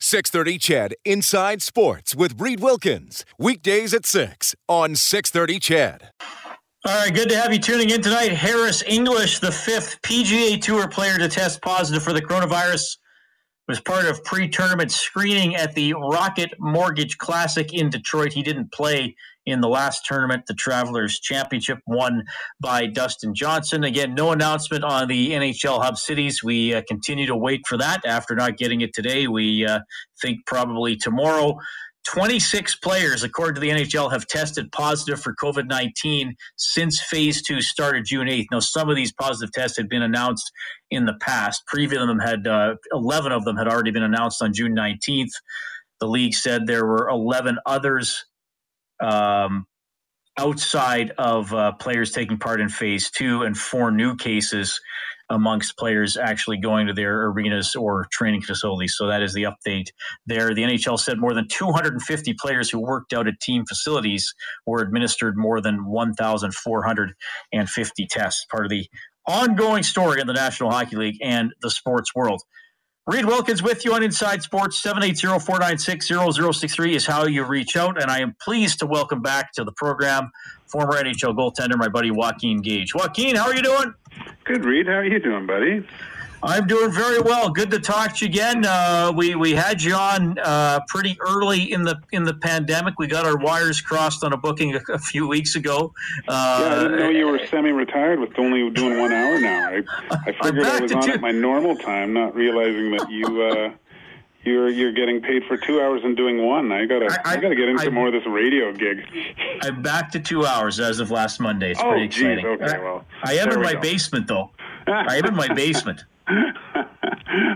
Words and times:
630 0.00 0.58
CHED 0.58 0.94
Inside 1.04 1.60
Sports 1.60 2.14
with 2.14 2.40
Reed 2.40 2.60
Wilkins. 2.60 3.24
Weekdays 3.38 3.92
at 3.92 4.06
6 4.06 4.54
on 4.68 4.94
630 4.94 5.58
CHED. 5.58 6.10
All 6.84 6.94
right, 6.94 7.12
good 7.12 7.28
to 7.28 7.36
have 7.36 7.52
you 7.52 7.58
tuning 7.58 7.90
in 7.90 8.00
tonight. 8.00 8.32
Harris 8.32 8.84
English, 8.86 9.40
the 9.40 9.50
fifth 9.50 10.00
PGA 10.02 10.62
Tour 10.62 10.86
player 10.88 11.18
to 11.18 11.28
test 11.28 11.60
positive 11.60 12.02
for 12.02 12.12
the 12.12 12.22
coronavirus, 12.22 12.98
was 13.66 13.80
part 13.80 14.06
of 14.06 14.22
pre 14.24 14.48
tournament 14.48 14.92
screening 14.92 15.56
at 15.56 15.74
the 15.74 15.92
Rocket 15.94 16.54
Mortgage 16.60 17.18
Classic 17.18 17.74
in 17.74 17.90
Detroit. 17.90 18.32
He 18.32 18.42
didn't 18.42 18.72
play 18.72 19.16
in 19.48 19.60
the 19.60 19.68
last 19.68 20.04
tournament, 20.04 20.44
the 20.46 20.54
Travelers 20.54 21.18
Championship, 21.18 21.78
won 21.86 22.24
by 22.60 22.86
Dustin 22.86 23.34
Johnson. 23.34 23.84
Again, 23.84 24.14
no 24.14 24.32
announcement 24.32 24.84
on 24.84 25.08
the 25.08 25.30
NHL 25.30 25.82
Hub 25.82 25.96
Cities. 25.98 26.42
We 26.42 26.74
uh, 26.74 26.82
continue 26.86 27.26
to 27.26 27.36
wait 27.36 27.66
for 27.66 27.76
that 27.78 28.04
after 28.04 28.34
not 28.34 28.56
getting 28.56 28.80
it 28.80 28.92
today. 28.92 29.26
We 29.26 29.66
uh, 29.66 29.80
think 30.20 30.40
probably 30.46 30.96
tomorrow. 30.96 31.58
26 32.06 32.76
players, 32.76 33.22
according 33.22 33.54
to 33.56 33.60
the 33.60 33.68
NHL, 33.68 34.10
have 34.10 34.26
tested 34.26 34.72
positive 34.72 35.20
for 35.20 35.34
COVID 35.34 35.68
19 35.68 36.34
since 36.56 37.02
phase 37.02 37.42
two 37.42 37.60
started 37.60 38.06
June 38.06 38.28
8th. 38.28 38.46
Now, 38.50 38.60
some 38.60 38.88
of 38.88 38.96
these 38.96 39.12
positive 39.12 39.52
tests 39.52 39.76
had 39.76 39.90
been 39.90 40.00
announced 40.00 40.50
in 40.90 41.04
the 41.04 41.14
past. 41.20 41.66
Previous 41.66 42.00
of 42.00 42.08
them 42.08 42.18
had, 42.18 42.46
uh, 42.46 42.76
11 42.92 43.32
of 43.32 43.44
them 43.44 43.56
had 43.56 43.68
already 43.68 43.90
been 43.90 44.02
announced 44.02 44.40
on 44.40 44.54
June 44.54 44.74
19th. 44.74 45.32
The 46.00 46.06
league 46.06 46.34
said 46.34 46.66
there 46.66 46.86
were 46.86 47.08
11 47.08 47.58
others 47.66 48.24
um, 49.00 49.66
outside 50.38 51.12
of 51.18 51.52
uh, 51.52 51.72
players 51.72 52.12
taking 52.12 52.38
part 52.38 52.60
in 52.60 52.68
phase 52.68 53.10
two 53.10 53.42
and 53.42 53.56
four 53.56 53.90
new 53.90 54.14
cases 54.16 54.80
amongst 55.30 55.76
players 55.76 56.16
actually 56.16 56.56
going 56.56 56.86
to 56.86 56.94
their 56.94 57.26
arenas 57.26 57.76
or 57.76 58.06
training 58.10 58.40
facilities. 58.40 58.94
So 58.96 59.08
that 59.08 59.22
is 59.22 59.34
the 59.34 59.42
update 59.42 59.88
there. 60.26 60.54
The 60.54 60.62
NHL 60.62 60.98
said 60.98 61.18
more 61.18 61.34
than 61.34 61.46
250 61.48 62.32
players 62.40 62.70
who 62.70 62.80
worked 62.80 63.12
out 63.12 63.28
at 63.28 63.38
team 63.40 63.66
facilities 63.66 64.34
were 64.66 64.80
administered 64.80 65.36
more 65.36 65.60
than 65.60 65.84
1,450 65.84 68.06
tests, 68.06 68.46
part 68.50 68.64
of 68.64 68.70
the 68.70 68.86
ongoing 69.26 69.82
story 69.82 70.18
in 70.20 70.26
the 70.26 70.32
National 70.32 70.70
Hockey 70.70 70.96
League 70.96 71.18
and 71.22 71.52
the 71.60 71.70
sports 71.70 72.14
world. 72.14 72.40
Reed 73.08 73.24
Wilkins 73.24 73.62
with 73.62 73.86
you 73.86 73.94
on 73.94 74.02
Inside 74.02 74.42
Sports. 74.42 74.82
780-496-0063 74.82 76.94
is 76.94 77.06
how 77.06 77.24
you 77.24 77.42
reach 77.42 77.74
out. 77.74 78.02
And 78.02 78.10
I 78.10 78.20
am 78.20 78.36
pleased 78.38 78.80
to 78.80 78.86
welcome 78.86 79.22
back 79.22 79.50
to 79.52 79.64
the 79.64 79.72
program 79.72 80.30
former 80.66 80.92
NHL 80.92 81.34
goaltender, 81.34 81.78
my 81.78 81.88
buddy 81.88 82.10
Joaquin 82.10 82.60
Gage. 82.60 82.94
Joaquin, 82.94 83.34
how 83.34 83.46
are 83.46 83.54
you 83.54 83.62
doing? 83.62 83.94
Good, 84.44 84.62
Reed. 84.62 84.88
How 84.88 84.96
are 84.96 85.06
you 85.06 85.20
doing, 85.20 85.46
buddy? 85.46 85.88
I'm 86.42 86.66
doing 86.66 86.92
very 86.92 87.20
well. 87.20 87.50
Good 87.50 87.70
to 87.72 87.80
talk 87.80 88.16
to 88.16 88.24
you 88.24 88.30
again. 88.30 88.64
Uh, 88.64 89.12
we 89.14 89.34
we 89.34 89.52
had 89.54 89.82
you 89.82 89.94
on 89.94 90.38
uh, 90.38 90.80
pretty 90.86 91.16
early 91.20 91.72
in 91.72 91.82
the 91.82 92.00
in 92.12 92.22
the 92.22 92.34
pandemic. 92.34 92.98
We 92.98 93.06
got 93.08 93.26
our 93.26 93.36
wires 93.36 93.80
crossed 93.80 94.22
on 94.22 94.32
a 94.32 94.36
booking 94.36 94.74
a, 94.74 94.80
a 94.92 94.98
few 94.98 95.26
weeks 95.26 95.56
ago. 95.56 95.92
Uh, 96.28 96.58
yeah, 96.60 96.66
I 96.66 96.82
didn't 96.82 96.98
know 96.98 97.08
you 97.10 97.26
were 97.26 97.44
semi-retired 97.46 98.20
with 98.20 98.38
only 98.38 98.70
doing 98.70 99.00
one 99.00 99.12
hour 99.12 99.40
now. 99.40 99.68
I, 99.68 99.82
I 100.10 100.32
figured 100.42 100.64
I 100.64 100.80
was 100.80 100.92
on 100.92 101.02
two. 101.02 101.12
at 101.12 101.20
my 101.20 101.32
normal 101.32 101.76
time, 101.76 102.12
not 102.12 102.34
realizing 102.34 102.92
that 102.92 103.10
you. 103.10 103.42
Uh, 103.42 103.72
you're 104.44 104.70
you're 104.70 104.92
getting 104.92 105.20
paid 105.20 105.42
for 105.44 105.56
two 105.56 105.80
hours 105.80 106.02
and 106.04 106.16
doing 106.16 106.46
one. 106.46 106.70
I 106.72 106.86
gotta 106.86 107.06
I, 107.24 107.32
I, 107.32 107.36
gotta 107.36 107.56
get 107.56 107.68
into 107.68 107.82
I, 107.82 107.90
more 107.90 108.06
of 108.06 108.12
this 108.14 108.24
radio 108.26 108.72
gig. 108.72 109.04
I'm 109.62 109.82
back 109.82 110.10
to 110.12 110.20
two 110.20 110.46
hours 110.46 110.80
as 110.80 111.00
of 111.00 111.10
last 111.10 111.40
Monday. 111.40 111.72
It's 111.72 111.80
oh, 111.80 111.90
pretty 111.90 112.06
exciting. 112.06 112.44
Geez, 112.44 112.62
okay, 112.62 112.78
well, 112.78 113.04
I 113.24 113.34
am 113.34 113.50
in 113.50 113.60
my 113.60 113.74
go. 113.74 113.80
basement 113.80 114.26
though. 114.28 114.50
I 114.86 115.16
am 115.16 115.26
in 115.26 115.34
my 115.34 115.52
basement. 115.52 116.04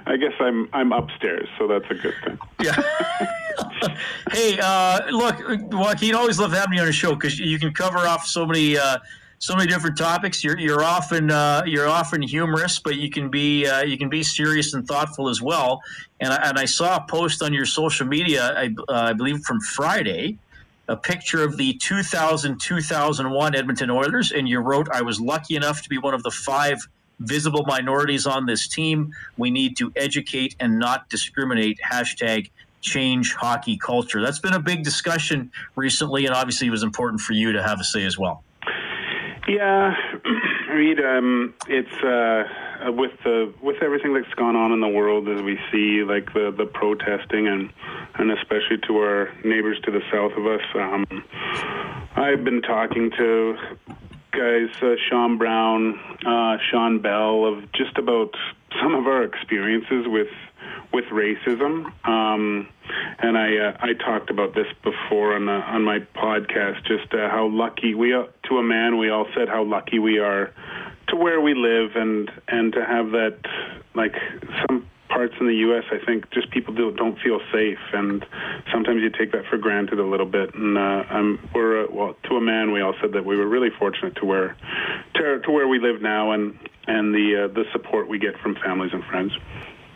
I 0.06 0.16
guess 0.18 0.32
I'm 0.40 0.68
I'm 0.72 0.92
upstairs, 0.92 1.48
so 1.58 1.66
that's 1.66 1.84
a 1.90 1.94
good 1.94 2.14
thing. 2.24 2.38
Yeah. 2.62 2.80
hey, 4.32 4.58
uh, 4.62 5.00
look, 5.10 5.36
Joaquin, 5.72 6.14
always 6.14 6.38
love 6.38 6.52
having 6.52 6.74
you 6.74 6.80
on 6.80 6.86
the 6.86 6.92
show 6.92 7.14
because 7.14 7.38
you 7.38 7.58
can 7.58 7.74
cover 7.74 7.98
off 7.98 8.24
so 8.24 8.46
many 8.46 8.78
uh, 8.78 8.98
so 9.40 9.54
many 9.54 9.66
different 9.66 9.98
topics. 9.98 10.42
You're 10.42 10.58
you're 10.58 10.82
often 10.82 11.30
uh, 11.30 11.64
you're 11.66 11.88
often 11.88 12.22
humorous, 12.22 12.78
but 12.78 12.96
you 12.96 13.10
can 13.10 13.28
be 13.28 13.66
uh, 13.66 13.82
you 13.82 13.98
can 13.98 14.08
be 14.08 14.22
serious 14.22 14.72
and 14.72 14.86
thoughtful 14.86 15.28
as 15.28 15.42
well. 15.42 15.82
And 16.20 16.32
I, 16.32 16.48
and 16.48 16.58
I 16.58 16.64
saw 16.64 16.96
a 16.96 17.06
post 17.08 17.42
on 17.42 17.52
your 17.52 17.66
social 17.66 18.06
media, 18.06 18.54
I, 18.56 18.70
uh, 18.88 18.92
I 18.92 19.12
believe 19.12 19.40
from 19.40 19.60
Friday, 19.60 20.38
a 20.88 20.96
picture 20.96 21.42
of 21.42 21.58
the 21.58 21.74
2000 21.74 22.58
2001 22.58 23.54
Edmonton 23.54 23.90
Oilers, 23.90 24.32
and 24.32 24.48
you 24.48 24.60
wrote, 24.60 24.88
"I 24.90 25.02
was 25.02 25.20
lucky 25.20 25.56
enough 25.56 25.82
to 25.82 25.88
be 25.90 25.98
one 25.98 26.14
of 26.14 26.22
the 26.22 26.30
five 26.30 26.78
visible 27.26 27.64
minorities 27.66 28.26
on 28.26 28.46
this 28.46 28.68
team. 28.68 29.12
We 29.36 29.50
need 29.50 29.76
to 29.78 29.92
educate 29.96 30.56
and 30.60 30.78
not 30.78 31.08
discriminate. 31.08 31.78
Hashtag 31.90 32.50
change 32.80 33.32
hockey 33.34 33.76
culture. 33.78 34.20
That's 34.20 34.40
been 34.40 34.54
a 34.54 34.60
big 34.60 34.82
discussion 34.82 35.50
recently, 35.76 36.26
and 36.26 36.34
obviously 36.34 36.66
it 36.66 36.70
was 36.70 36.82
important 36.82 37.20
for 37.20 37.32
you 37.32 37.52
to 37.52 37.62
have 37.62 37.80
a 37.80 37.84
say 37.84 38.04
as 38.04 38.18
well. 38.18 38.44
Yeah, 39.48 39.94
Reed, 40.72 41.00
um, 41.00 41.54
it's 41.68 42.02
uh, 42.02 42.92
with 42.92 43.12
the 43.24 43.52
with 43.62 43.82
everything 43.82 44.14
that's 44.14 44.32
gone 44.34 44.56
on 44.56 44.72
in 44.72 44.80
the 44.80 44.88
world 44.88 45.28
as 45.28 45.42
we 45.42 45.58
see, 45.70 46.04
like 46.04 46.32
the 46.32 46.54
the 46.56 46.66
protesting 46.66 47.48
and 47.48 47.70
and 48.14 48.30
especially 48.30 48.78
to 48.86 48.96
our 48.98 49.32
neighbors 49.44 49.80
to 49.84 49.90
the 49.90 50.00
south 50.12 50.32
of 50.36 50.46
us. 50.46 50.62
Um, 50.74 51.24
I've 52.14 52.44
been 52.44 52.62
talking 52.62 53.10
to 53.16 53.56
guys, 54.32 54.70
uh, 54.82 54.94
Sean 55.08 55.38
Brown, 55.38 55.98
uh, 56.26 56.56
Sean 56.70 57.00
Bell, 57.00 57.44
of 57.44 57.70
just 57.72 57.98
about 57.98 58.34
some 58.82 58.94
of 58.94 59.06
our 59.06 59.22
experiences 59.22 60.06
with 60.06 60.28
with 60.92 61.04
racism. 61.06 61.92
Um, 62.06 62.68
and 63.18 63.36
I 63.36 63.56
uh, 63.56 63.76
I 63.80 63.92
talked 63.92 64.30
about 64.30 64.54
this 64.54 64.66
before 64.82 65.34
on 65.34 65.46
the, 65.46 65.52
on 65.52 65.84
my 65.84 66.00
podcast. 66.16 66.84
Just 66.86 67.12
uh, 67.12 67.28
how 67.28 67.48
lucky 67.48 67.94
we 67.94 68.12
are 68.12 68.28
to 68.48 68.58
a 68.58 68.62
man. 68.62 68.98
We 68.98 69.10
all 69.10 69.26
said 69.34 69.48
how 69.48 69.64
lucky 69.64 69.98
we 69.98 70.18
are 70.18 70.52
to 71.08 71.16
where 71.16 71.40
we 71.40 71.54
live 71.54 71.94
and 71.94 72.30
and 72.48 72.72
to 72.72 72.84
have 72.84 73.10
that 73.12 73.38
like 73.94 74.14
some 74.66 74.88
parts 75.12 75.34
in 75.38 75.46
the 75.46 75.54
U.S., 75.56 75.84
I 75.92 76.04
think 76.04 76.30
just 76.30 76.50
people 76.50 76.74
do, 76.74 76.90
don't 76.92 77.18
feel 77.20 77.40
safe, 77.52 77.78
and 77.92 78.24
sometimes 78.72 79.02
you 79.02 79.10
take 79.10 79.32
that 79.32 79.44
for 79.50 79.58
granted 79.58 79.98
a 79.98 80.06
little 80.06 80.26
bit. 80.26 80.54
And 80.54 80.78
uh, 80.78 81.04
I'm, 81.10 81.38
we're 81.54 81.84
uh, 81.84 81.86
well, 81.90 82.16
to 82.24 82.36
a 82.36 82.40
man, 82.40 82.72
we 82.72 82.80
all 82.80 82.94
said 83.00 83.12
that 83.12 83.24
we 83.24 83.36
were 83.36 83.46
really 83.46 83.70
fortunate 83.78 84.16
to 84.16 84.24
where 84.24 84.56
to, 85.14 85.40
to 85.40 85.50
where 85.50 85.68
we 85.68 85.78
live 85.78 86.00
now, 86.00 86.32
and 86.32 86.58
and 86.86 87.14
the 87.14 87.44
uh, 87.44 87.54
the 87.54 87.64
support 87.72 88.08
we 88.08 88.18
get 88.18 88.38
from 88.40 88.56
families 88.56 88.92
and 88.92 89.04
friends. 89.04 89.32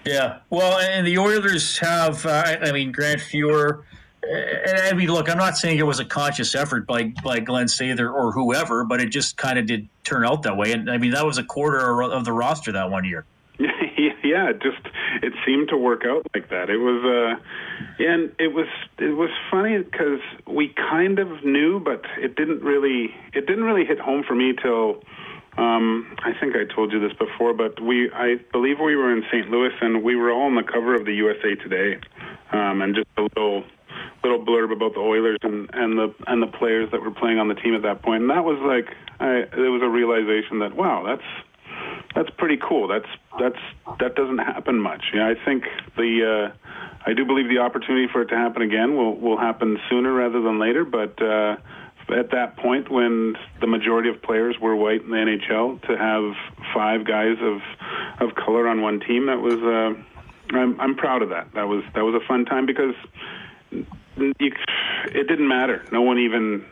Yeah, 0.04 0.38
well, 0.50 0.78
and 0.78 1.04
the 1.06 1.18
Oilers 1.18 1.78
have, 1.78 2.24
uh, 2.26 2.58
I 2.62 2.70
mean, 2.70 2.92
Grant 2.92 3.20
Fuhr. 3.20 3.82
And 4.28 4.80
I 4.80 4.92
mean, 4.92 5.08
look, 5.08 5.28
I'm 5.28 5.38
not 5.38 5.56
saying 5.56 5.78
it 5.78 5.86
was 5.86 6.00
a 6.00 6.04
conscious 6.04 6.54
effort 6.54 6.86
by 6.86 7.14
by 7.22 7.38
Glen 7.40 7.66
Sather 7.66 8.12
or 8.12 8.32
whoever, 8.32 8.84
but 8.84 9.00
it 9.00 9.10
just 9.10 9.36
kind 9.36 9.58
of 9.58 9.66
did 9.66 9.88
turn 10.04 10.26
out 10.26 10.42
that 10.42 10.56
way. 10.56 10.72
And 10.72 10.90
I 10.90 10.98
mean, 10.98 11.12
that 11.12 11.24
was 11.24 11.38
a 11.38 11.44
quarter 11.44 12.02
of 12.02 12.24
the 12.24 12.32
roster 12.32 12.72
that 12.72 12.90
one 12.90 13.04
year. 13.04 13.24
Yeah, 14.26 14.50
it 14.50 14.60
just 14.60 14.82
it 15.22 15.32
seemed 15.46 15.68
to 15.68 15.76
work 15.76 16.02
out 16.04 16.26
like 16.34 16.50
that. 16.50 16.68
It 16.70 16.78
was 16.78 17.00
uh 17.04 18.02
and 18.02 18.32
it 18.38 18.52
was 18.52 18.66
it 18.98 19.16
was 19.16 19.30
funny 19.50 19.82
cuz 19.84 20.20
we 20.46 20.68
kind 20.68 21.18
of 21.18 21.44
knew 21.44 21.80
but 21.80 22.04
it 22.18 22.36
didn't 22.36 22.62
really 22.62 23.14
it 23.32 23.46
didn't 23.46 23.64
really 23.64 23.84
hit 23.84 23.98
home 24.00 24.24
for 24.24 24.34
me 24.34 24.54
till 24.60 25.02
um 25.56 26.14
I 26.24 26.32
think 26.32 26.56
I 26.56 26.64
told 26.64 26.92
you 26.92 27.00
this 27.00 27.16
before 27.16 27.54
but 27.54 27.80
we 27.80 28.10
I 28.12 28.36
believe 28.52 28.80
we 28.80 28.96
were 28.96 29.12
in 29.12 29.24
St. 29.30 29.48
Louis 29.50 29.72
and 29.80 30.02
we 30.02 30.16
were 30.16 30.30
all 30.30 30.46
on 30.46 30.56
the 30.56 30.64
cover 30.64 30.94
of 30.94 31.04
the 31.04 31.14
USA 31.14 31.54
Today. 31.54 31.98
Um 32.52 32.82
and 32.82 32.94
just 32.94 33.08
a 33.16 33.22
little 33.22 33.64
little 34.22 34.44
blurb 34.44 34.72
about 34.72 34.94
the 34.94 35.00
Oilers 35.00 35.38
and 35.42 35.70
and 35.72 35.98
the 35.98 36.14
and 36.26 36.42
the 36.42 36.48
players 36.58 36.90
that 36.90 37.00
were 37.00 37.10
playing 37.10 37.38
on 37.38 37.48
the 37.48 37.54
team 37.54 37.74
at 37.74 37.82
that. 37.82 38.00
And 38.04 38.30
that 38.30 38.44
was 38.44 38.58
like 38.60 38.94
I 39.20 39.46
it 39.52 39.70
was 39.70 39.82
a 39.82 39.88
realization 39.88 40.58
that 40.60 40.76
wow, 40.76 41.04
that's 41.06 41.28
that's 42.14 42.30
pretty 42.30 42.56
cool. 42.56 42.88
That's 42.88 43.08
that's 43.38 43.58
that 44.00 44.14
doesn't 44.14 44.38
happen 44.38 44.78
much. 44.78 45.04
Yeah, 45.14 45.28
I 45.28 45.34
think 45.44 45.64
the 45.96 46.52
uh, 46.52 46.70
I 47.06 47.12
do 47.12 47.24
believe 47.24 47.48
the 47.48 47.58
opportunity 47.58 48.08
for 48.12 48.22
it 48.22 48.26
to 48.26 48.36
happen 48.36 48.62
again 48.62 48.96
will 48.96 49.16
will 49.16 49.38
happen 49.38 49.78
sooner 49.88 50.12
rather 50.12 50.40
than 50.40 50.58
later. 50.58 50.84
But 50.84 51.20
uh, 51.22 51.56
at 52.08 52.30
that 52.30 52.56
point, 52.56 52.90
when 52.90 53.36
the 53.60 53.66
majority 53.66 54.08
of 54.08 54.22
players 54.22 54.56
were 54.60 54.74
white 54.76 55.02
in 55.02 55.10
the 55.10 55.16
NHL, 55.16 55.82
to 55.82 55.96
have 55.96 56.32
five 56.74 57.04
guys 57.04 57.36
of 57.40 57.60
of 58.20 58.34
color 58.34 58.68
on 58.68 58.82
one 58.82 59.00
team, 59.00 59.26
that 59.26 59.40
was 59.40 59.58
uh, 59.62 60.56
I'm 60.56 60.80
I'm 60.80 60.96
proud 60.96 61.22
of 61.22 61.30
that. 61.30 61.52
That 61.54 61.68
was 61.68 61.84
that 61.94 62.02
was 62.02 62.14
a 62.14 62.26
fun 62.26 62.44
time 62.44 62.66
because 62.66 62.94
you, 63.70 64.52
it 65.06 65.28
didn't 65.28 65.48
matter. 65.48 65.84
No 65.92 66.02
one 66.02 66.18
even. 66.18 66.64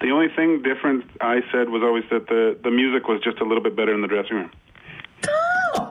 The 0.00 0.10
only 0.10 0.28
thing 0.28 0.62
different 0.62 1.04
I 1.20 1.40
said 1.52 1.68
was 1.68 1.82
always 1.82 2.04
that 2.10 2.26
the 2.26 2.58
the 2.62 2.70
music 2.70 3.08
was 3.08 3.20
just 3.22 3.38
a 3.38 3.44
little 3.44 3.62
bit 3.62 3.76
better 3.76 3.94
in 3.94 4.00
the 4.00 4.08
dressing 4.08 4.36
room. 4.36 4.50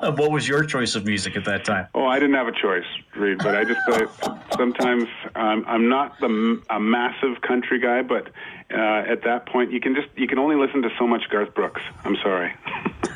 What 0.02 0.32
was 0.32 0.48
your 0.48 0.64
choice 0.64 0.96
of 0.96 1.06
music 1.06 1.36
at 1.36 1.46
that 1.46 1.64
time? 1.64 1.88
Oh, 1.96 2.06
I 2.06 2.20
didn't 2.20 2.36
have 2.36 2.48
a 2.48 2.52
choice, 2.52 2.86
Reed. 3.16 3.40
But 3.40 3.56
I 3.56 3.64
just 3.64 3.80
I, 3.88 4.40
sometimes 4.58 5.06
um, 5.36 5.64
I'm 5.68 5.90
not 5.90 6.20
the 6.20 6.62
a 6.70 6.80
massive 6.80 7.42
country 7.42 7.80
guy, 7.80 8.02
but 8.02 8.28
uh, 8.74 9.12
at 9.12 9.24
that 9.24 9.48
point 9.48 9.72
you 9.72 9.80
can 9.80 9.96
just 9.96 10.08
you 10.16 10.28
can 10.28 10.40
only 10.40 10.56
listen 10.56 10.82
to 10.84 10.90
so 11.00 11.08
much 11.08 11.30
Garth 11.30 11.54
Brooks. 11.54 11.82
I'm 12.04 12.16
sorry. 12.18 12.54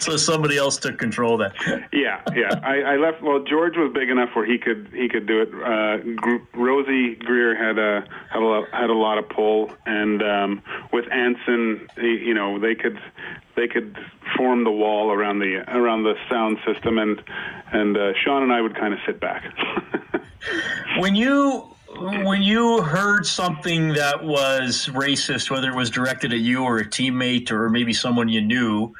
so 0.00 0.16
somebody 0.16 0.56
else 0.56 0.76
took 0.76 0.98
control 0.98 1.40
of 1.40 1.52
that. 1.52 1.88
Yeah, 1.92 2.22
yeah. 2.34 2.60
I, 2.62 2.82
I 2.82 2.96
left. 2.96 3.22
Well, 3.22 3.44
George 3.44 3.76
was 3.76 3.92
big 3.92 4.10
enough 4.10 4.30
where 4.34 4.46
he 4.46 4.58
could 4.58 4.88
he 4.92 5.08
could 5.08 5.26
do 5.26 5.42
it. 5.42 5.48
Uh, 5.54 5.98
group, 6.20 6.48
Rosie 6.54 7.16
Grier 7.16 7.54
had 7.54 7.78
a 7.78 8.04
had 8.30 8.42
a 8.42 8.46
lot, 8.46 8.68
had 8.72 8.90
a 8.90 8.94
lot 8.94 9.18
of 9.18 9.28
pull, 9.28 9.72
and 9.86 10.22
um, 10.22 10.62
with 10.92 11.10
Anson, 11.12 11.88
you 11.98 12.34
know, 12.34 12.58
they 12.58 12.74
could 12.74 12.98
they 13.56 13.68
could 13.68 13.96
form 14.36 14.64
the 14.64 14.70
wall 14.70 15.12
around 15.12 15.38
the 15.38 15.64
around 15.68 16.04
the 16.04 16.14
sound 16.28 16.58
system, 16.66 16.98
and 16.98 17.22
and 17.72 17.96
uh, 17.96 18.12
Sean 18.24 18.42
and 18.42 18.52
I 18.52 18.60
would 18.60 18.74
kind 18.74 18.94
of 18.94 19.00
sit 19.06 19.20
back. 19.20 19.44
when 20.98 21.14
you 21.14 21.66
when 21.98 22.42
you 22.42 22.82
heard 22.82 23.26
something 23.26 23.94
that 23.94 24.24
was 24.24 24.88
racist, 24.92 25.50
whether 25.50 25.68
it 25.68 25.74
was 25.74 25.90
directed 25.90 26.32
at 26.32 26.38
you 26.38 26.62
or 26.62 26.78
a 26.78 26.84
teammate 26.84 27.50
or 27.50 27.68
maybe 27.68 27.92
someone 27.92 28.28
you 28.28 28.40
knew, 28.40 28.94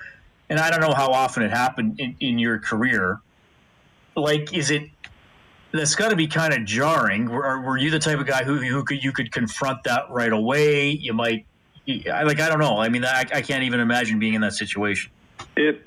and 0.50 0.58
I 0.58 0.68
don't 0.70 0.80
know 0.80 0.92
how 0.92 1.08
often 1.12 1.42
it 1.44 1.50
happened 1.50 1.98
in, 1.98 2.16
in 2.20 2.38
your 2.38 2.58
career. 2.58 3.20
Like, 4.16 4.52
is 4.52 4.70
it 4.70 4.82
that's 5.72 5.94
got 5.94 6.10
to 6.10 6.16
be 6.16 6.26
kind 6.26 6.52
of 6.52 6.64
jarring? 6.64 7.30
Were, 7.30 7.60
were 7.60 7.78
you 7.78 7.90
the 7.90 8.00
type 8.00 8.18
of 8.18 8.26
guy 8.26 8.42
who, 8.42 8.56
who 8.56 8.82
could 8.84 9.02
you 9.02 9.12
could 9.12 9.30
confront 9.32 9.84
that 9.84 10.10
right 10.10 10.32
away? 10.32 10.90
You 10.90 11.14
might, 11.14 11.46
like, 11.86 12.40
I 12.40 12.48
don't 12.48 12.58
know. 12.58 12.78
I 12.78 12.88
mean, 12.88 13.04
I, 13.04 13.20
I 13.32 13.40
can't 13.40 13.62
even 13.62 13.78
imagine 13.78 14.18
being 14.18 14.34
in 14.34 14.40
that 14.40 14.54
situation. 14.54 15.12
It 15.56 15.86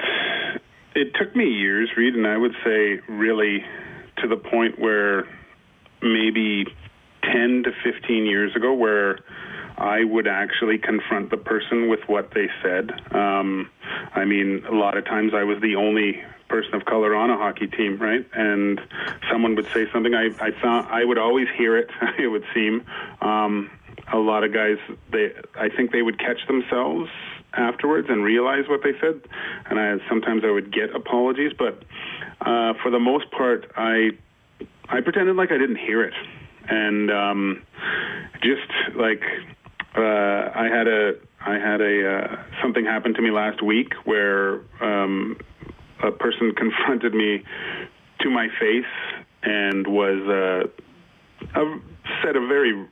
it 0.96 1.14
took 1.16 1.36
me 1.36 1.46
years, 1.46 1.90
Reed, 1.98 2.16
and 2.16 2.26
I 2.26 2.38
would 2.38 2.54
say 2.64 3.00
really 3.10 3.64
to 4.18 4.28
the 4.28 4.38
point 4.38 4.80
where 4.80 5.28
maybe 6.02 6.66
ten 7.24 7.64
to 7.64 7.72
fifteen 7.84 8.26
years 8.26 8.56
ago, 8.56 8.74
where 8.74 9.20
I 9.78 10.04
would 10.04 10.28
actually 10.28 10.78
confront 10.78 11.30
the 11.32 11.38
person 11.38 11.90
with 11.90 12.02
what 12.08 12.32
they 12.34 12.48
said. 12.62 12.92
Um, 13.14 13.70
I 14.14 14.26
mean, 14.26 14.64
a 14.70 14.74
lot 14.74 14.98
of 14.98 15.06
times 15.06 15.34
I 15.34 15.44
was 15.44 15.60
the 15.62 15.76
only 15.76 16.22
person 16.48 16.76
of 16.76 16.86
color 16.86 17.16
on 17.16 17.30
a 17.30 17.38
hockey 17.38 17.68
team, 17.68 17.98
right? 18.00 18.26
And 18.34 18.80
someone 19.32 19.56
would 19.56 19.68
say 19.74 19.86
something. 19.92 20.14
I, 20.14 20.28
I 20.40 20.52
found 20.62 20.88
I 20.90 21.04
would 21.04 21.18
always 21.18 21.48
hear 21.58 21.78
it. 21.78 21.90
It 22.20 22.28
would 22.28 22.46
seem 22.54 22.86
um, 23.22 23.72
a 24.12 24.18
lot 24.18 24.44
of 24.44 24.54
guys. 24.54 24.78
They 25.12 25.34
I 25.56 25.70
think 25.70 25.92
they 25.92 26.04
would 26.04 26.20
catch 26.20 26.46
themselves 26.48 27.10
afterwards 27.54 28.08
and 28.10 28.24
realize 28.24 28.66
what 28.68 28.82
they 28.84 28.94
said. 29.02 29.22
And 29.70 29.80
I 29.80 29.98
sometimes 30.08 30.44
I 30.46 30.52
would 30.52 30.72
get 30.72 30.96
apologies, 30.96 31.54
but 31.58 31.84
uh, 32.42 32.74
for 32.82 32.92
the 32.92 33.00
most 33.00 33.32
part, 33.32 33.72
I 33.76 34.12
I 34.90 35.02
pretended 35.02 35.36
like 35.36 35.52
I 35.52 35.58
didn't 35.58 35.78
hear 35.78 36.04
it, 36.04 36.14
and 36.70 37.12
um, 37.12 37.64
just 38.42 38.70
like 38.96 39.24
uh, 39.96 40.52
I 40.56 40.68
had 40.72 40.88
a 40.88 41.14
I 41.46 41.54
had 41.54 41.82
a 41.82 42.10
uh, 42.10 42.44
something 42.62 42.86
happen 42.86 43.14
to 43.14 43.22
me 43.22 43.32
last 43.32 43.62
week 43.62 43.94
where 44.06 44.62
um, 44.82 45.38
a 46.04 46.12
person 46.12 46.54
confronted 46.58 47.14
me 47.14 47.44
to 48.22 48.30
my 48.30 48.48
face 48.60 48.86
and 49.44 49.86
was 49.88 50.22
uh, 50.28 51.60
a, 51.60 51.80
said 52.24 52.36
a 52.36 52.48
very 52.48 52.88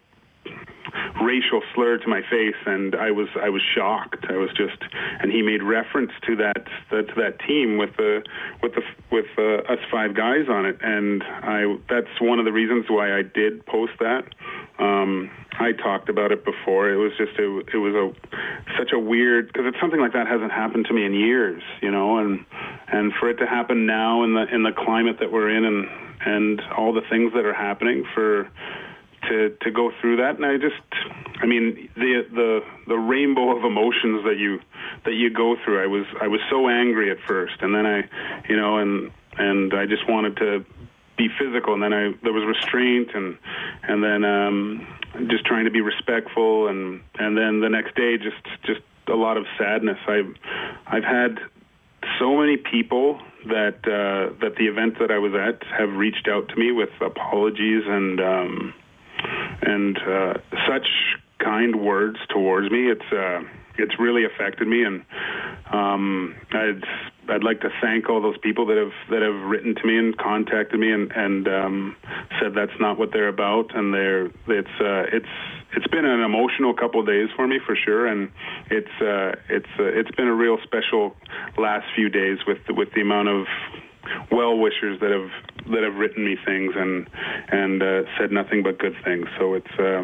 racial 1.22 1.62
slur 1.74 1.98
to 1.98 2.08
my 2.08 2.22
face, 2.22 2.56
and 2.66 2.96
I 2.96 3.12
was 3.12 3.28
I 3.42 3.50
was 3.50 3.62
shocked. 3.76 4.26
I 4.30 4.38
was 4.38 4.50
just, 4.56 4.82
and 5.20 5.32
he 5.32 5.42
made 5.42 5.64
reference 5.64 6.12
to 6.28 6.36
that 6.38 6.66
to 6.90 7.14
that 7.18 7.40
team 7.48 7.78
with 7.78 7.96
the 7.98 8.24
with 8.62 8.74
the 8.76 8.82
with 9.12 9.26
uh, 9.38 9.72
us 9.72 9.80
five 9.92 10.16
guys 10.16 10.48
on 10.50 10.66
it, 10.66 10.78
and 10.82 11.24
I 11.24 11.78
that's 11.90 12.20
one 12.20 12.40
of 12.40 12.46
the 12.46 12.52
reasons 12.52 12.86
why 12.90 13.18
I 13.18 13.22
did 13.22 13.66
post 13.66 13.94
that. 14.00 14.24
Um, 14.80 15.30
I 15.60 15.74
talked 15.74 16.10
about 16.10 16.32
it 16.32 16.44
before. 16.44 16.90
It 16.90 16.98
was 16.98 17.12
just 17.18 17.38
it, 17.38 17.70
it 17.74 17.78
was 17.78 17.94
a 17.94 18.12
such 18.78 18.92
a 18.94 19.00
weird 19.00 19.48
because 19.48 19.66
it's 19.68 19.80
something 19.80 20.00
like 20.00 20.14
that 20.14 20.28
hasn't 20.28 20.52
happened 20.52 20.86
to 20.88 20.94
me 20.94 21.06
in 21.06 21.14
years, 21.14 21.62
you 21.82 21.92
know, 21.92 22.18
and 22.18 22.46
and 22.88 23.14
for 23.20 23.30
it 23.30 23.36
to 23.38 23.46
happen 23.46 23.86
now 23.86 24.24
in 24.24 24.34
the 24.34 24.46
in 24.54 24.64
the 24.64 24.72
climate 24.72 25.18
that 25.20 25.32
we're 25.32 25.50
in 25.50 25.66
and 25.66 25.88
and 26.26 26.62
all 26.78 26.94
the 26.94 27.02
things 27.10 27.34
that 27.34 27.46
are 27.46 27.54
happening 27.54 28.06
for 28.14 28.50
to 29.30 29.56
to 29.62 29.72
go 29.72 29.92
through 30.00 30.18
that. 30.18 30.36
And 30.36 30.46
I 30.46 30.58
just 30.58 30.82
I 31.42 31.46
mean 31.46 31.90
the 31.96 32.26
the 32.32 32.60
the 32.88 32.98
rainbow 32.98 33.56
of 33.56 33.64
emotions 33.64 34.24
that 34.26 34.38
you 34.38 34.60
that 35.06 35.14
you 35.14 35.30
go 35.30 35.56
through 35.64 35.84
I 35.84 35.88
was 35.88 36.06
I 36.22 36.28
was 36.28 36.42
so 36.50 36.70
angry 36.70 37.12
at 37.12 37.18
first. 37.28 37.56
And 37.62 37.74
then 37.74 37.86
I 37.86 38.04
you 38.50 38.58
know 38.58 38.78
and 38.78 39.12
and 39.38 39.74
I 39.74 39.86
just 39.86 40.08
wanted 40.10 40.38
to 40.38 40.66
be 41.18 41.28
physical. 41.40 41.74
And 41.74 41.84
then 41.84 41.94
I 41.94 42.14
there 42.24 42.34
was 42.34 42.46
restraint 42.46 43.10
and 43.14 43.38
and 43.84 44.04
then 44.04 44.24
um 44.24 44.88
just 45.28 45.46
trying 45.46 45.66
to 45.66 45.72
be 45.72 45.82
respectful. 45.82 46.68
And 46.68 47.02
and 47.20 47.38
then 47.38 47.62
the 47.62 47.70
next 47.70 47.96
day 47.96 48.18
just 48.18 48.44
just 48.64 48.82
a 49.08 49.16
lot 49.16 49.38
of 49.38 49.46
sadness. 49.58 49.98
I've 50.08 50.36
I've 50.88 51.04
had 51.04 51.40
so 52.20 52.36
many 52.38 52.58
people 52.58 53.20
that 53.48 53.78
uh, 53.86 54.34
that 54.42 54.56
the 54.58 54.66
event 54.68 55.00
that 55.00 55.12
I 55.12 55.18
was 55.18 55.34
at 55.34 55.64
have 55.68 55.94
reached 55.94 56.28
out 56.28 56.50
to 56.50 56.56
me 56.56 56.72
with 56.72 56.90
apologies 57.00 57.84
and 57.86 58.20
um, 58.20 58.74
and 59.62 59.98
uh, 59.98 60.34
such 60.68 60.88
kind 61.40 61.76
words 61.76 62.18
towards 62.30 62.72
me. 62.72 62.90
It's 62.90 63.12
uh, 63.12 63.42
it's 63.78 64.00
really 64.00 64.26
affected 64.26 64.68
me, 64.68 64.84
and 64.84 65.04
um, 65.72 66.36
I'd 66.52 66.84
I'd 67.30 67.44
like 67.44 67.62
to 67.62 67.70
thank 67.82 68.10
all 68.10 68.22
those 68.22 68.38
people 68.38 68.66
that 68.68 68.78
have 68.78 68.94
that 69.10 69.22
have 69.22 69.50
written 69.50 69.76
to 69.76 69.86
me 69.86 69.98
and 69.98 70.18
contacted 70.18 70.80
me 70.80 70.92
and 70.92 71.12
and 71.12 71.48
um, 71.48 71.96
said 72.40 72.54
that's 72.54 72.78
not 72.80 72.98
what 72.98 73.12
they're 73.14 73.30
about, 73.30 73.76
and 73.76 73.94
they're 73.94 74.26
it's 74.26 74.76
uh, 74.80 75.06
it's 75.12 75.34
it's 75.76 75.88
been 75.88 76.06
an 76.06 76.22
emotional 76.22 76.74
couple 76.74 77.00
of 77.00 77.08
days 77.08 77.30
for 77.36 77.48
me 77.48 77.60
for 77.66 77.76
sure, 77.76 78.08
and 78.08 78.30
it's 78.70 79.02
uh, 79.02 79.40
it's 79.50 79.72
uh, 79.80 79.84
it's 79.84 80.12
been 80.12 80.28
a 80.28 80.36
real 80.36 80.58
special 80.64 81.16
last 81.58 81.86
few 81.96 82.10
days 82.10 82.40
with 82.46 82.60
with 82.70 82.90
the 82.94 83.02
amount 83.02 83.30
of 83.30 83.46
well 84.32 84.58
wishers 84.58 85.00
that 85.00 85.12
have 85.12 85.30
that 85.72 85.84
have 85.84 85.96
written 85.96 86.26
me 86.26 86.38
things 86.46 86.74
and 86.76 87.08
and 87.50 87.84
uh, 87.84 88.04
said 88.20 88.32
nothing 88.32 88.64
but 88.64 88.80
good 88.80 88.96
things. 89.04 89.28
So 89.38 89.54
it's 89.54 89.80
uh, 89.80 90.04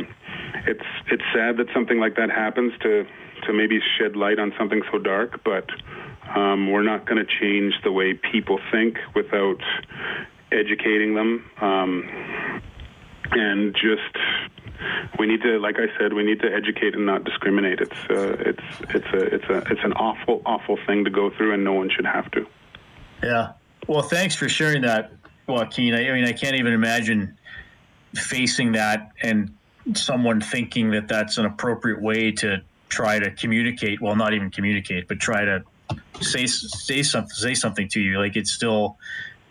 it's 0.65 0.85
it's 1.11 1.23
sad 1.33 1.57
that 1.57 1.67
something 1.73 1.99
like 1.99 2.15
that 2.15 2.29
happens 2.29 2.73
to 2.83 3.05
to 3.43 3.53
maybe 3.53 3.79
shed 3.97 4.15
light 4.15 4.39
on 4.39 4.53
something 4.57 4.81
so 4.91 4.97
dark, 4.97 5.43
but 5.43 5.69
um, 6.35 6.71
we're 6.71 6.83
not 6.83 7.05
going 7.05 7.23
to 7.23 7.31
change 7.39 7.73
the 7.83 7.91
way 7.91 8.13
people 8.13 8.59
think 8.71 8.97
without 9.15 9.61
educating 10.51 11.15
them. 11.15 11.49
Um, 11.61 12.61
and 13.31 13.73
just 13.73 14.17
we 15.19 15.27
need 15.27 15.41
to, 15.41 15.59
like 15.59 15.75
I 15.77 15.87
said, 15.97 16.13
we 16.13 16.23
need 16.23 16.39
to 16.41 16.53
educate 16.53 16.93
and 16.93 17.05
not 17.05 17.23
discriminate. 17.23 17.79
It's 17.81 17.99
uh, 18.09 18.37
it's 18.39 18.63
it's 18.93 19.07
a 19.13 19.35
it's 19.35 19.45
a 19.45 19.57
it's 19.71 19.83
an 19.83 19.93
awful 19.93 20.41
awful 20.45 20.77
thing 20.85 21.03
to 21.05 21.09
go 21.09 21.29
through, 21.35 21.53
and 21.53 21.63
no 21.63 21.73
one 21.73 21.89
should 21.89 22.05
have 22.05 22.29
to. 22.31 22.45
Yeah, 23.23 23.53
well, 23.87 24.01
thanks 24.01 24.35
for 24.35 24.49
sharing 24.49 24.81
that, 24.83 25.11
Joaquin. 25.47 25.93
I, 25.93 26.09
I 26.09 26.13
mean, 26.13 26.25
I 26.25 26.33
can't 26.33 26.55
even 26.55 26.73
imagine 26.73 27.37
facing 28.15 28.71
that 28.73 29.11
and 29.21 29.53
someone 29.93 30.41
thinking 30.41 30.91
that 30.91 31.07
that's 31.07 31.37
an 31.37 31.45
appropriate 31.45 32.01
way 32.01 32.31
to 32.31 32.61
try 32.89 33.19
to 33.19 33.31
communicate. 33.31 34.01
Well, 34.01 34.15
not 34.15 34.33
even 34.33 34.49
communicate, 34.49 35.07
but 35.07 35.19
try 35.19 35.45
to 35.45 35.63
say 36.21 36.45
say 36.45 37.03
something 37.03 37.33
say 37.33 37.53
something 37.53 37.87
to 37.89 38.01
you. 38.01 38.19
Like 38.19 38.35
it's 38.35 38.51
still, 38.51 38.97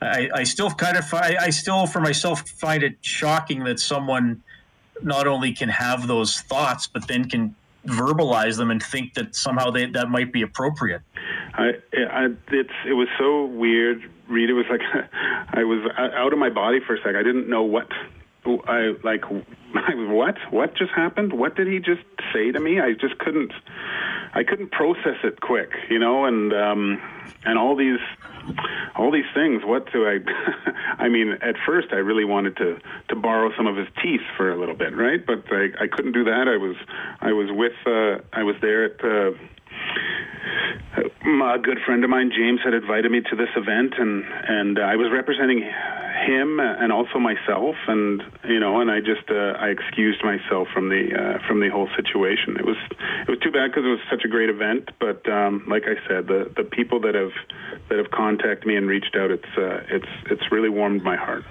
I, 0.02 0.28
I 0.34 0.44
still 0.44 0.70
kind 0.70 0.96
of 0.96 1.12
I, 1.14 1.36
I 1.40 1.50
still 1.50 1.86
for 1.86 2.00
myself 2.00 2.48
find 2.48 2.82
it 2.82 2.96
shocking 3.00 3.64
that 3.64 3.80
someone 3.80 4.42
not 5.02 5.26
only 5.26 5.52
can 5.52 5.68
have 5.68 6.06
those 6.06 6.40
thoughts, 6.40 6.86
but 6.86 7.06
then 7.08 7.28
can 7.28 7.54
verbalize 7.86 8.56
them 8.56 8.70
and 8.70 8.82
think 8.82 9.14
that 9.14 9.34
somehow 9.34 9.70
they, 9.70 9.86
that 9.86 10.08
might 10.08 10.32
be 10.32 10.42
appropriate. 10.42 11.02
I, 11.56 11.72
I, 11.94 12.28
it's 12.48 12.70
it 12.86 12.92
was 12.92 13.08
so 13.18 13.46
weird. 13.46 14.02
Reed, 14.28 14.50
it 14.50 14.52
was 14.52 14.66
like 14.68 14.82
I 15.54 15.64
was 15.64 15.90
out 15.96 16.32
of 16.32 16.38
my 16.38 16.50
body 16.50 16.80
for 16.86 16.94
a 16.94 16.98
sec. 16.98 17.14
I 17.14 17.22
didn't 17.22 17.48
know 17.48 17.62
what 17.62 17.88
I 18.66 18.94
like. 19.02 19.24
What? 19.96 20.36
What 20.50 20.74
just 20.74 20.92
happened? 20.92 21.34
What 21.34 21.56
did 21.56 21.66
he 21.68 21.78
just 21.78 22.02
say 22.32 22.50
to 22.50 22.58
me? 22.58 22.80
I 22.80 22.92
just 22.92 23.18
couldn't. 23.18 23.52
I 24.32 24.42
couldn't 24.42 24.70
process 24.72 25.16
it 25.22 25.40
quick, 25.40 25.70
you 25.90 25.98
know, 25.98 26.24
and 26.24 26.52
um, 26.52 27.02
and 27.44 27.58
all 27.58 27.76
these 27.76 27.98
all 28.96 29.10
these 29.10 29.26
things. 29.34 29.62
What 29.64 29.92
do 29.92 30.06
I? 30.06 30.18
I 30.98 31.08
mean, 31.08 31.32
at 31.42 31.56
first, 31.66 31.88
I 31.92 31.96
really 31.96 32.24
wanted 32.24 32.56
to 32.56 32.78
to 33.08 33.16
borrow 33.16 33.54
some 33.56 33.66
of 33.66 33.76
his 33.76 33.88
teeth 34.02 34.22
for 34.36 34.50
a 34.50 34.58
little 34.58 34.74
bit, 34.74 34.96
right? 34.96 35.24
But 35.24 35.44
I 35.50 35.68
I 35.80 35.86
couldn't 35.86 36.12
do 36.12 36.24
that. 36.24 36.48
I 36.48 36.56
was 36.56 36.76
I 37.20 37.32
was 37.32 37.48
with 37.50 37.76
uh, 37.86 38.22
I 38.32 38.42
was 38.42 38.56
there 38.60 38.84
at. 38.84 39.04
Uh, 39.04 39.36
a 41.56 41.58
good 41.58 41.78
friend 41.84 42.04
of 42.04 42.10
mine, 42.10 42.30
James, 42.34 42.60
had 42.64 42.74
invited 42.74 43.10
me 43.10 43.20
to 43.20 43.36
this 43.36 43.48
event, 43.56 43.94
and 43.98 44.24
and 44.24 44.78
uh, 44.78 44.82
I 44.82 44.96
was 44.96 45.10
representing 45.12 45.60
him 45.60 46.60
and 46.60 46.92
also 46.92 47.18
myself, 47.18 47.76
and 47.88 48.22
you 48.48 48.60
know, 48.60 48.80
and 48.80 48.90
I 48.90 49.00
just 49.00 49.28
uh, 49.30 49.56
I 49.58 49.68
excused 49.68 50.22
myself 50.24 50.68
from 50.72 50.88
the 50.88 51.08
uh, 51.14 51.46
from 51.46 51.60
the 51.60 51.68
whole 51.68 51.88
situation. 51.96 52.56
It 52.58 52.64
was 52.64 52.76
it 53.26 53.30
was 53.30 53.38
too 53.40 53.50
bad 53.50 53.70
because 53.70 53.84
it 53.84 53.88
was 53.88 54.00
such 54.10 54.24
a 54.24 54.28
great 54.28 54.50
event, 54.50 54.90
but 55.00 55.26
um, 55.28 55.64
like 55.68 55.84
I 55.84 55.96
said, 56.08 56.26
the 56.26 56.50
the 56.56 56.64
people 56.64 57.00
that 57.00 57.14
have 57.14 57.32
that 57.88 57.98
have 57.98 58.10
contacted 58.10 58.66
me 58.66 58.76
and 58.76 58.86
reached 58.86 59.16
out, 59.16 59.30
it's 59.30 59.52
uh, 59.56 59.80
it's 59.88 60.12
it's 60.30 60.52
really 60.52 60.70
warmed 60.70 61.02
my 61.02 61.16
heart. 61.16 61.44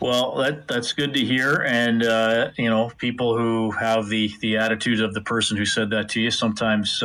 Well, 0.00 0.36
that 0.36 0.68
that's 0.68 0.92
good 0.92 1.14
to 1.14 1.24
hear, 1.24 1.62
and 1.66 2.02
uh, 2.02 2.50
you 2.56 2.68
know, 2.68 2.90
people 2.98 3.36
who 3.36 3.70
have 3.72 4.08
the 4.08 4.32
the 4.40 4.56
attitude 4.56 5.00
of 5.00 5.14
the 5.14 5.22
person 5.22 5.56
who 5.56 5.66
said 5.66 5.90
that 5.90 6.08
to 6.10 6.20
you 6.20 6.30
sometimes. 6.30 7.02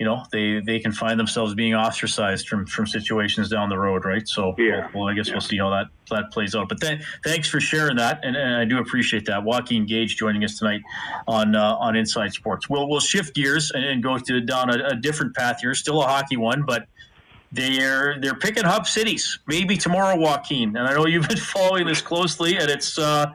You 0.00 0.06
know 0.06 0.24
they 0.32 0.60
they 0.60 0.78
can 0.80 0.92
find 0.92 1.20
themselves 1.20 1.54
being 1.54 1.74
ostracized 1.74 2.48
from 2.48 2.64
from 2.64 2.86
situations 2.86 3.50
down 3.50 3.68
the 3.68 3.78
road 3.78 4.06
right? 4.06 4.26
So 4.26 4.54
yeah. 4.56 4.88
well, 4.94 5.04
well 5.04 5.08
i 5.08 5.14
guess 5.14 5.28
yeah. 5.28 5.34
we'll 5.34 5.42
see 5.42 5.58
how 5.58 5.68
that 5.68 5.88
that 6.08 6.32
plays 6.32 6.54
out. 6.54 6.70
But 6.70 6.80
th- 6.80 7.02
thanks 7.22 7.48
for 7.48 7.60
sharing 7.60 7.96
that 7.96 8.24
and, 8.24 8.34
and, 8.34 8.56
i 8.56 8.64
do 8.64 8.78
appreciate 8.78 9.26
that. 9.26 9.44
Joaquin 9.44 9.84
gage 9.84 10.16
joining 10.16 10.42
us 10.42 10.58
tonight 10.58 10.80
on 11.28 11.54
uh, 11.54 11.76
on 11.76 11.96
inside 11.96 12.32
sports. 12.32 12.70
We'll 12.70 12.88
we'll 12.88 13.00
shift 13.00 13.34
gears 13.34 13.72
and, 13.72 13.84
and 13.84 14.02
go 14.02 14.16
to 14.16 14.40
down 14.40 14.70
a, 14.70 14.88
a, 14.88 14.96
different 14.96 15.36
path 15.36 15.58
here. 15.60 15.74
Still 15.74 16.00
a 16.00 16.06
hockey 16.06 16.38
one 16.38 16.64
but 16.64 16.86
they're 17.52 18.18
they're 18.22 18.34
picking 18.34 18.64
hub 18.64 18.86
cities. 18.86 19.38
Maybe 19.46 19.76
tomorrow 19.76 20.16
joaquin. 20.16 20.76
And 20.78 20.88
i 20.88 20.94
know 20.94 21.06
you've 21.06 21.28
been 21.28 21.36
following 21.54 21.86
this 21.86 22.00
closely 22.00 22.56
and 22.56 22.70
it's 22.70 22.98
uh 22.98 23.30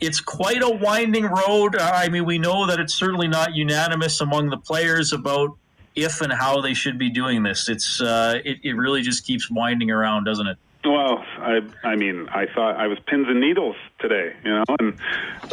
it's 0.00 0.20
quite 0.20 0.62
a 0.62 0.68
winding 0.68 1.24
road. 1.24 1.76
I 1.76 2.08
mean, 2.08 2.24
we 2.26 2.38
know 2.38 2.66
that 2.66 2.78
it's 2.78 2.94
certainly 2.94 3.28
not 3.28 3.54
unanimous 3.54 4.20
among 4.20 4.50
the 4.50 4.58
players 4.58 5.12
about 5.12 5.56
if 5.96 6.20
and 6.20 6.32
how 6.32 6.60
they 6.60 6.74
should 6.74 6.98
be 6.98 7.10
doing 7.10 7.42
this. 7.42 7.68
It's 7.68 8.00
uh, 8.00 8.40
it, 8.44 8.58
it 8.62 8.74
really 8.74 9.02
just 9.02 9.26
keeps 9.26 9.50
winding 9.50 9.90
around, 9.90 10.24
doesn't 10.24 10.46
it? 10.46 10.58
Well, 10.84 11.24
I 11.38 11.60
I 11.82 11.96
mean, 11.96 12.28
I 12.28 12.46
thought 12.54 12.76
I 12.76 12.86
was 12.86 12.98
pins 13.06 13.26
and 13.28 13.40
needles 13.40 13.76
today, 13.98 14.34
you 14.44 14.50
know, 14.50 14.64
and 14.78 14.96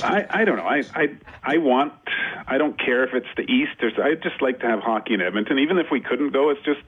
I 0.04 0.26
I 0.30 0.46
don't 0.46 0.58
know. 0.58 0.68
I 0.68 0.84
I 0.94 1.08
I 1.44 1.58
want. 1.58 1.94
I 2.46 2.58
don't 2.58 2.78
care 2.78 3.04
if 3.04 3.14
it's 3.14 3.28
the 3.38 3.44
East 3.44 3.82
or 3.82 4.04
I 4.04 4.16
just 4.16 4.42
like 4.42 4.60
to 4.60 4.68
have 4.68 4.82
hockey 4.82 5.14
in 5.14 5.22
Edmonton. 5.22 5.58
Even 5.60 5.80
if 5.80 5.88
we 5.90 6.02
couldn't 6.02 6.34
go, 6.34 6.50
it's 6.50 6.62
just 6.64 6.84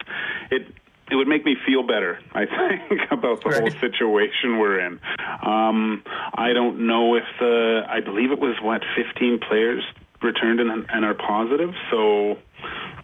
it 0.51 0.67
it 1.11 1.15
would 1.15 1.27
make 1.27 1.45
me 1.45 1.55
feel 1.65 1.83
better, 1.83 2.19
I 2.33 2.45
think, 2.89 3.01
about 3.11 3.43
the 3.43 3.49
right. 3.49 3.61
whole 3.61 3.71
situation 3.79 4.57
we're 4.57 4.79
in. 4.79 4.99
Um, 5.45 6.03
I 6.33 6.53
don't 6.53 6.87
know 6.87 7.15
if 7.15 7.23
the, 7.39 7.83
I 7.87 7.99
believe 7.99 8.31
it 8.31 8.39
was, 8.39 8.55
what, 8.61 8.81
15 8.95 9.39
players 9.47 9.83
returned 10.21 10.59
and, 10.59 10.85
and 10.89 11.05
are 11.05 11.13
positive. 11.13 11.73
So 11.91 12.37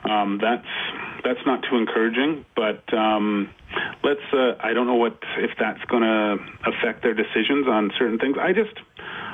um, 0.10 0.40
that's 0.42 0.68
that's 1.24 1.46
not 1.46 1.64
too 1.70 1.78
encouraging. 1.78 2.46
But 2.56 2.92
um, 2.94 3.50
let's. 4.04 4.22
Uh, 4.34 4.54
I 4.60 4.74
don't 4.74 4.88
know 4.88 4.96
what 4.96 5.18
if 5.38 5.52
that's 5.60 5.84
going 5.86 6.04
to 6.04 6.38
affect 6.66 7.04
their 7.04 7.14
decisions 7.14 7.68
on 7.68 7.92
certain 7.98 8.20
things. 8.20 8.38
I 8.40 8.54
just. 8.54 8.74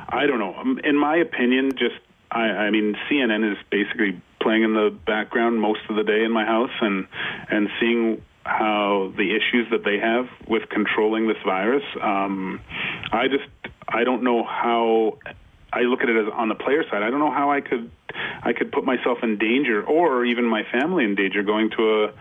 I 0.10 0.25
don't 0.25 0.39
know. 0.39 0.55
Um, 0.55 0.79
in 0.86 0.98
my 0.98 1.17
opinion, 1.17 1.72
just 1.72 2.00
I, 2.31 2.67
I 2.67 2.72
mean, 2.72 2.96
CNN 3.10 3.51
is 3.51 3.57
basically 3.69 4.22
playing 4.41 4.63
in 4.63 4.74
the 4.74 4.98
background 5.05 5.60
most 5.60 5.81
of 5.89 5.96
the 5.96 6.03
day 6.03 6.24
in 6.24 6.31
my 6.31 6.46
house, 6.46 6.72
and 6.81 7.07
and 7.50 7.69
seeing 7.79 8.22
how 8.43 9.12
the 9.17 9.36
issues 9.36 9.67
that 9.72 9.84
they 9.84 10.00
have 10.00 10.27
with 10.48 10.69
controlling 10.69 11.27
this 11.27 11.38
virus. 11.46 11.84
Um, 12.01 12.62
I 13.12 13.27
just 13.27 13.50
I 13.88 14.03
don't 14.03 14.24
know 14.24 14.43
how 14.43 15.17
I 15.74 15.82
look 15.82 16.02
at 16.02 16.10
it 16.10 16.16
as 16.16 16.32
on 16.34 16.50
the 16.50 16.56
player 16.56 16.84
side. 16.90 17.04
I 17.04 17.10
don't 17.10 17.20
know 17.20 17.32
how 17.32 17.52
I 17.52 17.62
could 17.62 17.92
I 18.44 18.54
could 18.54 18.72
put 18.72 18.86
myself 18.86 19.20
in 19.24 19.38
danger 19.38 19.84
or 19.84 20.26
even 20.26 20.46
my 20.46 20.64
family 20.72 21.04
in 21.04 21.16
danger 21.16 21.44
going 21.44 21.70
to 21.72 22.06
a 22.06 22.14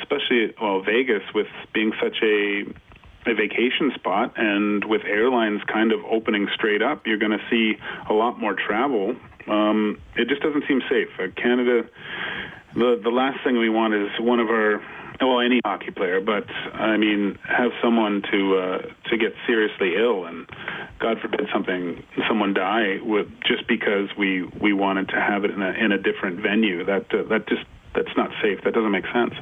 especially 0.00 0.54
well 0.60 0.82
Vegas 0.82 1.22
with 1.34 1.48
being 1.72 1.92
such 2.00 2.16
a 2.22 2.64
a 3.26 3.34
vacation 3.34 3.92
spot 3.94 4.34
and 4.36 4.84
with 4.84 5.02
airlines 5.04 5.62
kind 5.72 5.92
of 5.92 6.00
opening 6.04 6.48
straight 6.54 6.82
up, 6.82 7.06
you're 7.06 7.18
going 7.18 7.32
to 7.38 7.44
see 7.48 7.78
a 8.10 8.12
lot 8.12 8.40
more 8.40 8.54
travel. 8.54 9.14
Um, 9.46 10.00
it 10.16 10.28
just 10.28 10.42
doesn't 10.42 10.64
seem 10.66 10.82
safe. 10.90 11.08
Uh, 11.18 11.28
Canada, 11.40 11.88
the 12.74 13.00
the 13.02 13.10
last 13.10 13.42
thing 13.44 13.58
we 13.58 13.68
want 13.68 13.94
is 13.94 14.08
one 14.18 14.40
of 14.40 14.48
our 14.48 14.82
well, 15.26 15.40
any 15.40 15.60
hockey 15.64 15.90
player, 15.90 16.20
but 16.20 16.48
I 16.74 16.96
mean, 16.96 17.38
have 17.44 17.70
someone 17.82 18.22
to 18.30 18.56
uh, 18.56 18.78
to 19.10 19.16
get 19.16 19.34
seriously 19.46 19.94
ill, 19.96 20.24
and 20.26 20.48
God 20.98 21.20
forbid 21.20 21.48
something 21.52 22.02
someone 22.28 22.54
die 22.54 22.98
with 23.02 23.28
just 23.46 23.66
because 23.68 24.08
we 24.16 24.42
we 24.60 24.72
wanted 24.72 25.08
to 25.10 25.20
have 25.20 25.44
it 25.44 25.50
in 25.50 25.62
a 25.62 25.70
in 25.72 25.92
a 25.92 25.98
different 25.98 26.40
venue. 26.40 26.84
That 26.84 27.12
uh, 27.12 27.22
that 27.24 27.48
just 27.48 27.64
that's 27.94 28.16
not 28.16 28.30
safe. 28.42 28.62
That 28.64 28.74
doesn't 28.74 28.90
make 28.90 29.06
sense. 29.12 29.34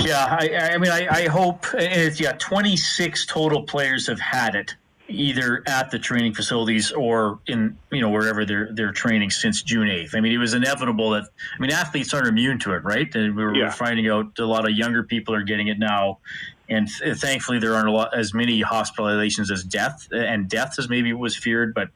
Yeah, 0.00 0.36
I, 0.38 0.74
I 0.74 0.78
mean, 0.78 0.90
I, 0.90 1.08
I 1.08 1.28
hope 1.28 1.66
it's 1.74 2.20
yeah. 2.20 2.32
Twenty 2.32 2.76
six 2.76 3.26
total 3.26 3.62
players 3.62 4.06
have 4.06 4.20
had 4.20 4.54
it 4.54 4.74
either 5.08 5.62
at 5.66 5.90
the 5.90 5.98
training 5.98 6.34
facilities 6.34 6.92
or 6.92 7.38
in 7.46 7.76
you 7.90 8.00
know 8.00 8.10
wherever 8.10 8.44
they're 8.44 8.68
they're 8.72 8.92
training 8.92 9.30
since 9.30 9.62
June 9.62 9.88
eighth. 9.88 10.14
I 10.14 10.20
mean, 10.20 10.32
it 10.32 10.38
was 10.38 10.54
inevitable 10.54 11.10
that 11.10 11.24
I 11.24 11.60
mean 11.60 11.70
athletes 11.70 12.12
aren't 12.12 12.28
immune 12.28 12.58
to 12.60 12.74
it, 12.74 12.84
right? 12.84 13.12
And 13.14 13.36
we 13.36 13.44
were 13.44 13.54
yeah. 13.54 13.70
finding 13.70 14.08
out 14.08 14.38
a 14.38 14.46
lot 14.46 14.68
of 14.68 14.76
younger 14.76 15.02
people 15.02 15.34
are 15.34 15.42
getting 15.42 15.68
it 15.68 15.78
now, 15.78 16.18
and 16.68 16.88
th- 16.88 17.16
thankfully 17.18 17.58
there 17.58 17.74
aren't 17.74 17.88
lot 17.88 18.16
as 18.16 18.34
many 18.34 18.62
hospitalizations 18.62 19.50
as 19.50 19.62
death 19.62 20.08
and 20.12 20.48
deaths 20.48 20.78
as 20.78 20.88
maybe 20.88 21.12
was 21.12 21.36
feared, 21.36 21.74
but 21.74 21.88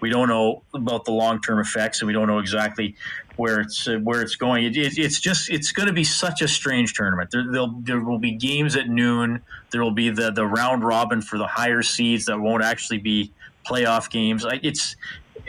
we 0.00 0.10
don't 0.10 0.28
know 0.28 0.62
about 0.74 1.04
the 1.04 1.12
long 1.12 1.40
term 1.40 1.58
effects, 1.58 2.00
and 2.00 2.06
we 2.06 2.12
don't 2.12 2.26
know 2.26 2.38
exactly 2.38 2.94
where 3.36 3.60
it's 3.60 3.88
uh, 3.88 3.98
where 4.02 4.20
it's 4.20 4.36
going. 4.36 4.64
It, 4.64 4.76
it, 4.76 4.98
it's 4.98 5.20
just 5.20 5.50
it's 5.50 5.72
going 5.72 5.88
to 5.88 5.94
be 5.94 6.04
such 6.04 6.42
a 6.42 6.48
strange 6.48 6.94
tournament. 6.94 7.30
There, 7.30 7.70
there 7.82 8.00
will 8.00 8.18
be 8.18 8.32
games 8.32 8.76
at 8.76 8.88
noon. 8.88 9.42
There 9.70 9.82
will 9.82 9.92
be 9.92 10.10
the 10.10 10.30
the 10.30 10.46
round 10.46 10.84
robin 10.84 11.22
for 11.22 11.38
the 11.38 11.46
higher 11.46 11.82
seeds 11.82 12.26
that 12.26 12.38
won't 12.40 12.62
actually 12.62 12.98
be 12.98 13.32
playoff 13.68 14.10
games. 14.10 14.44
It's 14.62 14.96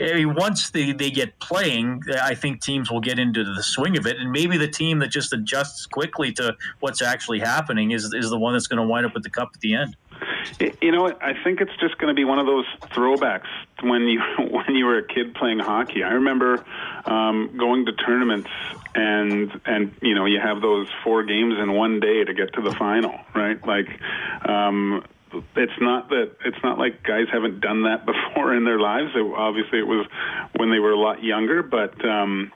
I 0.00 0.14
mean, 0.14 0.34
once 0.34 0.70
they, 0.70 0.92
they 0.92 1.10
get 1.10 1.38
playing, 1.40 2.02
I 2.22 2.34
think 2.34 2.62
teams 2.62 2.90
will 2.90 3.00
get 3.00 3.18
into 3.18 3.44
the 3.44 3.62
swing 3.62 3.98
of 3.98 4.06
it, 4.06 4.18
and 4.18 4.30
maybe 4.30 4.56
the 4.56 4.68
team 4.68 4.98
that 5.00 5.08
just 5.08 5.32
adjusts 5.32 5.86
quickly 5.86 6.32
to 6.32 6.56
what's 6.80 7.02
actually 7.02 7.40
happening 7.40 7.90
is 7.90 8.12
is 8.14 8.30
the 8.30 8.38
one 8.38 8.54
that's 8.54 8.66
going 8.66 8.80
to 8.80 8.86
wind 8.86 9.04
up 9.04 9.14
with 9.14 9.22
the 9.22 9.30
cup 9.30 9.50
at 9.54 9.60
the 9.60 9.74
end. 9.74 9.96
You 10.80 10.92
know, 10.92 11.06
I 11.20 11.34
think 11.44 11.60
it's 11.60 11.76
just 11.80 11.98
going 11.98 12.08
to 12.08 12.14
be 12.14 12.24
one 12.24 12.38
of 12.38 12.46
those 12.46 12.66
throwbacks 12.94 13.48
when 13.82 14.02
you 14.02 14.20
when 14.38 14.74
you 14.74 14.86
were 14.86 14.98
a 14.98 15.06
kid 15.06 15.34
playing 15.34 15.58
hockey. 15.58 16.02
I 16.02 16.12
remember 16.12 16.64
um, 17.04 17.54
going 17.58 17.84
to 17.86 17.92
tournaments 17.92 18.50
and 18.94 19.60
and 19.66 19.94
you 20.00 20.14
know 20.14 20.24
you 20.24 20.40
have 20.40 20.62
those 20.62 20.88
four 21.04 21.24
games 21.24 21.54
in 21.58 21.72
one 21.72 22.00
day 22.00 22.24
to 22.24 22.32
get 22.32 22.54
to 22.54 22.62
the 22.62 22.72
final, 22.72 23.18
right? 23.34 23.64
Like. 23.66 23.88
Um, 24.48 25.04
it's 25.56 25.80
not 25.80 26.08
that 26.10 26.32
it's 26.44 26.62
not 26.62 26.78
like 26.78 27.02
guys 27.02 27.26
haven't 27.32 27.60
done 27.60 27.84
that 27.84 28.06
before 28.12 28.54
in 28.54 28.64
their 28.64 28.78
lives. 28.78 29.10
It, 29.14 29.20
obviously, 29.36 29.78
it 29.78 29.86
was 29.86 30.06
when 30.56 30.70
they 30.70 30.78
were 30.78 30.92
a 30.92 30.98
lot 30.98 31.22
younger, 31.22 31.62
but 31.62 32.04
um, 32.04 32.52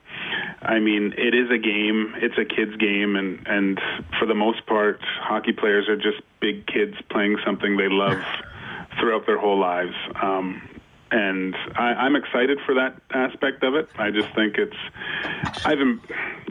I 0.61 0.79
mean, 0.79 1.13
it 1.17 1.33
is 1.33 1.49
a 1.51 1.57
game. 1.57 2.13
It's 2.17 2.37
a 2.37 2.45
kid's 2.45 2.75
game, 2.77 3.15
and 3.15 3.45
and 3.47 3.79
for 4.19 4.25
the 4.25 4.35
most 4.35 4.65
part, 4.65 5.01
hockey 5.21 5.53
players 5.53 5.87
are 5.87 5.97
just 5.97 6.21
big 6.39 6.67
kids 6.67 6.95
playing 7.09 7.37
something 7.45 7.77
they 7.77 7.89
love 7.89 8.19
throughout 8.99 9.25
their 9.25 9.39
whole 9.39 9.59
lives. 9.59 9.95
Um, 10.21 10.61
and 11.11 11.55
I, 11.75 11.93
I'm 11.93 12.15
excited 12.15 12.59
for 12.65 12.75
that 12.75 12.99
aspect 13.11 13.63
of 13.63 13.75
it. 13.75 13.89
I 13.97 14.11
just 14.11 14.33
think 14.33 14.57
it's 14.57 14.75
I've 15.65 15.77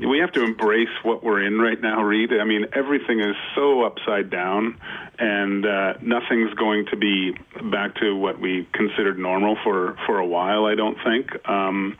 we 0.08 0.18
have 0.18 0.32
to 0.32 0.42
embrace 0.42 0.88
what 1.02 1.24
we're 1.24 1.44
in 1.44 1.58
right 1.58 1.80
now, 1.80 2.02
Reed. 2.02 2.30
I 2.32 2.44
mean, 2.44 2.66
everything 2.72 3.20
is 3.20 3.36
so 3.54 3.82
upside 3.82 4.30
down, 4.30 4.78
and 5.18 5.66
uh, 5.66 5.94
nothing's 6.00 6.54
going 6.54 6.86
to 6.86 6.96
be 6.96 7.32
back 7.70 7.96
to 7.96 8.14
what 8.16 8.40
we 8.40 8.68
considered 8.72 9.18
normal 9.18 9.56
for 9.64 9.96
for 10.06 10.18
a 10.18 10.26
while. 10.26 10.66
I 10.66 10.74
don't 10.74 10.98
think, 11.04 11.30
um, 11.48 11.98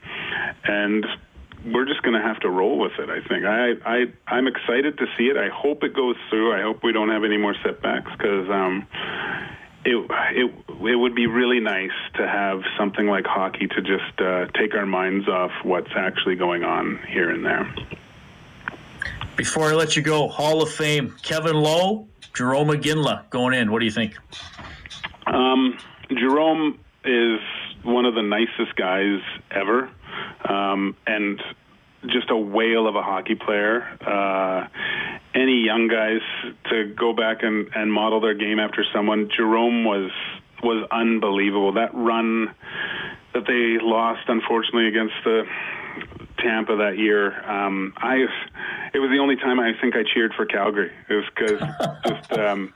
and 0.64 1.06
we're 1.66 1.87
just 1.87 2.02
going 2.02 2.20
to 2.20 2.26
have 2.26 2.40
to 2.40 2.50
roll 2.50 2.78
with 2.78 2.92
it. 2.99 3.08
I 3.08 3.26
think 3.26 3.44
I, 3.44 3.73
I 3.84 4.04
I'm 4.26 4.46
excited 4.46 4.99
to 4.99 5.06
see 5.16 5.25
it. 5.25 5.37
I 5.37 5.49
hope 5.49 5.82
it 5.82 5.94
goes 5.94 6.16
through. 6.30 6.54
I 6.54 6.62
hope 6.62 6.84
we 6.84 6.92
don't 6.92 7.11
have 7.11 7.25
any 7.25 7.37
more 7.37 7.54
setbacks 7.64 8.11
because 8.12 8.49
um, 8.50 8.87
it 9.84 10.10
it 10.32 10.54
it 10.68 10.96
would 10.96 11.14
be 11.14 11.26
really 11.26 11.60
nice 11.60 11.90
to 12.14 12.26
have 12.26 12.62
something 12.78 13.06
like 13.06 13.26
hockey 13.26 13.66
to 13.66 13.82
just 13.82 14.20
uh, 14.20 14.46
take 14.58 14.74
our 14.74 14.86
minds 14.86 15.28
off 15.28 15.52
what's 15.62 15.90
actually 15.96 16.36
going 16.36 16.64
on 16.64 16.98
here 17.08 17.30
and 17.30 17.44
there. 17.44 17.74
Before 19.36 19.64
I 19.64 19.72
let 19.72 19.96
you 19.96 20.02
go, 20.02 20.28
Hall 20.28 20.62
of 20.62 20.70
Fame, 20.70 21.14
Kevin 21.22 21.56
Lowe, 21.56 22.06
Jarome 22.34 22.80
Iginla 22.80 23.28
going 23.30 23.54
in. 23.54 23.72
What 23.72 23.80
do 23.80 23.84
you 23.84 23.90
think? 23.90 24.16
Um, 25.26 25.76
Jarome 26.10 26.78
is 27.04 27.40
one 27.82 28.04
of 28.04 28.14
the 28.14 28.22
nicest 28.22 28.76
guys 28.76 29.20
ever, 29.50 29.90
um, 30.48 30.96
and 31.06 31.42
just 32.06 32.30
a 32.30 32.36
whale 32.36 32.86
of 32.86 32.96
a 32.96 33.02
hockey 33.02 33.34
player. 33.34 33.82
Uh, 34.00 34.68
any 35.34 35.64
young 35.64 35.88
guys 35.88 36.20
to 36.70 36.94
go 36.94 37.12
back 37.12 37.42
and, 37.42 37.68
and 37.74 37.92
model 37.92 38.20
their 38.20 38.34
game 38.34 38.58
after 38.58 38.84
someone, 38.92 39.28
Jarome 39.28 39.84
was 39.84 40.10
was 40.62 40.86
unbelievable. 40.90 41.72
That 41.72 41.92
run 41.92 42.54
that 43.34 43.46
they 43.46 43.84
lost, 43.84 44.28
unfortunately, 44.28 44.86
against 44.86 45.14
the 45.24 45.44
Tampa 46.38 46.76
that 46.76 46.98
year, 46.98 47.32
um, 47.48 47.92
I 47.96 48.26
it 48.94 48.98
was 48.98 49.10
the 49.10 49.18
only 49.18 49.36
time 49.36 49.58
I 49.58 49.72
think 49.80 49.96
I 49.96 50.02
cheered 50.02 50.32
for 50.34 50.46
Calgary. 50.46 50.92
It 51.08 51.14
was 51.14 51.24
because 51.34 51.60
just 52.06 52.32
um, 52.32 52.72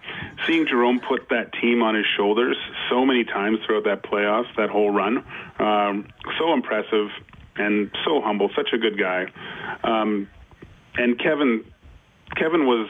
seeing 0.46 0.66
Jarome 0.66 1.00
put 1.02 1.28
that 1.30 1.52
team 1.60 1.82
on 1.82 1.94
his 1.94 2.06
shoulders 2.16 2.56
so 2.90 3.06
many 3.06 3.24
times 3.24 3.58
throughout 3.64 3.84
that 3.84 4.02
playoffs, 4.02 4.54
that 4.56 4.68
whole 4.68 4.90
run, 4.90 5.24
um, 5.58 6.08
so 6.38 6.52
impressive 6.52 7.08
and 7.56 7.90
so 8.04 8.20
humble, 8.20 8.50
such 8.54 8.70
a 8.72 8.78
good 8.78 8.98
guy. 8.98 9.26
Um, 9.82 10.28
and 10.96 11.18
Kevin, 11.18 11.64
Kevin 12.36 12.66
was 12.66 12.88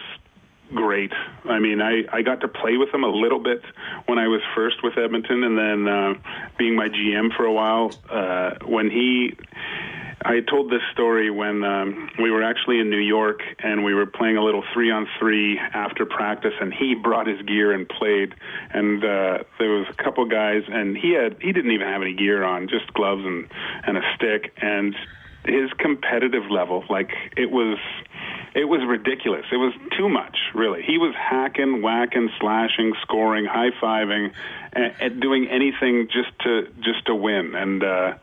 great. 0.75 1.12
I 1.45 1.59
mean, 1.59 1.80
I, 1.80 2.04
I 2.12 2.23
got 2.23 2.40
to 2.42 2.49
play 2.49 2.76
with 2.76 2.92
him 2.92 3.04
a 3.04 3.09
little 3.09 3.38
bit 3.38 3.62
when 4.07 4.18
I 4.18 4.28
was 4.28 4.40
first 4.54 4.83
with 4.83 4.99
Edmonton, 4.99 5.42
and 5.45 5.59
then 5.59 5.88
uh, 5.88 6.14
being 6.59 6.76
my 6.76 6.88
GM 6.88 7.35
for 7.37 7.45
a 7.45 7.52
while. 7.52 7.92
Uh, 8.11 8.50
when 8.66 8.90
he, 8.90 9.35
I 10.23 10.40
told 10.40 10.71
this 10.71 10.83
story 10.92 11.30
when 11.30 11.64
um, 11.64 12.11
we 12.21 12.30
were 12.30 12.42
actually 12.42 12.80
in 12.80 12.90
New 12.90 13.00
York 13.00 13.40
and 13.61 13.85
we 13.85 13.95
were 13.95 14.07
playing 14.07 14.37
a 14.37 14.45
little 14.45 14.64
three 14.75 14.90
on 14.90 15.07
three 15.18 15.59
after 15.59 16.04
practice, 16.04 16.54
and 16.61 16.73
he 16.73 16.95
brought 16.95 17.26
his 17.26 17.40
gear 17.42 17.73
and 17.73 17.88
played. 17.88 18.35
And 18.71 19.02
uh, 19.02 19.38
there 19.59 19.71
was 19.71 19.87
a 19.88 20.02
couple 20.02 20.25
guys, 20.26 20.64
and 20.68 20.97
he 20.97 21.12
had 21.12 21.40
he 21.40 21.52
didn't 21.52 21.71
even 21.71 21.87
have 21.87 22.02
any 22.02 22.14
gear 22.14 22.42
on, 22.45 22.68
just 22.68 22.92
gloves 22.92 23.25
and 23.25 23.49
and 23.87 23.97
a 23.97 24.02
stick, 24.16 24.52
and 24.61 24.95
his 25.45 25.73
competitive 25.78 26.50
level, 26.50 26.85
like 26.90 27.11
it 27.37 27.50
was 27.50 27.78
it 28.55 28.64
was 28.64 28.81
ridiculous. 28.87 29.45
It 29.52 29.57
was 29.57 29.75
too 29.97 30.09
much, 30.09 30.37
really. 30.55 30.83
He 30.83 30.99
was 30.99 31.14
hacking, 31.14 31.83
whacking, 31.83 32.31
slashing, 32.40 32.95
scoring, 33.02 33.45
high 33.45 33.71
fiving, 33.83 34.33
and, 34.73 34.95
and 35.00 35.21
doing 35.21 35.49
anything 35.49 36.09
just 36.11 36.37
to 36.40 36.69
just 36.81 37.07
to 37.07 37.14
win. 37.14 37.55
And 37.55 37.83
uh, 37.83 38.14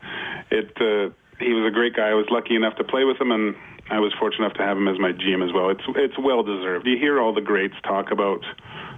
it 0.50 0.72
uh, 0.80 1.12
he 1.38 1.52
was 1.52 1.66
a 1.66 1.74
great 1.74 1.94
guy. 1.94 2.08
I 2.08 2.14
was 2.14 2.26
lucky 2.30 2.56
enough 2.56 2.76
to 2.76 2.84
play 2.84 3.04
with 3.04 3.20
him, 3.20 3.30
and 3.30 3.54
I 3.90 4.00
was 4.00 4.12
fortunate 4.18 4.46
enough 4.46 4.56
to 4.58 4.64
have 4.64 4.76
him 4.76 4.88
as 4.88 4.98
my 4.98 5.12
GM 5.12 5.46
as 5.46 5.52
well. 5.52 5.70
It's 5.70 5.84
it's 5.94 6.18
well 6.18 6.42
deserved. 6.42 6.86
You 6.86 6.98
hear 6.98 7.20
all 7.20 7.32
the 7.32 7.40
greats 7.40 7.74
talk 7.84 8.10
about 8.10 8.44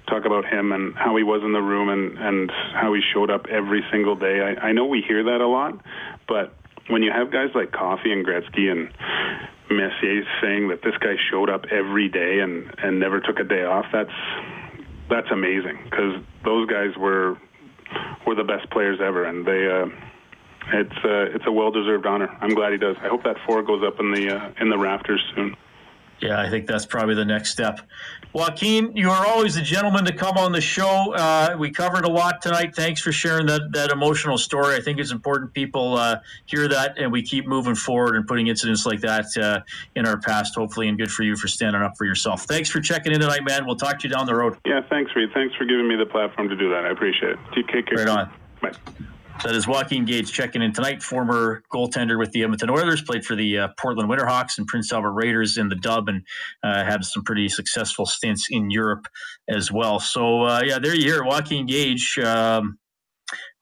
talk 0.09 0.25
about 0.25 0.47
him 0.47 0.73
and 0.73 0.95
how 0.95 1.17
he 1.17 1.23
was 1.23 1.43
in 1.45 1.53
the 1.53 1.61
room 1.61 1.89
and 1.89 2.19
and 2.19 2.51
how 2.73 2.95
he 2.95 3.03
showed 3.13 3.31
up 3.31 3.47
every 3.51 3.85
single 3.91 4.17
day. 4.17 4.41
I, 4.41 4.69
I 4.69 4.73
know 4.73 4.87
we 4.87 5.03
hear 5.07 5.25
that 5.25 5.41
a 5.41 5.47
lot, 5.47 5.79
but 6.27 6.55
when 6.89 7.03
you 7.03 7.13
have 7.13 7.31
guys 7.31 7.51
like 7.55 7.73
Coffey 7.73 8.13
and 8.13 8.27
Gretzky 8.27 8.71
and 8.71 8.91
Messier 9.71 10.25
saying 10.41 10.69
that 10.69 10.83
this 10.83 10.97
guy 11.01 11.17
showed 11.31 11.51
up 11.51 11.67
every 11.71 12.09
day 12.09 12.41
and 12.41 12.75
and 12.83 12.99
never 12.99 13.21
took 13.21 13.39
a 13.39 13.45
day 13.45 13.65
off. 13.65 13.87
That's 13.93 14.11
that's 15.11 15.31
amazing 15.31 15.79
because 15.85 16.21
those 16.45 16.69
guys 16.69 16.97
were 16.97 17.37
were 18.27 18.35
the 18.35 18.45
best 18.45 18.71
players 18.71 19.01
ever, 19.01 19.25
and 19.25 19.47
they. 19.47 19.71
Uh, 19.71 19.87
it's 20.71 20.97
uh, 21.03 21.35
it's 21.35 21.47
a 21.47 21.53
well 21.53 21.71
deserved 21.71 22.05
honor. 22.05 22.29
I'm 22.43 22.55
glad 22.55 22.73
he 22.73 22.79
does. 22.79 22.97
I 23.01 23.09
hope 23.09 23.25
that 23.25 23.37
four 23.47 23.63
goes 23.63 23.83
up 23.83 24.01
in 24.01 24.13
the 24.13 24.37
uh, 24.37 24.53
in 24.61 24.69
the 24.69 24.77
rafters 24.77 25.23
soon. 25.35 25.57
Yeah, 26.21 26.41
I 26.41 26.51
think 26.51 26.67
that's 26.67 26.87
probably 26.87 27.15
the 27.15 27.25
next 27.25 27.51
step. 27.51 27.81
Joaquin, 28.33 28.95
you 28.95 29.11
are 29.11 29.27
always 29.27 29.57
a 29.57 29.63
gentleman 29.63 30.05
to 30.05 30.13
come 30.13 30.37
on 30.37 30.53
the 30.53 30.61
show. 30.61 31.15
Uh, 31.15 31.57
we 31.59 31.71
covered 31.71 32.05
a 32.05 32.11
lot 32.11 32.43
tonight. 32.43 32.75
Thanks 32.75 33.01
for 33.01 33.11
sharing 33.11 33.47
that, 33.47 33.73
that 33.73 33.91
emotional 33.91 34.37
story. 34.37 34.77
I 34.77 34.81
think 34.81 34.99
it's 34.99 35.13
important 35.13 35.55
people 35.55 35.97
uh, 35.97 36.19
hear 36.47 36.69
that 36.69 36.99
and 36.99 37.11
we 37.11 37.23
keep 37.23 37.47
moving 37.47 37.75
forward 37.75 38.17
and 38.17 38.27
putting 38.27 38.49
incidents 38.49 38.85
like 38.85 39.01
that 39.01 39.27
uh, 39.41 39.61
in 39.95 40.07
our 40.07 40.19
past, 40.19 40.55
hopefully, 40.55 40.89
and 40.89 40.99
good 40.99 41.11
for 41.11 41.23
you 41.23 41.37
for 41.37 41.49
standing 41.49 41.81
up 41.83 41.97
for 41.97 42.05
yourself. 42.05 42.43
Thanks 42.45 42.69
for 42.69 42.81
checking 42.81 43.13
in 43.13 43.21
tonight, 43.21 43.45
man. 43.45 43.65
We'll 43.65 43.77
talk 43.77 43.99
to 44.01 44.09
you 44.09 44.15
down 44.15 44.27
the 44.27 44.35
road. 44.35 44.59
Yeah, 44.67 44.83
thanks, 44.91 45.15
Reed. 45.17 45.31
Thanks 45.33 45.55
for 45.55 45.65
giving 45.65 45.89
me 45.89 45.97
the 45.97 46.07
platform 46.07 46.49
to 46.49 46.57
do 46.57 46.69
that. 46.71 46.85
I 46.85 46.91
appreciate 46.91 47.33
it. 47.33 47.39
Take 47.55 47.87
care. 47.87 47.99
Right 47.99 48.09
on. 48.09 48.31
Bye. 48.61 48.73
That 49.45 49.55
is 49.55 49.69
Joaquin 49.69 50.05
Gage 50.05 50.33
checking 50.33 50.63
in 50.63 50.73
tonight, 50.73 51.01
former 51.01 51.63
goaltender 51.73 52.19
with 52.19 52.33
the 52.33 52.43
Edmonton 52.43 52.71
Oilers, 52.71 53.03
played 53.03 53.25
for 53.25 53.37
the 53.37 53.59
uh, 53.59 53.69
Portland 53.79 54.11
Winterhawks 54.11 54.59
and 54.59 54.67
Prince 54.67 54.93
Albert 54.93 55.13
Raiders 55.13 55.57
in 55.57 55.69
the 55.69 55.77
dub, 55.77 56.09
and 56.09 56.23
uh, 56.65 56.85
had 56.85 57.05
some 57.05 57.23
pretty 57.23 57.49
successful 57.49 58.05
stints 58.05 58.49
in 58.51 58.71
Europe 58.71 59.07
as 59.49 59.71
well. 59.71 60.01
So, 60.01 60.43
uh, 60.43 60.63
yeah, 60.65 60.81
there 60.81 60.95
you 60.95 61.05
hear 61.05 61.25
Joaquin 61.25 61.67
Gage. 61.67 62.19
Um, 62.19 62.79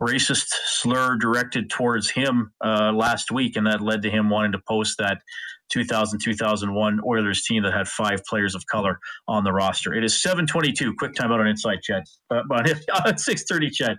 racist 0.02 0.46
slur 0.64 1.16
directed 1.16 1.68
towards 1.68 2.10
him 2.10 2.52
uh, 2.64 2.92
last 2.92 3.30
week, 3.30 3.56
and 3.56 3.66
that 3.66 3.80
led 3.82 4.02
to 4.02 4.10
him 4.10 4.30
wanting 4.30 4.52
to 4.52 4.60
post 4.66 4.96
that 4.98 5.18
2000 5.70 6.20
2001 6.20 7.00
Oilers 7.06 7.42
team 7.42 7.62
that 7.64 7.72
had 7.72 7.88
five 7.88 8.20
players 8.28 8.54
of 8.54 8.64
color 8.66 8.98
on 9.28 9.44
the 9.44 9.52
roster. 9.52 9.92
It 9.94 10.04
is 10.04 10.22
722. 10.22 10.94
Quick 10.98 11.12
timeout 11.14 11.40
on 11.40 11.46
Inside 11.46 11.82
Chat. 11.82 12.04
Uh, 12.30 12.42
on 12.50 12.66
630 13.18 13.70
CHED. 13.70 13.96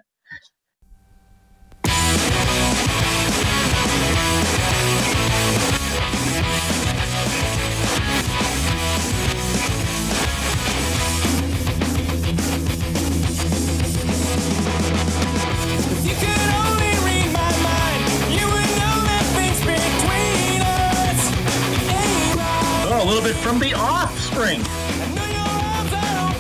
From 23.48 23.60
the 23.60 23.74
offspring. 23.76 24.60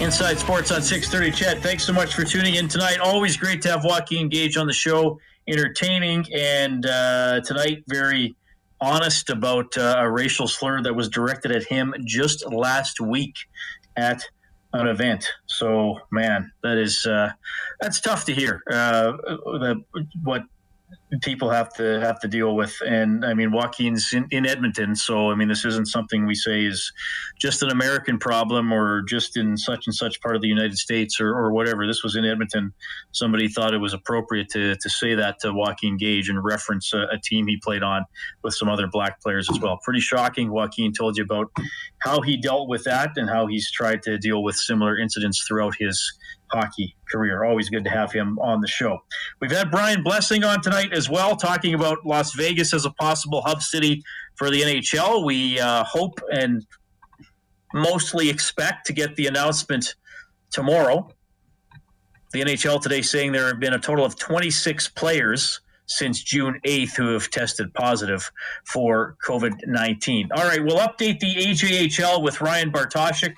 Inside 0.04 0.38
Sports 0.40 0.74
on 0.74 0.82
630. 0.82 1.32
CHED, 1.32 1.64
thanks 1.64 1.86
so 1.86 1.94
much 1.94 2.14
for 2.14 2.26
tuning 2.26 2.56
in 2.56 2.68
tonight. 2.68 3.00
Always 3.00 3.38
great 3.38 3.62
to 3.62 3.70
have 3.70 3.86
Joaquin 3.86 4.28
Gage 4.28 4.58
on 4.58 4.68
the 4.68 4.74
show. 4.74 5.18
Entertaining 5.48 6.26
and 6.36 6.86
uh, 6.86 7.40
tonight 7.46 7.86
very 7.88 8.36
honest 8.82 9.30
about 9.30 9.78
uh, 9.78 9.96
a 10.00 10.12
racial 10.12 10.50
slur 10.50 10.82
that 10.82 10.94
was 10.94 11.08
directed 11.08 11.54
at 11.54 11.64
him 11.64 11.94
just 12.04 12.46
last 12.52 13.00
week 13.00 13.38
at 13.96 14.22
an 14.74 14.88
event. 14.88 15.26
So, 15.46 16.00
man, 16.12 16.52
that 16.62 16.78
is 16.78 17.06
uh, 17.06 17.30
that's 17.80 18.02
tough 18.02 18.26
to 18.26 18.34
hear. 18.34 18.62
Uh, 18.70 19.14
the, 19.14 19.82
what 20.26 20.44
people 21.22 21.50
have 21.50 21.74
to 21.74 22.00
have 22.02 22.20
to 22.20 22.28
deal 22.28 22.56
with. 22.56 22.76
And 22.86 23.24
I 23.24 23.34
mean, 23.34 23.52
Joaquin's 23.52 24.12
in, 24.14 24.28
in 24.30 24.46
Edmonton, 24.46 24.96
so 24.96 25.32
I 25.32 25.36
mean, 25.36 25.48
this 25.48 25.64
isn't 25.64 25.88
something 25.88 26.26
we 26.26 26.36
say 26.36 26.66
is 26.66 26.92
just 27.40 27.64
an 27.64 27.70
American 27.70 28.18
problem 28.18 28.74
or 28.74 29.04
just 29.04 29.38
in 29.38 29.56
such 29.56 29.88
and 29.88 29.96
such 29.96 30.20
part 30.22 30.36
of 30.36 30.42
the 30.42 30.50
United 30.50 30.78
States 30.78 31.22
or, 31.22 31.30
or 31.30 31.54
whatever. 31.54 31.88
This 31.88 32.04
was 32.04 32.16
in 32.16 32.26
Edmonton. 32.26 32.74
Somebody 33.14 33.48
thought 33.48 33.74
it 33.74 33.78
was 33.78 33.94
appropriate 33.94 34.50
to, 34.50 34.76
to 34.76 34.90
say 34.90 35.16
that 35.16 35.40
to 35.40 35.54
Joaquin 35.54 35.98
Gage 35.98 36.30
and 36.30 36.44
reference 36.44 36.94
a, 36.94 37.04
a 37.12 37.20
team 37.24 37.48
he 37.48 37.58
played 37.58 37.84
on 37.84 38.04
with 38.44 38.54
some 38.54 38.68
other 38.68 38.88
black 38.88 39.22
players 39.22 39.48
as 39.50 39.60
well. 39.60 39.80
Pretty 39.84 40.02
shocking. 40.02 40.52
Joaquin 40.52 40.92
told 40.92 41.18
you 41.18 41.24
about 41.24 41.50
how 42.00 42.22
he 42.22 42.36
dealt 42.36 42.68
with 42.68 42.84
that 42.84 43.12
and 43.16 43.30
how 43.30 43.48
he's 43.48 43.72
tried 43.72 44.04
to 44.04 44.18
deal 44.18 44.44
with 44.44 44.56
similar 44.56 44.98
incidents 44.98 45.46
throughout 45.48 45.76
his 45.80 46.18
hockey 46.52 46.96
career. 47.12 47.44
Always 47.44 47.70
good 47.70 47.84
to 47.84 47.90
have 47.90 48.12
him 48.12 48.40
on 48.40 48.62
the 48.62 48.68
show. 48.68 49.00
We've 49.40 49.52
had 49.52 49.72
Brian 49.72 50.04
Blessing 50.04 50.44
on 50.44 50.62
tonight 50.62 50.94
as 50.94 51.10
well, 51.10 51.36
talking 51.36 51.74
about 51.74 52.06
Las 52.06 52.34
Vegas 52.34 52.74
as 52.74 52.86
a 52.86 52.92
possible 52.92 53.42
hub 53.46 53.62
city 53.62 54.04
for 54.36 54.50
the 54.50 54.62
NHL. 54.62 55.26
We 55.26 55.60
uh, 55.60 55.84
hope 55.84 56.20
and 56.32 56.66
mostly 57.74 58.30
expect 58.30 58.86
to 58.88 58.94
get 58.94 59.16
the 59.16 59.28
announcement 59.28 59.96
tomorrow. 60.52 61.10
The 62.34 62.42
NHL 62.42 62.82
today 62.82 63.02
saying 63.02 63.32
there 63.32 63.48
have 63.48 63.60
been 63.60 63.74
a 63.74 63.80
total 63.80 64.06
of 64.06 64.18
26 64.18 64.90
players 64.90 65.62
since 65.88 66.22
June 66.22 66.60
8th 66.66 66.96
who 66.96 67.14
have 67.14 67.30
tested 67.30 67.74
positive 67.74 68.30
for 68.66 69.16
COVID 69.26 69.54
19. 69.66 70.30
All 70.36 70.44
right, 70.44 70.64
we'll 70.64 70.80
update 70.80 71.20
the 71.20 71.34
AJHL 71.36 72.22
with 72.22 72.42
Ryan 72.42 72.72
Bartoshyk 72.72 73.34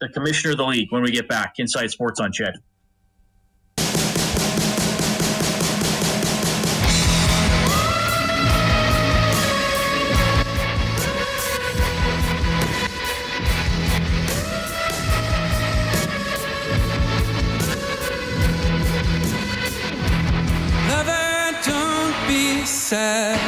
the 0.00 0.08
commissioner 0.08 0.52
of 0.52 0.56
the 0.58 0.64
league 0.66 0.90
when 0.90 1.02
we 1.02 1.10
get 1.10 1.28
back. 1.28 1.54
Inside 1.58 1.90
Sports 1.90 2.20
on 2.20 2.32
CHED. 2.32 2.54
sad. 22.90 23.39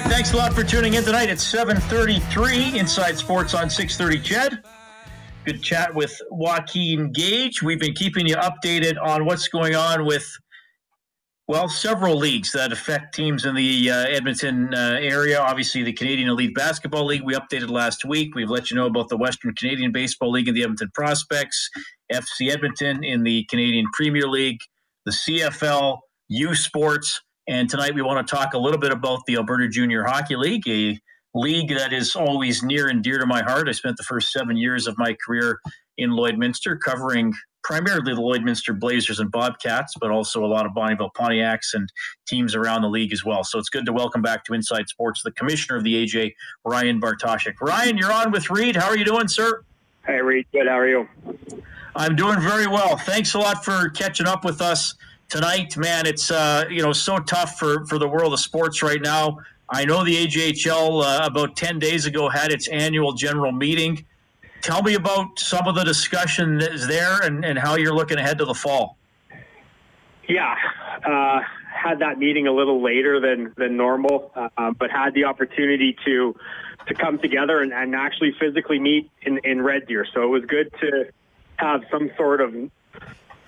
Right, 0.00 0.10
thanks 0.10 0.32
a 0.32 0.36
lot 0.36 0.52
for 0.52 0.64
tuning 0.64 0.94
in 0.94 1.04
tonight. 1.04 1.28
It's 1.28 1.44
7:33 1.44 2.74
Inside 2.74 3.16
Sports 3.16 3.54
on 3.54 3.70
6:30. 3.70 4.18
Ched, 4.18 4.64
good 5.44 5.62
chat 5.62 5.94
with 5.94 6.20
Joaquin 6.32 7.12
Gage. 7.12 7.62
We've 7.62 7.78
been 7.78 7.94
keeping 7.94 8.26
you 8.26 8.34
updated 8.34 8.96
on 9.00 9.24
what's 9.24 9.46
going 9.46 9.76
on 9.76 10.04
with 10.04 10.26
well, 11.46 11.68
several 11.68 12.16
leagues 12.16 12.50
that 12.52 12.72
affect 12.72 13.14
teams 13.14 13.44
in 13.44 13.54
the 13.54 13.90
uh, 13.90 14.06
Edmonton 14.06 14.74
uh, 14.74 14.98
area. 15.00 15.38
Obviously, 15.38 15.84
the 15.84 15.92
Canadian 15.92 16.28
Elite 16.28 16.56
Basketball 16.56 17.04
League 17.04 17.22
we 17.22 17.34
updated 17.34 17.70
last 17.70 18.04
week. 18.04 18.34
We've 18.34 18.50
let 18.50 18.70
you 18.72 18.76
know 18.76 18.86
about 18.86 19.10
the 19.10 19.16
Western 19.16 19.54
Canadian 19.54 19.92
Baseball 19.92 20.32
League 20.32 20.48
and 20.48 20.56
the 20.56 20.62
Edmonton 20.62 20.90
Prospects, 20.94 21.70
FC 22.12 22.50
Edmonton 22.50 23.04
in 23.04 23.22
the 23.22 23.44
Canadian 23.44 23.86
Premier 23.92 24.26
League, 24.26 24.58
the 25.04 25.12
CFL 25.12 25.98
U 26.30 26.54
Sports. 26.56 27.20
And 27.46 27.68
tonight 27.68 27.94
we 27.94 28.00
want 28.00 28.26
to 28.26 28.34
talk 28.34 28.54
a 28.54 28.58
little 28.58 28.78
bit 28.78 28.90
about 28.90 29.20
the 29.26 29.36
Alberta 29.36 29.68
Junior 29.68 30.02
Hockey 30.02 30.34
League, 30.34 30.66
a 30.66 30.98
league 31.34 31.68
that 31.76 31.92
is 31.92 32.16
always 32.16 32.62
near 32.62 32.88
and 32.88 33.02
dear 33.02 33.18
to 33.18 33.26
my 33.26 33.42
heart. 33.42 33.68
I 33.68 33.72
spent 33.72 33.98
the 33.98 34.02
first 34.02 34.32
seven 34.32 34.56
years 34.56 34.86
of 34.86 34.96
my 34.96 35.14
career 35.26 35.58
in 35.98 36.10
Lloydminster 36.10 36.80
covering 36.80 37.34
primarily 37.62 38.14
the 38.14 38.20
Lloydminster 38.20 38.78
Blazers 38.78 39.20
and 39.20 39.30
Bobcats, 39.30 39.92
but 40.00 40.10
also 40.10 40.42
a 40.42 40.46
lot 40.48 40.64
of 40.64 40.72
Bonnyville 40.72 41.10
Pontiacs 41.14 41.74
and 41.74 41.86
teams 42.26 42.54
around 42.54 42.80
the 42.80 42.88
league 42.88 43.12
as 43.12 43.26
well. 43.26 43.44
So 43.44 43.58
it's 43.58 43.68
good 43.68 43.84
to 43.86 43.92
welcome 43.92 44.22
back 44.22 44.44
to 44.44 44.54
Inside 44.54 44.88
Sports 44.88 45.22
the 45.22 45.32
commissioner 45.32 45.76
of 45.76 45.84
the 45.84 46.02
AJ, 46.02 46.32
Ryan 46.64 46.98
Bartoshyk. 46.98 47.60
Ryan, 47.60 47.98
you're 47.98 48.12
on 48.12 48.32
with 48.32 48.48
Reed. 48.48 48.74
How 48.74 48.88
are 48.88 48.96
you 48.96 49.04
doing, 49.04 49.28
sir? 49.28 49.64
Hey, 50.06 50.20
Reed. 50.22 50.46
Good. 50.50 50.66
How 50.66 50.78
are 50.78 50.88
you? 50.88 51.08
I'm 51.94 52.16
doing 52.16 52.40
very 52.40 52.66
well. 52.66 52.96
Thanks 52.96 53.34
a 53.34 53.38
lot 53.38 53.64
for 53.64 53.90
catching 53.90 54.26
up 54.26 54.44
with 54.46 54.62
us 54.62 54.94
tonight, 55.34 55.76
man. 55.76 56.06
It's 56.06 56.30
uh, 56.30 56.64
you 56.70 56.80
know 56.80 56.92
so 56.92 57.18
tough 57.18 57.58
for 57.58 57.84
for 57.86 57.98
the 57.98 58.06
world 58.06 58.32
of 58.32 58.40
sports 58.40 58.82
right 58.82 59.00
now. 59.00 59.38
I 59.68 59.84
know 59.84 60.04
the 60.04 60.26
AJHL 60.26 61.02
uh, 61.02 61.26
about 61.26 61.56
ten 61.56 61.80
days 61.80 62.06
ago 62.06 62.28
had 62.28 62.52
its 62.52 62.68
annual 62.68 63.12
general 63.12 63.50
meeting. 63.50 64.04
Tell 64.60 64.82
me 64.82 64.94
about 64.94 65.38
some 65.38 65.66
of 65.66 65.74
the 65.74 65.82
discussion 65.82 66.58
that 66.58 66.72
is 66.72 66.86
there 66.86 67.20
and, 67.22 67.44
and 67.44 67.58
how 67.58 67.74
you're 67.74 67.94
looking 67.94 68.16
ahead 68.16 68.38
to 68.38 68.44
the 68.44 68.54
fall. 68.54 68.96
Yeah, 70.26 70.54
uh, 71.04 71.40
had 71.68 71.98
that 71.98 72.18
meeting 72.18 72.46
a 72.46 72.52
little 72.52 72.80
later 72.80 73.18
than 73.18 73.52
than 73.56 73.76
normal, 73.76 74.30
uh, 74.36 74.70
but 74.70 74.92
had 74.92 75.14
the 75.14 75.24
opportunity 75.24 75.96
to 76.04 76.36
to 76.86 76.94
come 76.94 77.18
together 77.18 77.60
and, 77.60 77.72
and 77.72 77.96
actually 77.96 78.36
physically 78.38 78.78
meet 78.78 79.10
in, 79.22 79.38
in 79.38 79.62
Red 79.62 79.88
Deer. 79.88 80.06
So 80.14 80.22
it 80.22 80.28
was 80.28 80.44
good 80.44 80.70
to 80.80 81.08
have 81.56 81.82
some 81.90 82.10
sort 82.16 82.40
of 82.40 82.54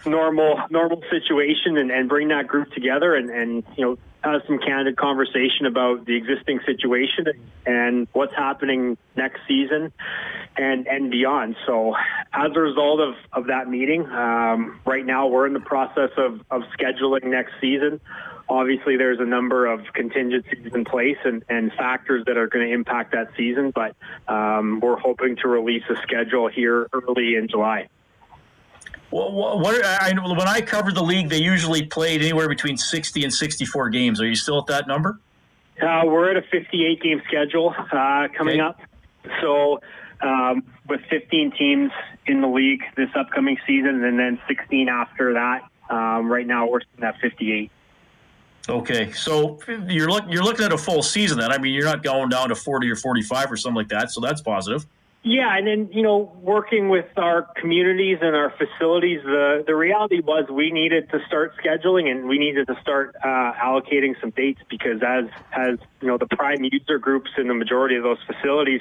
normal 0.04 0.61
normal 0.70 1.02
situation 1.11 1.76
and, 1.78 1.90
and 1.90 2.09
bring 2.09 2.28
that 2.28 2.46
group 2.46 2.70
together 2.72 3.14
and, 3.14 3.30
and 3.30 3.64
you 3.76 3.85
know 3.85 3.98
have 4.22 4.42
some 4.46 4.59
candid 4.59 4.96
conversation 4.96 5.66
about 5.66 6.04
the 6.04 6.16
existing 6.16 6.61
situation 6.66 7.26
and 7.64 8.09
what's 8.12 8.35
happening 8.35 8.96
next 9.16 9.40
season 9.46 9.92
and 10.56 10.87
and 10.87 11.11
beyond. 11.11 11.56
So 11.66 11.94
as 12.32 12.50
a 12.54 12.61
result 12.61 13.00
of, 13.00 13.14
of 13.32 13.46
that 13.46 13.68
meeting, 13.68 14.06
um, 14.06 14.80
right 14.85 15.04
now 15.04 15.28
we're 15.28 15.46
in 15.46 15.52
the 15.52 15.61
process 15.61 16.11
of, 16.16 16.40
of 16.50 16.62
scheduling 16.78 17.24
next 17.24 17.52
season. 17.61 18.00
Obviously, 18.48 18.96
there's 18.96 19.18
a 19.18 19.24
number 19.24 19.66
of 19.66 19.80
contingencies 19.92 20.72
in 20.72 20.85
place 20.85 21.16
and, 21.24 21.44
and 21.48 21.72
factors 21.72 22.24
that 22.26 22.37
are 22.37 22.46
going 22.46 22.68
to 22.68 22.72
impact 22.72 23.11
that 23.12 23.30
season, 23.37 23.72
but 23.72 23.96
um, 24.28 24.78
we're 24.78 24.98
hoping 24.98 25.35
to 25.37 25.48
release 25.48 25.82
a 25.90 25.96
schedule 26.02 26.46
here 26.46 26.88
early 26.92 27.35
in 27.35 27.48
July. 27.48 27.88
Well, 29.11 29.33
what, 29.33 29.85
I, 29.85 30.12
when 30.12 30.49
I 30.49 30.61
covered 30.61 30.95
the 30.95 31.03
league, 31.03 31.29
they 31.29 31.40
usually 31.40 31.87
played 31.87 32.23
anywhere 32.23 32.49
between 32.49 32.77
60 32.77 33.25
and 33.25 33.33
64 33.33 33.90
games. 33.90 34.21
Are 34.21 34.27
you 34.27 34.35
still 34.35 34.59
at 34.59 34.66
that 34.66 34.88
number? 34.88 35.21
Uh, 35.81 36.03
we're 36.07 36.31
at 36.31 36.37
a 36.37 36.42
58 36.42 37.03
game 37.03 37.23
schedule 37.27 37.75
uh, 37.92 38.29
coming 38.37 38.61
okay. 38.61 38.69
up. 38.69 38.81
So, 39.40 39.81
um, 40.21 40.64
with 40.88 41.01
15 41.11 41.53
teams 41.53 41.92
in 42.27 42.40
the 42.40 42.49
league 42.49 42.83
this 42.97 43.11
upcoming 43.14 43.59
season, 43.66 44.03
and 44.05 44.19
then 44.19 44.40
16 44.49 44.88
after 44.88 45.35
that. 45.35 45.62
Um, 45.88 46.31
right 46.31 46.47
now, 46.47 46.69
we're 46.69 46.81
at 47.03 47.21
58. 47.21 47.71
Okay, 48.69 49.12
so 49.12 49.61
you're 49.87 50.11
look, 50.11 50.25
you're 50.29 50.42
looking 50.42 50.64
at 50.64 50.73
a 50.73 50.79
full 50.79 51.03
season 51.03 51.38
then. 51.38 51.53
I 51.53 51.59
mean, 51.59 51.73
you're 51.73 51.85
not 51.85 52.03
going 52.03 52.29
down 52.29 52.49
to 52.49 52.57
40 52.57 52.90
or 52.90 52.97
45 52.97 53.53
or 53.53 53.57
something 53.57 53.77
like 53.77 53.88
that. 53.88 54.11
So 54.11 54.21
that's 54.21 54.40
positive. 54.40 54.87
Yeah, 55.28 55.56
and 55.58 55.66
then 55.66 55.88
you 55.92 56.04
know, 56.04 56.32
working 56.40 56.88
with 56.88 57.06
our 57.16 57.48
communities 57.60 58.18
and 58.22 58.36
our 58.36 58.54
facilities, 58.56 59.18
the 59.24 59.64
the 59.66 59.74
reality 59.74 60.20
was 60.20 60.48
we 60.48 60.70
needed 60.70 61.10
to 61.10 61.18
start 61.26 61.52
scheduling 61.56 62.08
and 62.08 62.28
we 62.28 62.38
needed 62.38 62.68
to 62.68 62.76
start 62.80 63.16
uh, 63.24 63.52
allocating 63.60 64.14
some 64.20 64.30
dates 64.30 64.60
because 64.70 65.02
as 65.04 65.24
as 65.52 65.78
you 66.00 66.06
know, 66.06 66.16
the 66.16 66.28
prime 66.28 66.62
user 66.62 67.00
groups 67.00 67.28
in 67.38 67.48
the 67.48 67.54
majority 67.54 67.96
of 67.96 68.04
those 68.04 68.18
facilities. 68.24 68.80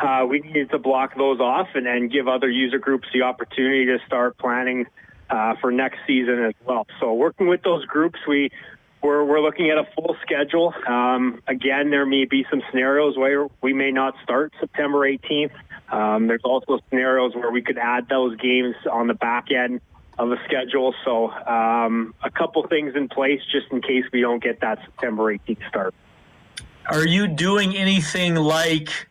Uh, 0.00 0.26
we 0.28 0.40
needed 0.40 0.68
to 0.70 0.80
block 0.80 1.16
those 1.16 1.38
off 1.38 1.68
and, 1.76 2.10
give 2.10 2.26
other 2.26 2.50
user 2.50 2.80
groups 2.80 3.06
the 3.14 3.22
opportunity 3.22 3.86
to 3.86 3.98
start 4.04 4.36
planning 4.36 4.84
uh, 5.30 5.54
for 5.60 5.70
next 5.70 5.98
season 6.08 6.42
as 6.42 6.54
well. 6.66 6.88
So 6.98 7.12
working 7.12 7.46
with 7.46 7.62
those 7.62 7.84
groups, 7.84 8.18
we 8.26 8.50
we're, 9.02 9.24
we're 9.24 9.40
looking 9.40 9.70
at 9.70 9.78
a 9.78 9.86
full 9.94 10.16
schedule. 10.22 10.72
Um, 10.86 11.42
again, 11.46 11.90
there 11.90 12.06
may 12.06 12.24
be 12.24 12.46
some 12.50 12.62
scenarios 12.70 13.16
where 13.16 13.48
we 13.60 13.72
may 13.72 13.90
not 13.90 14.14
start 14.22 14.52
September 14.60 14.98
18th. 15.00 15.52
Um, 15.90 16.26
there's 16.28 16.44
also 16.44 16.78
scenarios 16.88 17.34
where 17.34 17.50
we 17.50 17.62
could 17.62 17.78
add 17.78 18.08
those 18.08 18.36
games 18.36 18.76
on 18.90 19.08
the 19.08 19.14
back 19.14 19.50
end 19.50 19.80
of 20.18 20.28
the 20.28 20.36
schedule. 20.44 20.94
So 21.04 21.30
um, 21.30 22.14
a 22.22 22.30
couple 22.30 22.66
things 22.66 22.94
in 22.94 23.08
place 23.08 23.40
just 23.50 23.66
in 23.72 23.82
case 23.82 24.04
we 24.12 24.20
don't 24.20 24.42
get 24.42 24.60
that 24.60 24.78
September 24.84 25.34
18th 25.34 25.68
start. 25.68 25.94
Are 26.86 27.06
you 27.06 27.28
doing 27.28 27.76
anything 27.76 28.34
like 28.34 29.08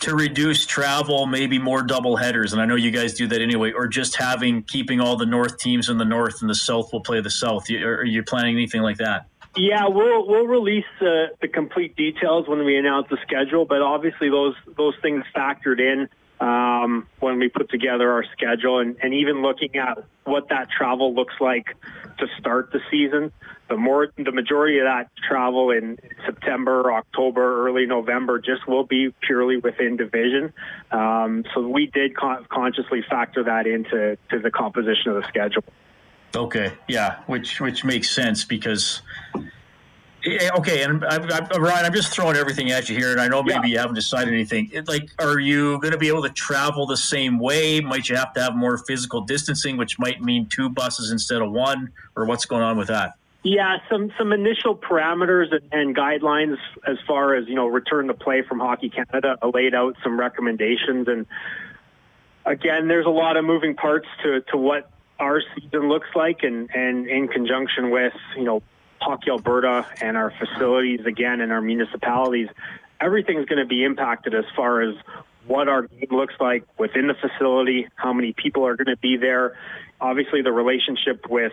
to 0.00 0.14
reduce 0.14 0.66
travel, 0.66 1.26
maybe 1.26 1.58
more 1.58 1.82
double 1.82 2.16
headers? 2.16 2.52
And 2.52 2.60
I 2.60 2.64
know 2.64 2.76
you 2.76 2.90
guys 2.90 3.14
do 3.14 3.26
that 3.28 3.40
anyway, 3.40 3.72
or 3.72 3.86
just 3.86 4.16
having 4.16 4.62
keeping 4.62 5.00
all 5.00 5.16
the 5.16 5.26
north 5.26 5.58
teams 5.58 5.88
in 5.88 5.98
the 5.98 6.04
north 6.04 6.40
and 6.40 6.50
the 6.50 6.54
south 6.54 6.92
will 6.92 7.00
play 7.00 7.20
the 7.20 7.30
south. 7.30 7.68
You, 7.70 7.86
are 7.86 8.04
you 8.04 8.22
planning 8.22 8.54
anything 8.54 8.82
like 8.82 8.98
that? 8.98 9.26
Yeah, 9.56 9.88
we'll 9.88 10.26
we'll 10.26 10.46
release 10.46 10.84
uh, 11.00 11.32
the 11.40 11.48
complete 11.48 11.96
details 11.96 12.46
when 12.46 12.64
we 12.64 12.76
announce 12.76 13.08
the 13.08 13.16
schedule. 13.26 13.64
But 13.64 13.80
obviously, 13.80 14.28
those 14.28 14.54
those 14.76 14.94
things 15.00 15.24
factored 15.34 15.80
in 15.80 16.08
um, 16.40 17.06
when 17.20 17.38
we 17.38 17.48
put 17.48 17.70
together 17.70 18.10
our 18.10 18.24
schedule, 18.32 18.80
and, 18.80 18.96
and 19.02 19.14
even 19.14 19.42
looking 19.42 19.76
at 19.76 19.98
what 20.24 20.48
that 20.50 20.68
travel 20.70 21.14
looks 21.14 21.34
like 21.40 21.66
to 22.18 22.26
start 22.38 22.72
the 22.72 22.80
season. 22.90 23.32
The 23.68 23.76
more 23.76 24.08
the 24.16 24.32
majority 24.32 24.78
of 24.78 24.84
that 24.84 25.10
travel 25.28 25.70
in 25.70 25.98
September, 26.24 26.92
October, 26.92 27.66
early 27.66 27.86
November 27.86 28.38
just 28.38 28.66
will 28.68 28.84
be 28.84 29.12
purely 29.22 29.56
within 29.56 29.96
division. 29.96 30.52
Um, 30.92 31.44
so 31.52 31.66
we 31.66 31.86
did 31.86 32.16
con- 32.16 32.46
consciously 32.48 33.02
factor 33.08 33.42
that 33.44 33.66
into 33.66 34.16
to 34.30 34.38
the 34.38 34.50
composition 34.50 35.12
of 35.12 35.22
the 35.22 35.28
schedule. 35.28 35.64
Okay, 36.34 36.72
yeah, 36.86 37.20
which 37.26 37.60
which 37.60 37.84
makes 37.84 38.10
sense 38.10 38.44
because 38.44 39.02
okay, 40.58 40.82
and 40.82 41.04
I, 41.04 41.16
I, 41.16 41.58
Ryan, 41.58 41.86
I'm 41.86 41.92
just 41.92 42.12
throwing 42.12 42.36
everything 42.36 42.70
at 42.70 42.88
you 42.88 42.96
here, 42.96 43.12
and 43.12 43.20
I 43.20 43.28
know 43.28 43.42
maybe 43.42 43.68
yeah. 43.68 43.72
you 43.72 43.78
haven't 43.78 43.94
decided 43.94 44.32
anything. 44.32 44.70
Like, 44.86 45.10
are 45.18 45.38
you 45.38 45.80
going 45.80 45.92
to 45.92 45.98
be 45.98 46.08
able 46.08 46.22
to 46.22 46.30
travel 46.30 46.86
the 46.86 46.96
same 46.96 47.38
way? 47.38 47.80
Might 47.80 48.08
you 48.08 48.16
have 48.16 48.32
to 48.34 48.42
have 48.42 48.54
more 48.54 48.78
physical 48.78 49.20
distancing, 49.20 49.76
which 49.76 49.98
might 49.98 50.22
mean 50.22 50.46
two 50.46 50.68
buses 50.68 51.10
instead 51.10 51.42
of 51.42 51.52
one, 51.52 51.90
or 52.16 52.24
what's 52.24 52.44
going 52.44 52.62
on 52.62 52.76
with 52.76 52.88
that? 52.88 53.14
Yeah, 53.42 53.78
some 53.88 54.12
some 54.18 54.32
initial 54.32 54.76
parameters 54.76 55.52
and, 55.52 55.62
and 55.72 55.96
guidelines 55.96 56.56
as 56.86 56.96
far 57.06 57.34
as 57.34 57.46
you 57.46 57.54
know 57.54 57.66
return 57.66 58.08
to 58.08 58.14
play 58.14 58.42
from 58.42 58.58
Hockey 58.58 58.90
Canada 58.90 59.38
laid 59.54 59.74
out 59.74 59.96
some 60.02 60.18
recommendations, 60.18 61.06
and 61.06 61.26
again, 62.44 62.88
there's 62.88 63.06
a 63.06 63.10
lot 63.10 63.36
of 63.36 63.44
moving 63.44 63.76
parts 63.76 64.08
to 64.22 64.40
to 64.50 64.56
what 64.56 64.90
our 65.18 65.42
season 65.54 65.88
looks 65.88 66.08
like 66.14 66.42
and, 66.42 66.68
and 66.74 67.08
in 67.08 67.28
conjunction 67.28 67.90
with, 67.90 68.12
you 68.36 68.44
know, 68.44 68.62
Hockey 69.00 69.30
Alberta 69.30 69.86
and 70.00 70.16
our 70.16 70.32
facilities 70.38 71.00
again 71.06 71.40
and 71.40 71.52
our 71.52 71.60
municipalities, 71.60 72.48
everything's 73.00 73.46
going 73.46 73.60
to 73.60 73.66
be 73.66 73.84
impacted 73.84 74.34
as 74.34 74.44
far 74.54 74.82
as 74.82 74.94
what 75.46 75.68
our 75.68 75.82
game 75.82 76.08
looks 76.10 76.34
like 76.40 76.64
within 76.78 77.06
the 77.06 77.14
facility, 77.14 77.88
how 77.94 78.12
many 78.12 78.32
people 78.32 78.66
are 78.66 78.76
going 78.76 78.86
to 78.86 78.96
be 78.96 79.16
there. 79.16 79.56
Obviously, 80.00 80.42
the 80.42 80.52
relationship 80.52 81.28
with 81.28 81.52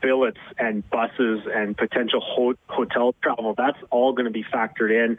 billets 0.00 0.38
and 0.58 0.88
buses 0.90 1.40
and 1.52 1.76
potential 1.76 2.20
ho- 2.20 2.54
hotel 2.68 3.14
travel, 3.22 3.54
that's 3.56 3.78
all 3.90 4.12
going 4.12 4.26
to 4.26 4.30
be 4.30 4.44
factored 4.44 4.90
in. 4.90 5.18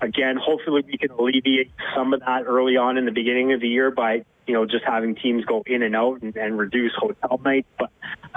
Again, 0.00 0.36
hopefully 0.36 0.82
we 0.86 0.98
can 0.98 1.10
alleviate 1.10 1.70
some 1.94 2.12
of 2.12 2.20
that 2.20 2.44
early 2.46 2.76
on 2.76 2.98
in 2.98 3.04
the 3.04 3.12
beginning 3.12 3.52
of 3.52 3.60
the 3.60 3.68
year 3.68 3.90
by, 3.90 4.24
you 4.46 4.54
know, 4.54 4.64
just 4.64 4.84
having 4.84 5.14
teams 5.14 5.44
go 5.44 5.62
in 5.66 5.82
and 5.82 5.96
out 5.96 6.22
and, 6.22 6.36
and 6.36 6.58
reduce 6.58 6.92
hotel 6.96 7.40
nights. 7.44 7.68
But 7.78 7.90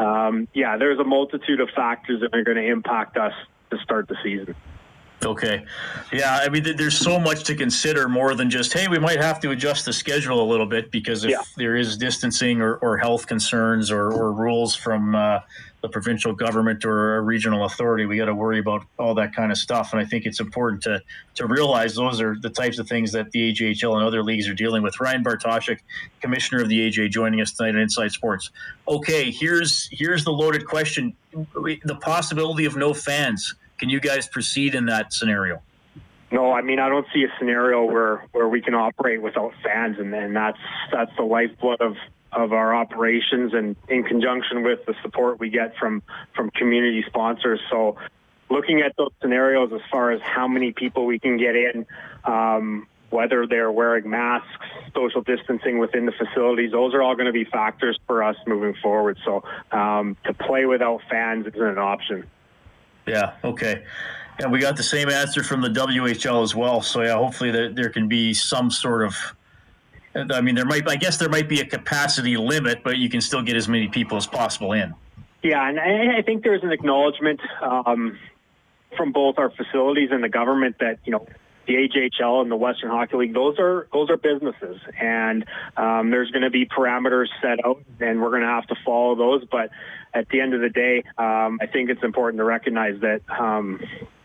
um, 0.04 0.48
yeah, 0.54 0.78
there's 0.78 1.00
a 1.00 1.04
multitude 1.04 1.60
of 1.60 1.69
factors 1.76 2.22
that 2.22 2.36
are 2.36 2.43
going 2.43 2.58
to 2.58 2.67
impact 2.67 3.17
us 3.17 3.34
to 3.72 3.78
start 3.80 4.08
the 4.08 4.17
season. 4.24 4.56
Okay. 5.24 5.65
Yeah, 6.13 6.39
I 6.41 6.48
mean, 6.48 6.63
there's 6.78 6.98
so 6.98 7.19
much 7.19 7.43
to 7.45 7.56
consider 7.56 8.08
more 8.08 8.36
than 8.36 8.50
just, 8.50 8.72
hey, 8.72 8.88
we 8.88 9.00
might 9.00 9.19
have 9.19 9.39
to 9.41 9.52
adjust 9.52 9.86
the 9.86 9.91
schedule 9.91 10.41
a 10.41 10.48
little 10.50 10.65
bit 10.65 10.91
because 10.91 11.26
if 11.26 11.32
yeah. 11.32 11.41
there 11.58 11.76
is 11.76 11.98
distancing 11.98 12.62
or, 12.62 12.76
or 12.78 12.98
health 12.98 13.28
concerns 13.28 13.91
or, 13.91 14.12
or 14.12 14.32
rules 14.32 14.76
from 14.76 15.15
uh, 15.15 15.39
the 15.82 15.89
provincial 15.89 16.34
government 16.34 16.84
or 16.84 17.18
a 17.18 17.22
regional 17.22 17.65
authority. 17.65 18.06
We 18.06 18.18
got 18.18 18.26
to 18.26 18.36
worry 18.36 18.60
about 18.60 18.84
all 18.98 19.13
that 19.15 19.34
kind 19.34 19.52
of 19.52 19.58
stuff, 19.58 19.94
and 19.94 20.02
I 20.02 20.06
think 20.06 20.26
it's 20.26 20.39
important 20.39 20.84
to 20.84 21.02
to 21.36 21.48
realize 21.48 21.96
those 21.96 22.20
are 22.20 22.36
the 22.39 22.50
types 22.50 22.80
of 22.80 22.88
things 22.88 23.12
that 23.13 23.32
the 23.32 23.54
AJHL 23.54 23.96
and 23.96 24.04
other 24.04 24.24
leagues 24.24 24.48
are 24.48 24.54
dealing 24.54 24.84
with. 24.84 25.00
Ryan 25.00 25.24
Bartoshyk, 25.24 25.80
commissioner 26.22 26.62
of 26.62 26.70
the 26.70 26.89
AJ, 26.89 27.12
joining 27.12 27.42
us 27.42 27.54
tonight 27.54 27.76
on 27.76 27.82
Inside 27.82 28.12
Sports. 28.12 28.52
Okay, 28.88 29.32
here's 29.32 29.88
here's 29.92 30.24
the 30.24 30.32
loaded 30.32 30.65
question: 30.65 31.13
the 31.34 31.98
possibility 32.02 32.65
of 32.65 32.76
no 32.76 32.94
fans. 32.94 33.56
Can 33.78 33.89
you 33.89 34.02
guys 34.02 34.28
proceed 34.28 34.76
in 34.76 34.86
that 34.88 35.13
scenario? 35.13 35.62
No, 36.32 36.52
I 36.52 36.62
mean 36.62 36.80
I 36.80 36.89
don't 36.89 37.08
see 37.13 37.24
a 37.24 37.34
scenario 37.39 37.84
where 37.84 38.26
where 38.32 38.48
we 38.48 38.62
can 38.62 38.76
operate 38.76 39.22
without 39.22 39.54
fans, 39.63 39.98
and, 40.00 40.13
and 40.13 40.36
that's 40.36 40.60
that's 40.92 41.12
the 41.18 41.24
lifeblood 41.24 41.82
of 41.82 41.96
of 42.32 42.54
our 42.54 42.76
operations 42.76 43.54
and 43.54 43.76
in 43.88 44.04
conjunction 44.04 44.63
with 44.63 44.86
the 44.86 44.94
support 45.02 45.39
we 45.39 45.50
get 45.50 45.76
from 45.78 46.04
from 46.36 46.52
community 46.52 47.04
sponsors. 47.08 47.60
So 47.72 47.98
looking 48.50 48.82
at 48.82 48.96
those 48.98 49.12
scenarios 49.22 49.72
as 49.74 49.82
far 49.92 50.12
as 50.12 50.22
how 50.22 50.48
many 50.48 50.72
people 50.72 51.06
we 51.06 51.20
can 51.20 51.38
get 51.38 51.56
in, 51.56 51.86
um, 52.26 52.88
whether 53.10 53.48
they're 53.48 53.72
wearing 53.72 54.10
masks, 54.10 54.48
social 54.94 55.22
distancing 55.22 55.80
within 55.80 56.06
the 56.06 56.12
facilities, 56.12 56.72
those 56.72 56.94
are 56.94 57.02
all 57.02 57.15
going 57.15 57.28
to 57.28 57.32
be 57.32 57.46
factors 57.46 58.00
for 58.06 58.24
us 58.24 58.36
moving 58.46 58.76
forward. 58.82 59.18
So 59.26 59.44
um, 59.72 60.15
to 60.26 60.34
play 60.34 60.65
without 60.65 61.02
fans 61.10 61.48
isn't 61.48 61.62
an 61.62 61.78
option. 61.78 62.28
Yeah. 63.08 63.34
Okay. 63.44 63.84
And 64.39 64.52
we 64.52 64.60
got 64.60 64.78
the 64.78 64.84
same 64.84 65.10
answer 65.10 65.43
from 65.43 65.62
the 65.62 65.69
WHL 65.69 66.43
as 66.43 66.56
well. 66.56 66.82
So 66.82 67.02
yeah, 67.02 67.15
hopefully 67.15 67.52
there, 67.52 67.69
there 67.71 67.89
can 67.89 68.08
be 68.08 68.34
some 68.34 68.71
sort 68.71 69.04
of. 69.04 69.15
I 70.15 70.41
mean, 70.41 70.56
there 70.56 70.65
might. 70.65 70.89
I 70.89 70.95
guess 70.95 71.17
there 71.17 71.30
might 71.30 71.47
be 71.47 71.62
a 71.62 71.65
capacity 71.65 72.36
limit, 72.36 72.84
but 72.84 72.97
you 72.97 73.10
can 73.10 73.21
still 73.21 73.43
get 73.43 73.56
as 73.56 73.67
many 73.67 73.88
people 73.88 74.17
as 74.17 74.25
possible 74.25 74.73
in. 74.73 74.93
Yeah, 75.43 75.67
and 75.67 75.80
I 75.80 76.21
think 76.21 76.43
there's 76.43 76.63
an 76.63 76.71
acknowledgement 76.71 77.39
um, 77.62 78.17
from 78.97 79.12
both 79.12 79.38
our 79.38 79.52
facilities 79.52 80.10
and 80.12 80.23
the 80.23 80.30
government 80.30 80.78
that 80.80 80.99
you 81.06 81.12
know 81.12 81.28
the 81.67 81.75
AJHL 81.75 82.41
and 82.41 82.49
the 82.49 82.56
Western 82.56 82.89
Hockey 82.89 83.17
League, 83.17 83.34
those 83.34 83.60
are 83.60 83.88
those 83.93 84.10
are 84.10 84.17
businesses, 84.17 84.82
and 84.99 85.45
um, 85.78 86.10
there's 86.10 86.32
going 86.32 86.41
to 86.41 86.49
be 86.49 86.65
parameters 86.65 87.28
set 87.41 87.63
out, 87.63 87.84
and 87.99 88.21
we're 88.21 88.32
going 88.32 88.41
to 88.41 88.47
have 88.47 88.65
to 88.67 88.75
follow 88.84 89.15
those. 89.15 89.45
But 89.49 89.69
at 90.13 90.28
the 90.30 90.41
end 90.41 90.56
of 90.56 90.62
the 90.62 90.69
day, 90.69 91.04
um, 91.17 91.60
I 91.62 91.67
think 91.71 91.91
it's 91.91 92.04
important 92.04 92.39
to 92.39 92.43
recognize 92.43 92.99
that 93.02 93.21
um, 93.30 93.80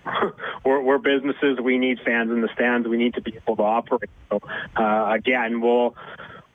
we're, 0.64 0.80
we're, 0.80 0.98
businesses. 0.98 1.58
We 1.60 1.78
need 1.78 2.00
fans 2.04 2.30
in 2.30 2.40
the 2.40 2.48
stands. 2.54 2.86
We 2.88 2.96
need 2.96 3.14
to 3.14 3.22
be 3.22 3.36
able 3.36 3.56
to 3.56 3.62
operate. 3.62 4.10
So 4.30 4.40
uh, 4.76 5.12
again, 5.12 5.60
we'll 5.60 5.94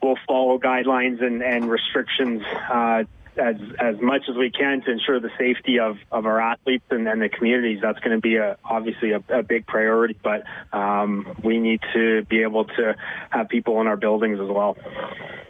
we'll 0.01 0.17
follow 0.27 0.59
guidelines 0.59 1.23
and, 1.23 1.41
and 1.43 1.69
restrictions 1.69 2.43
uh, 2.43 3.03
as 3.37 3.55
as 3.79 3.99
much 4.01 4.23
as 4.29 4.35
we 4.35 4.51
can 4.51 4.81
to 4.81 4.91
ensure 4.91 5.19
the 5.19 5.31
safety 5.37 5.79
of, 5.79 5.97
of 6.11 6.25
our 6.25 6.39
athletes 6.39 6.85
and, 6.89 7.07
and 7.07 7.21
the 7.21 7.29
communities. 7.29 7.79
That's 7.81 7.99
going 7.99 8.15
to 8.15 8.21
be 8.21 8.35
a, 8.35 8.57
obviously 8.63 9.11
a, 9.11 9.23
a 9.29 9.43
big 9.43 9.65
priority, 9.65 10.17
but 10.21 10.43
um, 10.73 11.35
we 11.43 11.59
need 11.59 11.81
to 11.93 12.23
be 12.25 12.41
able 12.43 12.65
to 12.65 12.95
have 13.29 13.49
people 13.49 13.79
in 13.81 13.87
our 13.87 13.97
buildings 13.97 14.39
as 14.39 14.49
well. 14.49 14.77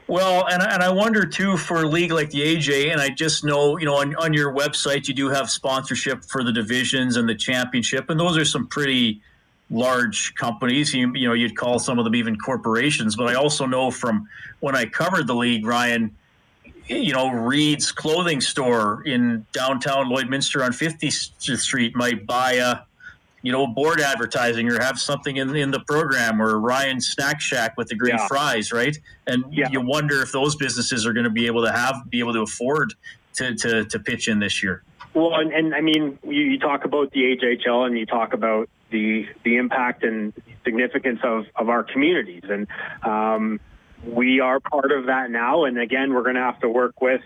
Well, 0.10 0.48
and, 0.48 0.64
and 0.64 0.82
I 0.82 0.90
wonder 0.90 1.24
too 1.24 1.56
for 1.56 1.84
a 1.84 1.88
league 1.88 2.12
like 2.12 2.32
the 2.32 2.40
AJ, 2.40 2.92
and 2.92 3.00
I 3.00 3.10
just 3.10 3.46
know, 3.46 3.78
you 3.78 3.86
know, 3.86 3.98
on, 3.98 4.16
on 4.16 4.34
your 4.34 4.52
website, 4.52 5.08
you 5.08 5.14
do 5.14 5.30
have 5.30 5.52
sponsorship 5.52 6.26
for 6.26 6.44
the 6.44 6.52
divisions 6.52 7.16
and 7.16 7.30
the 7.30 7.36
championship, 7.36 8.10
and 8.10 8.20
those 8.20 8.36
are 8.36 8.44
some 8.44 8.66
pretty 8.66 9.22
large 9.70 10.34
companies. 10.34 10.96
You, 10.96 11.14
you 11.14 11.28
know, 11.28 11.36
you'd 11.36 11.56
call 11.56 11.78
some 11.78 12.00
of 12.00 12.06
them 12.06 12.16
even 12.16 12.40
corporations, 12.40 13.16
but 13.16 13.28
I 13.28 13.36
also 13.36 13.68
know 13.68 13.92
from 13.92 14.28
when 14.62 14.76
I 14.76 14.88
covered 14.88 15.28
the 15.28 15.36
league, 15.36 15.64
Ryan, 15.64 16.16
you 16.88 17.14
know, 17.14 17.30
Reed's 17.30 17.92
clothing 17.92 18.42
store 18.42 19.04
in 19.06 19.46
downtown 19.54 20.08
Lloydminster 20.08 20.66
on 20.66 20.72
50th 20.72 21.60
Street 21.60 21.96
might 21.96 22.26
buy 22.26 22.54
a, 22.54 22.80
you 23.42 23.52
know, 23.52 23.68
board 23.68 24.02
advertising 24.02 24.70
or 24.70 24.82
have 24.82 25.00
something 25.00 25.38
in, 25.38 25.56
in 25.56 25.72
the 25.72 25.80
program 25.82 26.42
or 26.42 26.60
Ryan 26.60 27.00
Snack 27.00 27.40
Shack 27.40 27.78
with 27.78 27.88
the 27.88 27.96
green 27.96 28.16
yeah. 28.18 28.28
fries, 28.28 28.72
right? 28.72 28.98
And 29.28 29.46
yeah. 29.52 29.70
you 29.72 29.82
wonder 29.82 30.22
if 30.22 30.32
those 30.32 30.56
businesses 30.56 31.06
are 31.06 31.14
going 31.14 31.24
to 31.24 31.30
be 31.30 31.48
able 31.48 31.64
to 31.64 31.72
have, 31.72 31.96
be 32.10 32.20
able 32.20 32.34
to 32.34 32.42
afford 32.42 32.94
to, 33.36 33.56
to, 33.56 33.86
to 33.86 34.00
pitch 34.00 34.28
in 34.28 34.40
this 34.40 34.62
year. 34.62 34.84
Well, 35.14 35.36
and, 35.36 35.52
and 35.52 35.74
I 35.74 35.82
mean, 35.82 36.20
you, 36.24 36.42
you 36.42 36.60
talk 36.60 36.86
about 36.86 37.12
the 37.12 37.38
HHL 37.42 37.88
and 37.88 37.98
you 37.98 38.06
talk 38.06 38.34
about 38.34 38.70
the 38.92 39.28
the 39.44 39.58
impact 39.58 40.04
and 40.04 40.34
significance 40.64 41.20
of, 41.24 41.46
of 41.56 41.70
our 41.70 41.84
communities. 41.84 42.44
And 42.44 42.68
um, 43.04 43.60
we 44.04 44.40
are 44.40 44.60
part 44.60 44.92
of 44.92 45.08
that 45.08 45.32
now. 45.32 45.66
And 45.66 45.80
again, 45.80 46.14
we're 46.14 46.24
going 46.24 46.36
to 46.36 46.42
have 46.42 46.60
to 46.62 46.70
work 46.70 47.02
with 47.02 47.22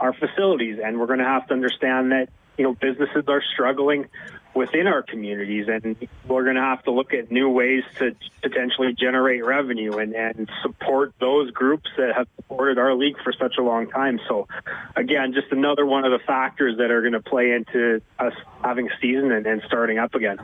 our 0.00 0.12
facilities 0.12 0.78
and 0.84 0.98
we're 0.98 1.06
going 1.06 1.18
to 1.18 1.24
have 1.24 1.46
to 1.48 1.54
understand 1.54 2.12
that, 2.12 2.28
you 2.58 2.64
know, 2.64 2.74
businesses 2.74 3.24
are 3.28 3.42
struggling 3.54 4.06
within 4.54 4.86
our 4.86 5.02
communities 5.02 5.66
and 5.68 5.96
we're 6.26 6.44
going 6.44 6.54
to 6.56 6.62
have 6.62 6.82
to 6.84 6.90
look 6.92 7.12
at 7.12 7.30
new 7.30 7.48
ways 7.48 7.82
to 7.98 8.14
potentially 8.40 8.94
generate 8.94 9.44
revenue 9.44 9.98
and, 9.98 10.14
and 10.14 10.48
support 10.62 11.12
those 11.18 11.50
groups 11.50 11.90
that 11.96 12.14
have 12.14 12.28
supported 12.36 12.78
our 12.78 12.94
league 12.94 13.16
for 13.22 13.32
such 13.32 13.56
a 13.58 13.62
long 13.62 13.88
time. 13.88 14.20
So 14.28 14.46
again, 14.94 15.32
just 15.32 15.50
another 15.50 15.84
one 15.84 16.04
of 16.04 16.12
the 16.12 16.20
factors 16.24 16.78
that 16.78 16.90
are 16.90 17.00
going 17.00 17.14
to 17.14 17.20
play 17.20 17.52
into 17.52 18.00
us 18.18 18.32
having 18.62 18.88
a 18.88 19.00
season 19.00 19.32
and, 19.32 19.46
and 19.46 19.62
starting 19.66 19.98
up 19.98 20.14
again. 20.14 20.38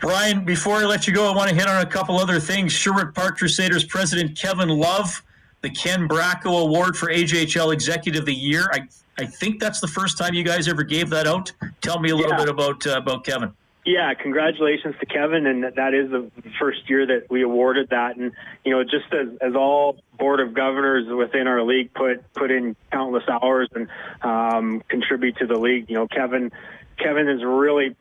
Brian, 0.00 0.44
before 0.44 0.76
I 0.76 0.84
let 0.84 1.06
you 1.06 1.14
go, 1.14 1.30
I 1.30 1.36
want 1.36 1.48
to 1.50 1.54
hit 1.54 1.68
on 1.68 1.80
a 1.80 1.86
couple 1.86 2.18
other 2.18 2.40
things. 2.40 2.72
Sherwood 2.72 3.14
Park 3.14 3.38
Crusaders 3.38 3.84
president 3.84 4.36
Kevin 4.36 4.68
Love, 4.68 5.22
the 5.60 5.70
Ken 5.70 6.08
Bracco 6.08 6.64
Award 6.64 6.96
for 6.96 7.08
AJHL 7.08 7.72
Executive 7.72 8.20
of 8.20 8.26
the 8.26 8.34
Year. 8.34 8.68
I, 8.72 8.88
I 9.18 9.26
think 9.26 9.60
that's 9.60 9.80
the 9.80 9.86
first 9.86 10.18
time 10.18 10.34
you 10.34 10.42
guys 10.42 10.66
ever 10.66 10.82
gave 10.82 11.08
that 11.10 11.26
out. 11.26 11.52
Tell 11.82 11.98
me 11.98 12.10
a 12.10 12.16
little 12.16 12.30
yeah. 12.30 12.38
bit 12.38 12.48
about 12.48 12.86
uh, 12.86 12.96
about 12.96 13.24
Kevin. 13.24 13.52
Yeah, 13.84 14.14
congratulations 14.14 14.94
to 15.00 15.06
Kevin, 15.06 15.44
and 15.44 15.64
that 15.64 15.92
is 15.92 16.08
the 16.08 16.30
first 16.60 16.88
year 16.88 17.04
that 17.04 17.28
we 17.28 17.42
awarded 17.42 17.88
that. 17.90 18.16
And 18.16 18.30
you 18.64 18.72
know, 18.72 18.84
just 18.84 19.12
as, 19.12 19.36
as 19.40 19.56
all 19.56 19.96
board 20.16 20.38
of 20.38 20.54
governors 20.54 21.08
within 21.12 21.48
our 21.48 21.62
league 21.62 21.92
put 21.92 22.32
put 22.32 22.52
in 22.52 22.76
countless 22.92 23.24
hours 23.28 23.68
and 23.74 23.88
um, 24.22 24.84
contribute 24.88 25.36
to 25.38 25.48
the 25.48 25.58
league, 25.58 25.90
you 25.90 25.96
know, 25.96 26.06
Kevin 26.06 26.52
Kevin 26.96 27.26
has 27.26 27.42
really 27.42 27.96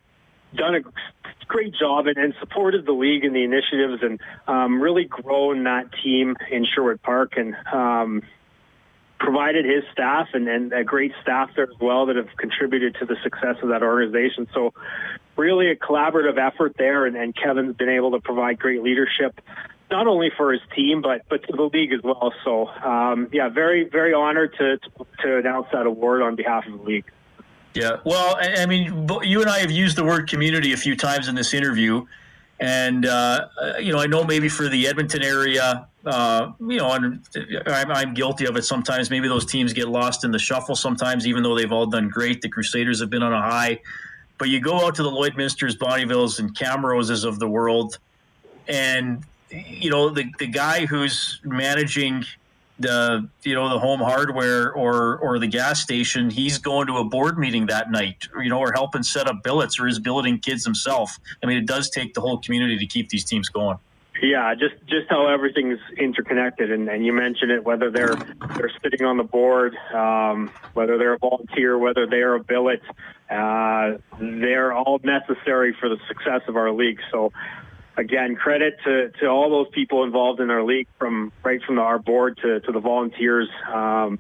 done 0.56 0.76
a 0.76 0.82
great 1.48 1.74
job 1.74 2.06
and, 2.06 2.18
and 2.18 2.36
supported 2.40 2.86
the 2.86 2.92
league 2.92 3.26
and 3.26 3.36
the 3.36 3.44
initiatives 3.44 4.04
and 4.04 4.20
um, 4.48 4.80
really 4.80 5.06
grown 5.06 5.64
that 5.64 5.90
team 6.04 6.36
in 6.52 6.66
Sherwood 6.66 7.02
Park 7.02 7.34
and 7.38 7.56
um, 7.74 8.22
provided 9.22 9.66
his 9.66 9.84
staff 9.94 10.30
and, 10.34 10.48
and 10.48 10.74
a 10.74 10.84
great 10.84 11.12
staff 11.22 11.52
there 11.56 11.66
as 11.66 11.80
well 11.80 12.08
that 12.08 12.16
have 12.16 12.30
contributed 12.38 12.96
to 13.00 13.06
the 13.06 13.16
success 13.24 13.56
of 13.62 13.70
that 13.70 13.84
organization. 13.84 14.48
So 14.54 14.74
really 15.38 15.70
a 15.70 15.76
collaborative 15.76 16.38
effort 16.40 16.74
there 16.78 17.06
and, 17.06 17.16
and 17.16 17.36
Kevin's 17.36 17.76
been 17.76 17.90
able 17.90 18.12
to 18.12 18.20
provide 18.20 18.58
great 18.60 18.82
leadership 18.82 19.40
not 19.92 20.08
only 20.08 20.32
for 20.36 20.54
his 20.54 20.62
team 20.76 21.02
but 21.02 21.22
but 21.30 21.44
to 21.44 21.54
the 21.56 21.70
league 21.72 21.94
as 21.94 22.02
well. 22.04 22.34
So 22.44 22.68
um, 22.68 23.30
yeah, 23.32 23.50
very 23.50 23.88
very 23.88 24.14
honored 24.14 24.54
to, 24.58 24.78
to 24.78 25.06
to 25.24 25.38
announce 25.38 25.68
that 25.72 25.86
award 25.86 26.24
on 26.24 26.36
behalf 26.36 26.66
of 26.66 26.80
the 26.80 26.84
league. 26.84 27.06
Yeah, 27.74 27.98
well, 28.04 28.38
I, 28.38 28.66
mean, 28.66 29.08
you 29.24 29.40
and 29.40 29.50
I 29.50 29.60
have 29.60 29.72
used 29.72 29.96
the 29.96 30.04
word 30.04 30.28
community 30.28 30.74
a 30.74 30.78
few 30.78 30.94
times 30.94 31.30
in 31.30 31.36
this 31.36 31.54
interview, 31.54 32.06
and 32.62 33.08
uh, 33.08 33.48
you 33.80 33.92
know, 33.92 34.00
I 34.00 34.06
know 34.06 34.24
maybe 34.24 34.48
for 34.48 34.70
the 34.70 34.88
Edmonton 34.88 35.24
area, 35.24 35.88
uh, 36.06 36.52
you 36.60 36.78
know, 36.78 36.90
I'm, 36.90 37.24
I'm, 37.68 38.14
guilty 38.14 38.46
of 38.46 38.56
it 38.56 38.64
sometimes. 38.64 39.10
Maybe 39.10 39.28
those 39.28 39.48
teams 39.48 39.74
get 39.74 39.88
lost 39.88 40.24
in 40.24 40.32
the 40.32 40.38
shuffle 40.38 40.76
sometimes, 40.76 41.26
even 41.26 41.42
though 41.42 41.56
they've 41.56 41.72
all 41.72 41.88
done 41.88 42.08
great. 42.08 42.42
The 42.42 42.50
Crusaders 42.50 43.00
have 43.02 43.10
been 43.10 43.24
on 43.24 43.34
a 43.34 43.42
high, 43.42 43.82
but 44.38 44.50
you 44.50 44.62
go 44.62 44.86
out 44.86 44.94
to 44.96 45.04
the 45.04 45.10
Lloydminsters, 45.10 45.76
Bonnyvilles, 45.76 46.40
and 46.40 46.56
Camroses 46.56 47.26
of 47.26 47.40
the 47.40 47.50
world, 47.50 47.98
and 48.68 49.24
you 49.50 49.90
know, 49.90 50.10
the 50.10 50.32
the 50.38 50.48
guy 50.48 50.86
who's 50.86 51.42
managing 51.44 52.26
the 52.82 53.28
you 53.44 53.56
know 53.56 53.70
the 53.70 53.80
home 53.80 54.00
hardware 54.00 54.74
or 54.74 55.18
or 55.18 55.40
the 55.40 55.48
gas 55.48 55.82
station 55.82 56.30
he's 56.30 56.58
going 56.58 56.88
to 56.88 56.98
a 56.98 57.04
board 57.04 57.38
meeting 57.38 57.66
that 57.68 57.92
night 57.92 58.28
you 58.42 58.50
know 58.50 58.60
or 58.60 58.72
helping 58.74 59.04
set 59.04 59.28
up 59.28 59.44
billets 59.44 59.80
or 59.80 59.88
is 59.88 60.00
billeting 60.00 60.40
kids 60.40 60.64
himself. 60.64 61.18
I 61.44 61.48
mean 61.48 61.58
it 61.58 61.66
does 61.66 61.90
take 61.90 62.14
the 62.14 62.22
whole 62.22 62.38
community 62.40 62.78
to 62.78 62.86
keep 62.86 63.10
these 63.10 63.24
teams 63.24 63.50
going. 63.50 63.78
Yeah 64.22 64.54
just 64.56 64.76
just 64.88 65.10
how 65.10 65.28
everything's 65.28 65.80
interconnected. 65.98 66.72
And, 66.72 66.90
and 66.90 67.06
you 67.06 67.14
mentioned 67.14 67.52
it 67.52 67.64
whether 67.64 67.90
they're 67.90 68.16
they're 68.56 68.72
sitting 68.84 69.06
on 69.06 69.18
the 69.18 69.24
board 69.24 69.76
um, 69.94 70.52
whether 70.74 70.98
they're 70.98 71.14
a 71.14 71.20
volunteer 71.20 71.78
whether 71.78 72.08
they're 72.08 72.36
a 72.36 72.44
billet 72.44 72.82
uh, 73.32 73.98
they're 74.20 74.74
all 74.74 75.00
necessary 75.04 75.74
for 75.80 75.88
the 75.88 75.98
success 76.10 76.42
of 76.50 76.58
our 76.58 76.72
league. 76.72 77.00
So 77.12 77.32
again, 77.98 78.36
credit 78.36 78.76
to, 78.86 79.12
to 79.20 79.28
all 79.28 79.50
those 79.50 79.68
people 79.74 80.04
involved 80.04 80.40
in 80.40 80.50
our 80.50 80.64
league, 80.64 80.88
from 80.98 81.32
right 81.44 81.62
from 81.64 81.76
the, 81.76 81.82
our 81.82 82.00
board 82.00 82.40
to, 82.42 82.60
to 82.62 82.72
the 82.72 82.80
volunteers, 82.80 83.50
um, 83.72 84.20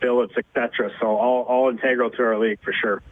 billets, 0.00 0.34
etc. 0.36 0.90
So 1.00 1.06
all, 1.06 1.42
all 1.44 1.70
integral 1.70 2.10
to 2.10 2.22
our 2.22 2.38
league 2.38 2.60
for 2.62 2.72
sure. 2.72 3.02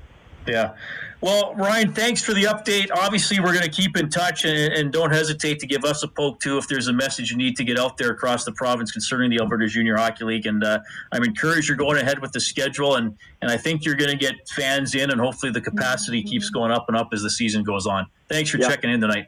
Yeah. 0.47 0.77
Well, 1.21 1.55
Ryan, 1.55 1.93
thanks 1.93 2.23
for 2.23 2.35
the 2.35 2.45
update. 2.45 2.89
Obviously, 2.95 3.41
we're 3.41 3.53
going 3.53 3.65
to 3.65 3.71
keep 3.71 3.97
in 3.97 4.11
touch 4.11 4.45
and, 4.45 4.73
and, 4.75 4.93
don't 4.93 5.11
hesitate 5.11 5.59
to 5.61 5.67
give 5.67 5.85
us 5.85 6.03
a 6.03 6.09
poke 6.09 6.39
too 6.41 6.59
if 6.59 6.69
there's 6.69 6.89
a 6.89 6.93
message 6.93 7.31
you 7.31 7.37
need 7.37 7.57
to 7.57 7.65
get 7.65 7.79
out 7.79 7.97
there 7.97 8.11
across 8.11 8.45
the 8.45 8.53
province 8.53 8.93
concerning 8.93 9.31
the 9.31 9.41
Alberta 9.41 9.67
Junior 9.67 9.97
Hockey 9.97 10.25
League. 10.25 10.47
And 10.47 10.63
uh, 10.63 10.79
I'm 11.11 11.25
encouraged 11.25 11.69
you're 11.69 11.77
going 11.77 11.97
ahead 11.97 12.21
with 12.21 12.33
the 12.33 12.41
schedule, 12.41 12.97
and, 12.97 13.17
and 13.43 13.51
I 13.51 13.57
think 13.57 13.85
you're 13.85 13.97
going 13.97 14.11
to 14.11 14.17
get 14.17 14.35
fans 14.51 14.95
in, 14.95 15.11
and 15.11 15.21
hopefully 15.21 15.51
the 15.51 15.61
capacity 15.61 16.23
keeps 16.23 16.51
going 16.51 16.71
up 16.71 16.85
and 16.89 16.97
up 16.97 17.09
as 17.13 17.23
the 17.23 17.31
season 17.31 17.65
goes 17.65 17.87
on. 17.87 18.07
Thanks 18.29 18.51
for 18.51 18.59
yeah. 18.59 18.69
checking 18.69 18.91
in 18.91 19.01
tonight. 19.01 19.27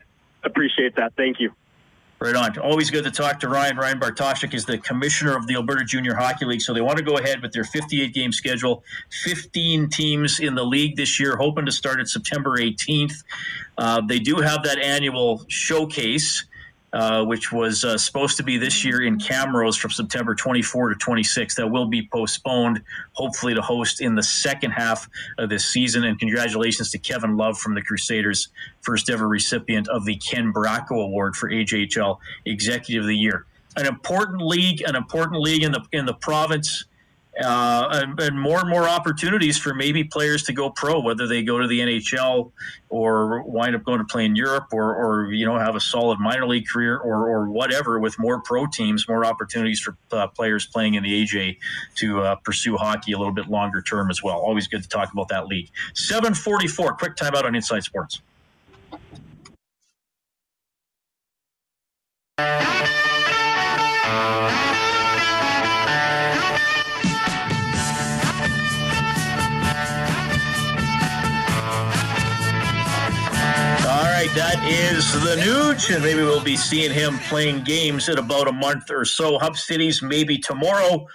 Appreciate 0.48 0.96
that. 0.96 1.12
Thank 1.16 1.40
you. 1.40 1.52
Right 2.20 2.34
on. 2.34 2.58
Always 2.58 2.90
good 2.90 3.04
to 3.04 3.12
talk 3.12 3.38
to 3.40 3.48
Ryan. 3.48 3.76
Ryan 3.76 4.00
Bartoshyk 4.00 4.52
is 4.52 4.64
the 4.64 4.76
commissioner 4.78 5.36
of 5.36 5.46
the 5.46 5.54
Alberta 5.54 5.84
Junior 5.84 6.14
Hockey 6.14 6.46
League. 6.46 6.62
So 6.62 6.74
they 6.74 6.80
want 6.80 6.98
to 6.98 7.04
go 7.04 7.16
ahead 7.16 7.40
with 7.42 7.52
their 7.52 7.62
58 7.62 8.12
game 8.12 8.32
schedule. 8.32 8.82
15 9.22 9.88
teams 9.88 10.40
in 10.40 10.56
the 10.56 10.64
league 10.64 10.96
this 10.96 11.20
year, 11.20 11.36
hoping 11.36 11.64
to 11.66 11.70
start 11.70 12.00
at 12.00 12.08
September 12.08 12.58
18th. 12.58 13.22
Uh, 13.76 14.00
they 14.00 14.18
do 14.18 14.36
have 14.36 14.64
that 14.64 14.78
annual 14.78 15.44
showcase. 15.46 16.44
Uh, 16.92 17.24
which 17.24 17.52
was 17.52 17.84
uh, 17.84 17.98
supposed 17.98 18.36
to 18.36 18.42
be 18.42 18.56
this 18.56 18.84
year 18.84 19.02
in 19.02 19.18
Camrose 19.18 19.78
from 19.78 19.90
September 19.90 20.34
24 20.34 20.90
to 20.90 20.94
26. 20.94 21.54
That 21.56 21.66
will 21.66 21.86
be 21.86 22.08
postponed, 22.10 22.82
hopefully 23.12 23.54
to 23.54 23.62
host 23.62 24.00
in 24.00 24.14
the 24.14 24.22
second 24.22 24.70
half 24.70 25.08
of 25.38 25.48
this 25.50 25.66
season. 25.66 26.04
And 26.04 26.18
congratulations 26.18 26.90
to 26.92 26.98
Kevin 26.98 27.36
Love 27.36 27.58
from 27.58 27.74
the 27.74 27.82
Crusaders, 27.82 28.48
first 28.80 29.10
ever 29.10 29.28
recipient 29.28 29.88
of 29.88 30.04
the 30.04 30.16
Ken 30.16 30.52
Bracco 30.52 31.02
Award 31.02 31.36
for 31.36 31.50
AJHL 31.50 32.18
Executive 32.46 33.02
of 33.02 33.08
the 33.08 33.16
Year. 33.16 33.44
An 33.76 33.86
important 33.86 34.40
league, 34.40 34.82
an 34.86 34.96
important 34.96 35.40
league 35.40 35.62
in 35.62 35.72
the 35.72 35.84
in 35.92 36.06
the 36.06 36.14
province 36.14 36.86
uh, 37.40 37.88
and, 37.92 38.20
and, 38.20 38.40
more 38.40 38.60
and 38.60 38.68
more 38.68 38.88
opportunities 38.88 39.58
for 39.58 39.72
maybe 39.74 40.02
players 40.04 40.42
to 40.44 40.52
go 40.52 40.70
pro, 40.70 41.00
whether 41.00 41.26
they 41.26 41.42
go 41.42 41.58
to 41.58 41.66
the 41.66 41.80
NHL 41.80 42.52
or 42.88 43.42
wind 43.42 43.76
up 43.76 43.84
going 43.84 43.98
to 43.98 44.04
play 44.04 44.24
in 44.24 44.34
Europe 44.34 44.66
or, 44.72 44.94
or 44.94 45.32
you 45.32 45.46
know 45.46 45.58
have 45.58 45.76
a 45.76 45.80
solid 45.80 46.18
minor 46.18 46.46
league 46.46 46.66
career 46.66 46.96
or, 46.96 47.28
or 47.28 47.50
whatever. 47.50 47.98
With 47.98 48.18
more 48.18 48.40
pro 48.42 48.66
teams, 48.66 49.08
more 49.08 49.24
opportunities 49.24 49.80
for 49.80 49.96
uh, 50.12 50.26
players 50.28 50.66
playing 50.66 50.94
in 50.94 51.02
the 51.02 51.24
AJ 51.24 51.58
to 51.96 52.22
uh, 52.22 52.34
pursue 52.36 52.76
hockey 52.76 53.12
a 53.12 53.18
little 53.18 53.34
bit 53.34 53.48
longer 53.48 53.82
term 53.82 54.10
as 54.10 54.22
well. 54.22 54.38
Always 54.38 54.66
good 54.66 54.82
to 54.82 54.88
talk 54.88 55.12
about 55.12 55.28
that 55.28 55.46
league. 55.46 55.70
Seven 55.94 56.34
forty 56.34 56.66
four. 56.66 56.94
Quick 56.94 57.16
timeout 57.16 57.44
on 57.44 57.54
Inside 57.54 57.84
Sports. 57.84 58.20
Right, 74.28 74.36
that 74.36 74.64
is 74.64 75.12
the 75.22 75.36
Nuge, 75.36 75.94
and 75.94 76.02
maybe 76.02 76.22
we'll 76.22 76.42
be 76.42 76.56
seeing 76.56 76.92
him 76.92 77.18
playing 77.28 77.62
games 77.64 78.08
in 78.08 78.18
about 78.18 78.48
a 78.48 78.52
month 78.52 78.90
or 78.90 79.04
so. 79.04 79.38
Hub 79.38 79.56
Cities 79.56 80.02
maybe 80.02 80.38
tomorrow 80.38 81.06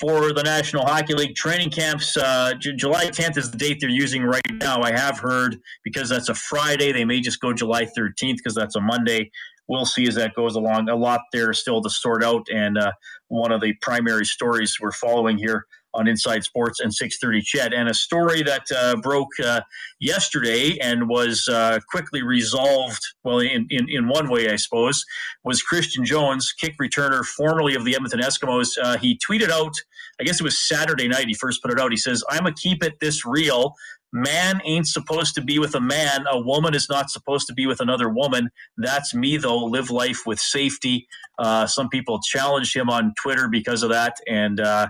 for 0.00 0.32
the 0.32 0.42
National 0.42 0.84
Hockey 0.84 1.14
League 1.14 1.36
training 1.36 1.70
camps. 1.70 2.16
Uh, 2.16 2.54
J- 2.58 2.74
July 2.76 3.06
10th 3.06 3.38
is 3.38 3.50
the 3.50 3.58
date 3.58 3.78
they're 3.80 3.90
using 3.90 4.22
right 4.22 4.42
now. 4.52 4.82
I 4.82 4.92
have 4.92 5.18
heard 5.18 5.56
because 5.84 6.08
that's 6.08 6.28
a 6.28 6.34
Friday, 6.34 6.92
they 6.92 7.04
may 7.04 7.20
just 7.20 7.40
go 7.40 7.52
July 7.52 7.84
13th 7.84 8.36
because 8.36 8.54
that's 8.54 8.76
a 8.76 8.80
Monday. 8.80 9.30
We'll 9.68 9.86
see 9.86 10.08
as 10.08 10.14
that 10.14 10.34
goes 10.34 10.54
along. 10.54 10.88
A 10.88 10.96
lot 10.96 11.20
there 11.32 11.52
still 11.52 11.82
to 11.82 11.90
sort 11.90 12.24
out, 12.24 12.46
and 12.52 12.78
uh, 12.78 12.92
one 13.28 13.52
of 13.52 13.60
the 13.60 13.74
primary 13.82 14.24
stories 14.24 14.76
we're 14.80 14.92
following 14.92 15.36
here 15.36 15.66
on 15.94 16.06
Inside 16.06 16.44
Sports 16.44 16.80
and 16.80 16.92
6:30 16.92 17.42
CHED, 17.42 17.72
and 17.72 17.88
a 17.88 17.94
story 17.94 18.42
that 18.42 18.66
uh, 18.76 18.96
broke 18.96 19.28
uh, 19.44 19.62
yesterday 20.00 20.78
and 20.78 21.08
was 21.08 21.48
uh, 21.48 21.80
quickly 21.90 22.22
resolved. 22.22 23.00
Well, 23.24 23.40
in, 23.40 23.66
in, 23.70 23.88
in 23.88 24.08
one 24.08 24.28
way, 24.28 24.50
I 24.50 24.56
suppose, 24.56 25.04
was 25.44 25.62
Christion 25.62 26.04
Jones, 26.04 26.52
kick 26.52 26.76
returner, 26.80 27.24
formerly 27.24 27.74
of 27.74 27.84
the 27.84 27.94
Edmonton 27.94 28.20
Eskimos. 28.20 28.68
Uh, 28.82 28.98
he 28.98 29.18
tweeted 29.18 29.50
out, 29.50 29.74
I 30.20 30.24
guess 30.24 30.40
it 30.40 30.44
was 30.44 30.58
Saturday 30.58 31.08
night. 31.08 31.26
He 31.26 31.34
first 31.34 31.62
put 31.62 31.72
it 31.72 31.80
out. 31.80 31.90
He 31.90 31.96
says, 31.96 32.22
"I'm 32.30 32.46
a 32.46 32.52
keep 32.52 32.82
it 32.82 33.00
this 33.00 33.24
real." 33.24 33.74
Man 34.10 34.62
ain't 34.64 34.86
supposed 34.86 35.34
to 35.34 35.42
be 35.42 35.58
with 35.58 35.74
a 35.74 35.80
man. 35.80 36.24
A 36.30 36.40
woman 36.40 36.74
is 36.74 36.88
not 36.88 37.10
supposed 37.10 37.46
to 37.48 37.52
be 37.52 37.66
with 37.66 37.80
another 37.80 38.08
woman. 38.08 38.48
That's 38.78 39.14
me, 39.14 39.36
though. 39.36 39.64
Live 39.64 39.90
life 39.90 40.22
with 40.24 40.40
safety. 40.40 41.06
Uh, 41.38 41.66
some 41.66 41.90
people 41.90 42.18
challenged 42.22 42.74
him 42.74 42.88
on 42.88 43.12
Twitter 43.20 43.48
because 43.48 43.82
of 43.82 43.90
that, 43.90 44.16
and 44.26 44.60
uh, 44.60 44.88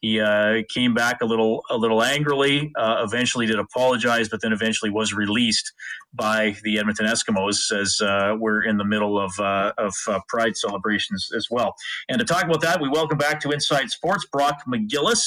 he 0.00 0.20
uh, 0.20 0.62
came 0.68 0.94
back 0.94 1.20
a 1.22 1.24
little 1.24 1.62
a 1.70 1.76
little 1.76 2.02
angrily. 2.02 2.72
Uh, 2.76 3.02
eventually, 3.04 3.46
did 3.46 3.58
apologize, 3.58 4.28
but 4.28 4.40
then 4.40 4.52
eventually 4.52 4.90
was 4.90 5.12
released 5.12 5.72
by 6.14 6.56
the 6.62 6.78
Edmonton 6.78 7.06
Eskimos 7.06 7.72
as 7.72 8.00
uh, 8.00 8.34
we're 8.38 8.62
in 8.62 8.76
the 8.76 8.84
middle 8.84 9.18
of 9.18 9.32
uh, 9.40 9.72
of 9.76 9.94
uh, 10.06 10.20
Pride 10.28 10.56
celebrations 10.56 11.30
as 11.36 11.48
well. 11.50 11.74
And 12.08 12.18
to 12.18 12.24
talk 12.24 12.44
about 12.44 12.60
that, 12.60 12.80
we 12.80 12.88
welcome 12.88 13.18
back 13.18 13.40
to 13.40 13.50
Inside 13.50 13.90
Sports 13.90 14.26
Brock 14.32 14.62
McGillis. 14.68 15.24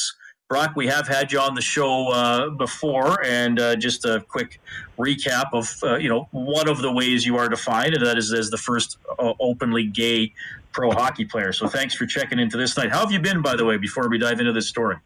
Brock, 0.51 0.75
we 0.75 0.85
have 0.87 1.07
had 1.07 1.31
you 1.31 1.39
on 1.39 1.55
the 1.55 1.61
show 1.61 2.09
uh, 2.09 2.49
before, 2.49 3.23
and 3.23 3.57
just 3.79 4.03
a 4.03 4.19
quick 4.27 4.59
recap 4.99 5.45
of 5.53 6.01
you 6.01 6.09
know 6.09 6.27
one 6.31 6.67
of 6.67 6.81
the 6.81 6.91
ways 6.91 7.25
you 7.25 7.37
are 7.37 7.47
defined, 7.47 7.93
and 7.93 8.05
that 8.05 8.17
is 8.17 8.33
as 8.33 8.49
the 8.49 8.57
first 8.57 8.97
openly 9.17 9.85
gay 9.85 10.33
pro 10.73 10.91
hockey 10.91 11.23
player. 11.23 11.53
So 11.53 11.69
thanks 11.69 11.95
for 11.95 12.05
checking 12.05 12.37
into 12.37 12.57
this 12.57 12.75
night. 12.75 12.91
How 12.91 12.99
have 12.99 13.13
you 13.13 13.19
been, 13.21 13.41
by 13.41 13.55
the 13.55 13.63
way, 13.63 13.77
before 13.77 14.09
we 14.09 14.17
dive 14.17 14.41
into 14.41 14.51
this 14.51 14.67
story? 14.67 14.97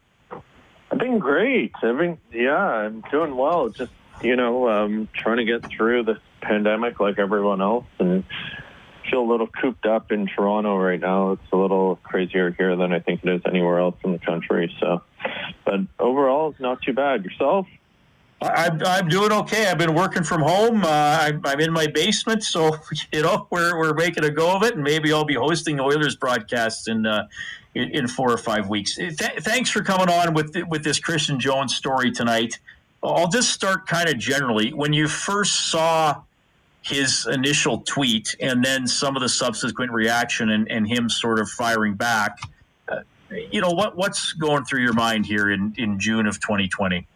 I've 0.90 0.98
been 0.98 1.20
great. 1.20 1.70
I've 1.80 1.96
been, 1.96 2.18
yeah, 2.32 2.56
I'm 2.56 3.02
doing 3.12 3.36
well. 3.36 3.68
Just, 3.68 3.92
you 4.22 4.34
know, 4.34 4.68
um, 4.68 5.08
trying 5.12 5.36
to 5.36 5.44
get 5.44 5.64
through 5.70 6.02
this 6.02 6.18
pandemic 6.40 6.98
like 6.98 7.20
everyone 7.20 7.62
else 7.62 7.86
and 8.00 8.24
feel 9.10 9.22
a 9.22 9.30
little 9.30 9.46
cooped 9.46 9.86
up 9.86 10.12
in 10.12 10.26
Toronto 10.26 10.76
right 10.76 11.00
now. 11.00 11.32
It's 11.32 11.52
a 11.52 11.56
little 11.56 11.96
crazier 12.02 12.50
here 12.52 12.76
than 12.76 12.92
I 12.92 13.00
think 13.00 13.24
it 13.24 13.30
is 13.30 13.42
anywhere 13.46 13.78
else 13.78 13.96
in 14.04 14.12
the 14.12 14.18
country. 14.18 14.74
So, 14.80 15.02
but 15.64 15.80
overall, 15.98 16.50
it's 16.50 16.60
not 16.60 16.82
too 16.82 16.92
bad. 16.92 17.24
Yourself? 17.24 17.66
I'm, 18.42 18.82
I'm 18.84 19.08
doing 19.08 19.32
okay. 19.32 19.66
I've 19.66 19.78
been 19.78 19.94
working 19.94 20.22
from 20.22 20.42
home. 20.42 20.84
Uh, 20.84 20.88
I'm, 20.88 21.40
I'm, 21.44 21.60
in 21.60 21.72
my 21.72 21.86
basement, 21.86 22.42
so 22.42 22.76
you 23.12 23.22
know 23.22 23.46
we're, 23.50 23.78
we're 23.78 23.94
making 23.94 24.24
a 24.24 24.30
go 24.30 24.54
of 24.54 24.62
it, 24.62 24.74
and 24.74 24.82
maybe 24.82 25.12
I'll 25.12 25.24
be 25.24 25.34
hosting 25.34 25.80
Oilers 25.80 26.16
broadcasts 26.16 26.88
in 26.88 27.06
uh, 27.06 27.26
in, 27.74 27.90
in, 27.90 28.08
four 28.08 28.30
or 28.30 28.38
five 28.38 28.68
weeks. 28.68 28.96
Th- 28.96 29.14
thanks 29.40 29.70
for 29.70 29.82
coming 29.82 30.08
on 30.08 30.34
with 30.34 30.54
with 30.68 30.84
this 30.84 31.00
Christion 31.00 31.40
Jones 31.40 31.74
story 31.74 32.10
tonight. 32.10 32.58
I'll 33.02 33.28
just 33.28 33.50
start 33.50 33.86
kind 33.86 34.08
of 34.08 34.18
generally. 34.18 34.72
When 34.72 34.92
you 34.92 35.08
first 35.08 35.70
saw 35.70 36.22
his 36.86 37.26
initial 37.26 37.78
tweet, 37.78 38.36
and 38.40 38.64
then 38.64 38.86
some 38.86 39.16
of 39.16 39.22
the 39.22 39.28
subsequent 39.28 39.90
reaction, 39.90 40.50
and, 40.50 40.70
and 40.70 40.86
him 40.86 41.10
sort 41.10 41.40
of 41.40 41.48
firing 41.50 41.94
back, 41.94 42.38
uh, 42.88 43.00
you 43.50 43.60
know 43.60 43.72
what 43.72 43.96
what's 43.96 44.32
going 44.34 44.64
through 44.64 44.82
your 44.82 44.92
mind 44.92 45.26
here 45.26 45.50
in 45.50 45.74
in 45.76 45.98
June 45.98 46.26
of 46.26 46.40
2020? 46.40 47.06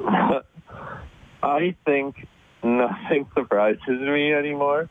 I 1.42 1.76
think 1.84 2.26
nothing 2.62 3.28
surprises 3.34 3.86
me 3.86 4.32
anymore. 4.32 4.88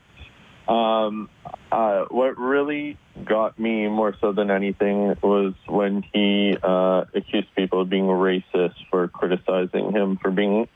Um, 0.68 1.30
uh, 1.72 2.06
what 2.10 2.38
really 2.38 2.98
got 3.26 3.58
me 3.58 3.88
more 3.88 4.16
so 4.22 4.32
than 4.32 4.52
anything 4.52 5.16
was 5.24 5.56
when 5.68 6.04
he 6.14 6.56
uh, 6.62 7.06
accused 7.16 7.48
people 7.56 7.82
of 7.82 7.90
being 7.90 8.06
racist 8.06 8.76
for 8.92 9.08
criticizing 9.08 9.92
him 9.92 10.18
for 10.18 10.30
being 10.30 10.68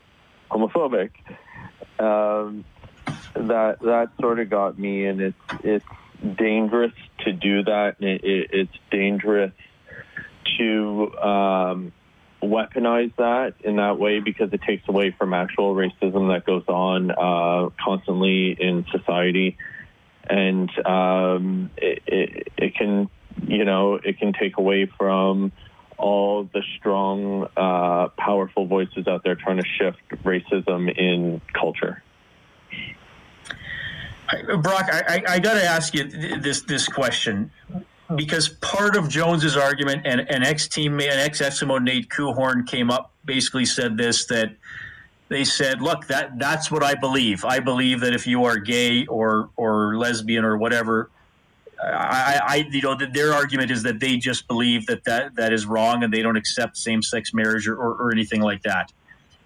homophobic. 0.50 1.10
Um, 1.98 2.64
that 3.36 3.80
that 3.80 4.10
sort 4.20 4.40
of 4.40 4.50
got 4.50 4.78
me, 4.78 5.04
and 5.06 5.20
it's 5.20 5.36
it's 5.62 5.84
dangerous 6.36 6.92
to 7.20 7.32
do 7.32 7.64
that. 7.64 7.96
It, 8.00 8.24
it, 8.24 8.50
it's 8.52 8.78
dangerous 8.90 9.52
to 10.58 11.16
um, 11.18 11.92
weaponize 12.42 13.14
that 13.16 13.54
in 13.60 13.76
that 13.76 13.98
way 13.98 14.20
because 14.20 14.52
it 14.52 14.62
takes 14.62 14.88
away 14.88 15.14
from 15.18 15.34
actual 15.34 15.74
racism 15.74 16.32
that 16.32 16.44
goes 16.46 16.64
on 16.68 17.10
uh, 17.10 17.70
constantly 17.82 18.56
in 18.58 18.86
society, 18.90 19.56
and 20.28 20.70
um, 20.86 21.70
it, 21.76 22.02
it, 22.06 22.52
it, 22.56 22.74
can, 22.74 23.08
you 23.46 23.64
know, 23.64 23.94
it 23.94 24.18
can 24.18 24.32
take 24.32 24.58
away 24.58 24.90
from 24.98 25.52
all 25.98 26.44
the 26.44 26.62
strong, 26.78 27.48
uh, 27.56 28.08
powerful 28.18 28.66
voices 28.66 29.06
out 29.08 29.24
there 29.24 29.34
trying 29.34 29.56
to 29.56 29.64
shift 29.78 29.98
racism 30.24 30.94
in 30.94 31.40
culture. 31.52 32.02
Brock, 34.60 34.88
I, 34.90 35.02
I, 35.08 35.34
I 35.34 35.38
got 35.38 35.54
to 35.54 35.64
ask 35.64 35.94
you 35.94 36.04
this 36.38 36.62
this 36.62 36.88
question 36.88 37.50
because 38.14 38.48
part 38.48 38.96
of 38.96 39.08
Jones's 39.08 39.56
argument 39.56 40.02
and 40.04 40.20
an 40.20 40.42
ex 40.42 40.68
teammate, 40.68 41.12
an 41.12 41.18
ex 41.18 41.40
Eskimo 41.40 41.82
Nate 41.82 42.08
Coehoorn 42.08 42.66
came 42.66 42.90
up, 42.90 43.12
basically 43.24 43.64
said 43.64 43.96
this 43.96 44.26
that 44.26 44.50
they 45.28 45.44
said, 45.44 45.82
"Look, 45.82 46.06
that 46.06 46.38
that's 46.38 46.70
what 46.70 46.82
I 46.82 46.94
believe. 46.94 47.44
I 47.44 47.60
believe 47.60 48.00
that 48.00 48.14
if 48.14 48.26
you 48.26 48.44
are 48.44 48.58
gay 48.58 49.06
or 49.06 49.50
or 49.56 49.96
lesbian 49.96 50.44
or 50.44 50.56
whatever." 50.56 51.10
I, 51.82 52.40
I, 52.42 52.68
you 52.70 52.80
know, 52.80 52.96
their 52.96 53.34
argument 53.34 53.70
is 53.70 53.82
that 53.82 54.00
they 54.00 54.16
just 54.16 54.48
believe 54.48 54.86
that 54.86 55.04
that, 55.04 55.36
that 55.36 55.52
is 55.52 55.66
wrong 55.66 56.02
and 56.02 56.10
they 56.10 56.22
don't 56.22 56.36
accept 56.36 56.78
same-sex 56.78 57.34
marriage 57.34 57.68
or, 57.68 57.76
or, 57.76 57.92
or 57.96 58.12
anything 58.12 58.40
like 58.40 58.62
that. 58.62 58.92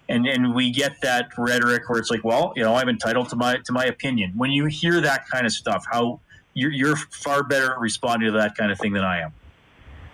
And 0.09 0.27
and 0.27 0.53
we 0.53 0.71
get 0.71 0.99
that 1.01 1.29
rhetoric 1.37 1.89
where 1.89 1.99
it's 1.99 2.09
like, 2.09 2.23
well, 2.23 2.53
you 2.55 2.63
know, 2.63 2.75
I'm 2.75 2.89
entitled 2.89 3.29
to 3.29 3.35
my 3.35 3.57
to 3.65 3.71
my 3.71 3.85
opinion. 3.85 4.33
When 4.35 4.51
you 4.51 4.65
hear 4.65 4.99
that 5.01 5.27
kind 5.29 5.45
of 5.45 5.53
stuff, 5.53 5.85
how 5.89 6.19
you're, 6.53 6.71
you're 6.71 6.97
far 6.97 7.43
better 7.43 7.71
at 7.71 7.79
responding 7.79 8.31
to 8.31 8.37
that 8.39 8.55
kind 8.55 8.71
of 8.71 8.79
thing 8.79 8.93
than 8.93 9.03
I 9.03 9.21
am. 9.21 9.33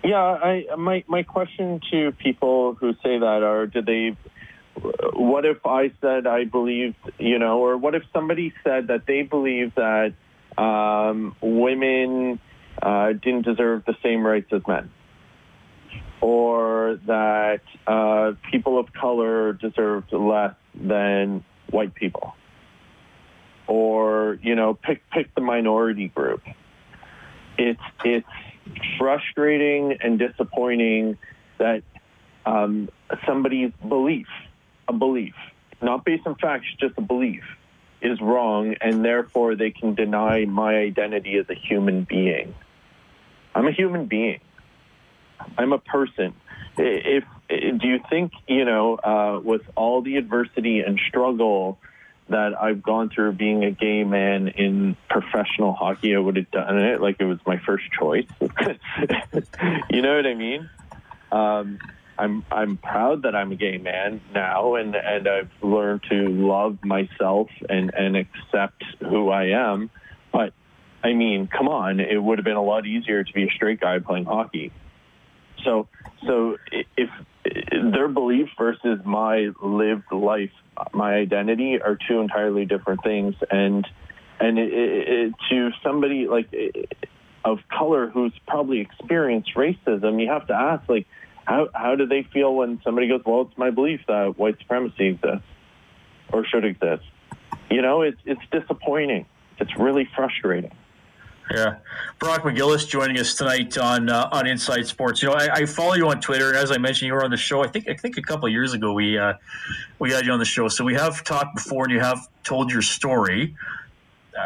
Yeah, 0.03 0.17
I 0.21 0.75
my 0.77 1.03
my 1.07 1.23
question 1.23 1.81
to 1.91 2.11
people 2.11 2.75
who 2.75 2.93
say 3.03 3.17
that 3.17 3.43
are 3.43 3.65
did 3.65 3.85
they 3.85 4.15
what 5.13 5.45
if 5.45 5.65
I 5.65 5.91
said 6.01 6.27
I 6.27 6.45
believed, 6.45 6.95
you 7.17 7.39
know, 7.39 7.59
or 7.59 7.77
what 7.77 7.95
if 7.95 8.03
somebody 8.13 8.53
said 8.63 8.87
that 8.87 9.05
they 9.07 9.23
believe 9.23 9.73
that 9.75 10.13
um, 10.57 11.35
women 11.41 12.39
uh, 12.81 13.13
didn't 13.13 13.43
deserve 13.43 13.85
the 13.85 13.95
same 14.03 14.25
rights 14.25 14.51
as 14.51 14.61
men, 14.67 14.91
or 16.21 16.99
that 17.05 17.61
uh, 17.85 18.33
people 18.51 18.79
of 18.79 18.91
color 18.93 19.53
deserved 19.53 20.11
less 20.13 20.55
than 20.73 21.43
white 21.69 21.93
people? 21.93 22.33
or 23.67 24.39
you 24.41 24.55
know 24.55 24.73
pick 24.73 25.01
pick 25.11 25.33
the 25.35 25.41
minority 25.41 26.07
group. 26.07 26.41
It's 27.57 27.81
it's 28.03 28.27
frustrating 28.97 29.97
and 30.01 30.17
disappointing 30.17 31.17
that 31.57 31.83
um, 32.45 32.89
somebody's 33.25 33.71
belief, 33.87 34.27
a 34.87 34.93
belief, 34.93 35.33
not 35.81 36.05
based 36.05 36.25
on 36.25 36.35
facts, 36.35 36.65
just 36.79 36.97
a 36.97 37.01
belief, 37.01 37.43
is 38.01 38.19
wrong, 38.21 38.75
and 38.79 39.03
therefore 39.03 39.55
they 39.55 39.71
can 39.71 39.95
deny 39.95 40.45
my 40.45 40.75
identity 40.75 41.37
as 41.37 41.49
a 41.49 41.55
human 41.55 42.03
being. 42.03 42.53
I'm 43.53 43.67
a 43.67 43.71
human 43.71 44.05
being. 44.05 44.39
I'm 45.57 45.73
a 45.73 45.79
person. 45.79 46.33
If 46.77 47.23
do 47.49 47.87
you 47.87 47.99
think 48.09 48.33
you 48.47 48.65
know, 48.65 48.95
uh, 48.95 49.39
with 49.43 49.63
all 49.75 50.01
the 50.01 50.17
adversity 50.17 50.81
and 50.81 50.99
struggle 51.07 51.79
that 52.29 52.61
I've 52.61 52.83
gone 52.83 53.09
through 53.09 53.33
being 53.33 53.63
a 53.63 53.71
gay 53.71 54.03
man 54.03 54.49
in 54.49 54.97
professional 55.09 55.73
hockey, 55.73 56.15
I 56.15 56.19
would 56.19 56.35
have 56.35 56.51
done 56.51 56.77
it 56.77 57.01
like 57.01 57.17
it 57.19 57.25
was 57.25 57.39
my 57.45 57.57
first 57.57 57.85
choice. 57.97 58.27
you 59.89 60.01
know 60.01 60.15
what 60.15 60.25
I 60.25 60.33
mean? 60.33 60.69
Um, 61.31 61.79
I'm 62.17 62.43
I'm 62.51 62.77
proud 62.77 63.23
that 63.23 63.35
I'm 63.35 63.51
a 63.51 63.55
gay 63.55 63.77
man 63.77 64.21
now, 64.33 64.75
and 64.75 64.95
and 64.95 65.27
I've 65.27 65.51
learned 65.61 66.03
to 66.09 66.27
love 66.27 66.83
myself 66.83 67.49
and 67.69 67.93
and 67.93 68.17
accept 68.17 68.83
who 68.99 69.29
I 69.29 69.49
am. 69.49 69.89
But 70.31 70.53
I 71.03 71.13
mean, 71.13 71.47
come 71.47 71.67
on, 71.67 71.99
it 71.99 72.21
would 72.21 72.39
have 72.39 72.45
been 72.45 72.57
a 72.57 72.63
lot 72.63 72.85
easier 72.85 73.23
to 73.23 73.33
be 73.33 73.43
a 73.43 73.51
straight 73.51 73.79
guy 73.79 73.99
playing 73.99 74.25
hockey. 74.25 74.71
So 75.63 75.87
so 76.25 76.57
if 76.71 77.09
their 77.93 78.07
belief 78.07 78.49
versus 78.57 78.99
my 79.05 79.49
lived 79.61 80.11
life, 80.11 80.51
my 80.93 81.13
identity 81.13 81.79
are 81.81 81.97
two 82.07 82.19
entirely 82.19 82.65
different 82.65 83.03
things, 83.03 83.35
and 83.49 83.87
and 84.39 84.59
it, 84.59 84.71
it, 84.71 85.33
to 85.49 85.71
somebody 85.83 86.27
like 86.27 86.53
of 87.45 87.59
color 87.69 88.09
who's 88.09 88.33
probably 88.47 88.81
experienced 88.81 89.55
racism, 89.55 90.21
you 90.21 90.29
have 90.29 90.47
to 90.47 90.53
ask 90.53 90.87
like 90.89 91.07
how 91.45 91.69
how 91.73 91.95
do 91.95 92.05
they 92.05 92.23
feel 92.33 92.53
when 92.53 92.81
somebody 92.83 93.07
goes, 93.07 93.21
well, 93.25 93.43
it's 93.43 93.57
my 93.57 93.69
belief 93.69 94.01
that 94.07 94.37
white 94.37 94.57
supremacy 94.59 95.07
exists 95.07 95.45
or 96.31 96.45
should 96.45 96.65
exist. 96.65 97.03
You 97.69 97.81
know, 97.81 98.01
it's 98.01 98.19
it's 98.25 98.41
disappointing. 98.51 99.25
It's 99.59 99.75
really 99.77 100.07
frustrating. 100.15 100.71
Yeah, 101.51 101.77
Brock 102.19 102.41
McGillis 102.41 102.87
joining 102.87 103.17
us 103.19 103.33
tonight 103.33 103.77
on 103.77 104.09
uh, 104.09 104.27
on 104.31 104.47
Inside 104.47 104.85
Sports. 104.85 105.21
You 105.21 105.29
know, 105.29 105.35
I, 105.35 105.53
I, 105.53 105.65
follow 105.65 105.93
you 105.93 106.09
on 106.09 106.19
Twitter. 106.19 106.49
and 106.49 106.57
As 106.57 106.71
I 106.71 106.77
mentioned, 106.77 107.07
you 107.07 107.13
were 107.13 107.23
on 107.23 107.31
the 107.31 107.37
show. 107.37 107.63
I 107.63 107.67
think 107.67 107.87
I 107.87 107.93
think 107.93 108.17
a 108.17 108.21
couple 108.21 108.49
years 108.49 108.73
ago 108.73 108.91
we 108.91 109.17
uh, 109.17 109.33
we 109.99 110.11
had 110.11 110.25
you 110.25 110.33
on 110.33 110.39
the 110.39 110.45
show. 110.45 110.67
So 110.67 110.83
we 110.83 110.93
have 110.95 111.23
talked 111.23 111.55
before, 111.55 111.85
and 111.85 111.93
you 111.93 112.01
have 112.01 112.27
told 112.43 112.69
your 112.69 112.81
story. 112.81 113.55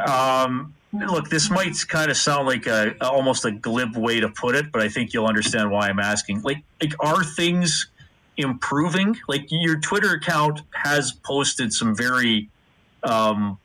Um, 0.08 0.76
look, 0.94 1.30
this 1.30 1.50
might 1.50 1.76
kind 1.88 2.12
of 2.12 2.18
sound 2.18 2.48
like 2.48 2.68
a 2.68 2.96
almost 3.04 3.46
a 3.46 3.52
glib 3.52 3.98
way 3.98 4.20
to 4.20 4.30
put 4.30 4.56
it, 4.56 4.72
but 4.72 4.82
I 4.82 4.90
think 4.90 5.14
you'll 5.14 5.28
understand 5.28 5.72
why 5.72 5.90
I'm 5.90 6.00
asking. 6.00 6.44
Like, 6.44 6.64
like 6.82 6.94
are 7.00 7.24
things 7.24 7.88
improving? 8.38 9.18
Like 9.28 9.48
your 9.50 9.80
Twitter 9.80 10.14
account 10.14 10.62
has 10.74 11.12
posted 11.12 11.74
some 11.74 11.96
very 11.96 12.50
um, 13.04 13.58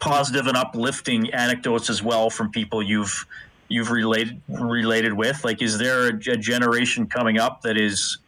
positive 0.00 0.46
and 0.46 0.56
uplifting 0.56 1.30
anecdotes 1.30 1.90
as 1.90 2.02
well 2.02 2.30
from 2.30 2.50
people 2.50 2.82
you've 2.82 3.26
you've 3.68 3.90
related 3.90 4.40
related 4.48 5.12
with. 5.12 5.44
Like, 5.44 5.62
is 5.62 5.78
there 5.78 6.08
a, 6.08 6.14
a 6.30 6.36
generation 6.36 7.06
coming 7.06 7.38
up 7.38 7.62
that 7.62 7.76
is 7.76 8.18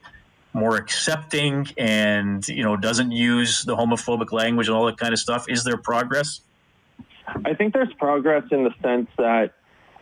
more 0.52 0.76
accepting 0.76 1.68
and 1.78 2.46
you 2.48 2.62
know 2.62 2.76
doesn't 2.76 3.12
use 3.12 3.64
the 3.64 3.76
homophobic 3.76 4.32
language 4.32 4.66
and 4.66 4.76
all 4.76 4.86
that 4.86 4.98
kind 4.98 5.12
of 5.12 5.18
stuff? 5.18 5.46
Is 5.48 5.64
there 5.64 5.76
progress? 5.76 6.40
I 7.44 7.54
think 7.54 7.74
there's 7.74 7.92
progress 7.94 8.44
in 8.50 8.64
the 8.64 8.74
sense 8.82 9.08
that 9.16 9.54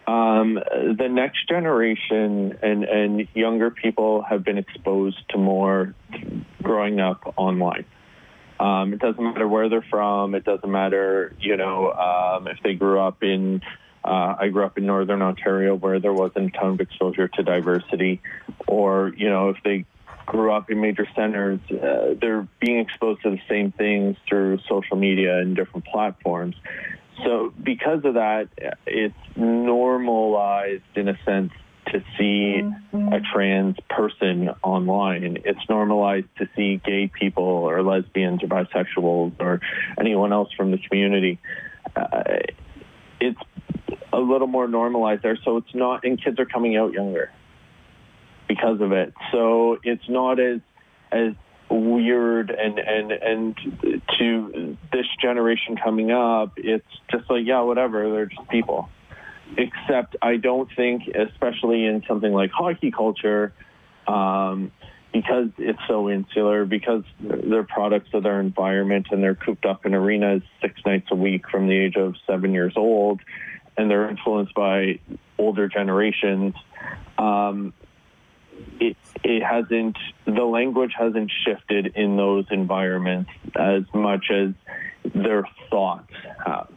um, 0.07 0.55
the 0.55 1.09
next 1.11 1.47
generation 1.49 2.59
and, 2.63 2.85
and 2.85 3.29
younger 3.35 3.71
people 3.71 4.23
have 4.23 4.43
been 4.43 4.57
exposed 4.57 5.19
to 5.31 5.39
more 5.39 5.95
growing 6.63 6.99
up 6.99 7.35
online. 7.37 7.85
Um, 8.61 8.93
it 8.93 8.99
doesn't 8.99 9.23
matter 9.23 9.47
where 9.47 9.69
they're 9.69 9.87
from. 9.89 10.35
It 10.35 10.45
doesn't 10.45 10.71
matter, 10.71 11.35
you 11.41 11.57
know, 11.57 11.93
um, 11.93 12.49
if 12.49 12.59
they 12.63 12.75
grew 12.75 13.01
up 13.01 13.23
in. 13.23 13.63
Uh, 14.05 14.37
I 14.39 14.49
grew 14.49 14.65
up 14.65 14.79
in 14.79 14.87
northern 14.87 15.23
Ontario 15.23 15.75
where 15.75 16.01
there 16.01 16.13
wasn't 16.13 16.55
a 16.55 16.59
ton 16.59 16.75
of 16.75 16.81
exposure 16.81 17.29
to 17.29 17.43
diversity, 17.43 18.23
or 18.67 19.13
you 19.17 19.29
know, 19.29 19.51
if 19.51 19.57
they 19.65 19.85
grew 20.25 20.53
up 20.53 20.71
in 20.71 20.81
major 20.81 21.07
centers, 21.17 21.61
uh, 21.71 22.15
they're 22.21 22.47
being 22.61 22.79
exposed 22.79 23.23
to 23.23 23.31
the 23.31 23.41
same 23.49 23.73
things 23.73 24.17
through 24.29 24.59
social 24.69 24.97
media 24.97 25.39
and 25.39 25.57
different 25.57 25.85
platforms. 25.87 26.55
So 27.25 27.53
because 27.63 28.05
of 28.05 28.15
that, 28.15 28.49
it's 28.87 29.15
normalized 29.37 30.83
in 30.95 31.09
a 31.09 31.19
sense 31.25 31.53
to 31.93 32.03
see 32.19 32.63
a 32.93 33.21
trans 33.33 33.77
person 33.89 34.51
online. 34.63 35.39
It's 35.45 35.69
normalized 35.69 36.27
to 36.39 36.49
see 36.57 36.81
gay 36.85 37.09
people 37.09 37.45
or 37.45 37.83
lesbians 37.83 38.43
or 38.43 38.49
bisexuals 38.49 39.35
or 39.41 39.61
anyone 39.99 40.33
else 40.33 40.49
from 40.57 40.71
the 40.71 40.79
community. 40.79 41.39
Uh, 41.95 42.23
it's 43.21 43.41
a 44.13 44.19
little 44.19 44.47
more 44.47 44.69
normalized 44.69 45.23
there, 45.23 45.39
so 45.45 45.59
it's 45.59 45.75
not, 45.75 46.05
and 46.05 46.23
kids 46.23 46.39
are 46.39 46.47
coming 46.47 46.77
out 46.77 46.93
younger 46.93 47.31
because 48.47 48.81
of 48.81 48.93
it. 48.93 49.13
So 49.33 49.79
it's 49.83 50.09
not 50.09 50.41
as 50.41 50.61
as 51.11 51.33
weird 51.71 52.51
and 52.51 52.79
and 52.79 53.13
and 53.13 53.57
to 54.19 54.77
this 54.93 55.07
generation 55.21 55.77
coming 55.77 56.11
up 56.11 56.53
it's 56.57 56.87
just 57.11 57.29
like 57.31 57.43
yeah 57.45 57.61
whatever 57.61 58.11
they're 58.11 58.27
just 58.27 58.49
people 58.49 58.89
except 59.57 60.17
i 60.23 60.37
don't 60.37 60.69
think 60.77 61.03
especially 61.09 61.85
in 61.85 62.03
something 62.07 62.33
like 62.33 62.51
hockey 62.51 62.91
culture 62.91 63.53
um, 64.07 64.73
because 65.13 65.49
it's 65.59 65.81
so 65.89 66.09
insular 66.09 66.65
because 66.65 67.03
they're 67.21 67.63
products 67.65 68.09
of 68.13 68.23
their 68.23 68.41
environment 68.41 69.07
and 69.11 69.23
they're 69.23 69.35
cooped 69.35 69.65
up 69.65 69.87
in 69.87 69.95
arenas 69.95 70.43
six 70.61 70.81
nights 70.85 71.09
a 71.11 71.17
week 71.17 71.49
from 71.49 71.67
the 71.67 71.77
age 71.77 71.97
of 71.97 72.15
seven 72.27 72.53
years 72.53 72.75
old 72.77 73.21
and 73.77 73.91
they're 73.91 74.09
influenced 74.11 74.55
by 74.55 74.99
older 75.39 75.69
generations 75.69 76.55
um, 77.17 77.73
it, 78.81 78.97
it 79.25 79.43
hasn't, 79.43 79.97
the 80.25 80.45
language 80.45 80.93
hasn't 80.97 81.31
shifted 81.45 81.95
in 81.97 82.17
those 82.17 82.47
environments 82.51 83.31
as 83.57 83.83
much 83.93 84.31
as 84.31 84.51
their 85.15 85.45
thoughts 85.71 86.13
have. 86.45 86.71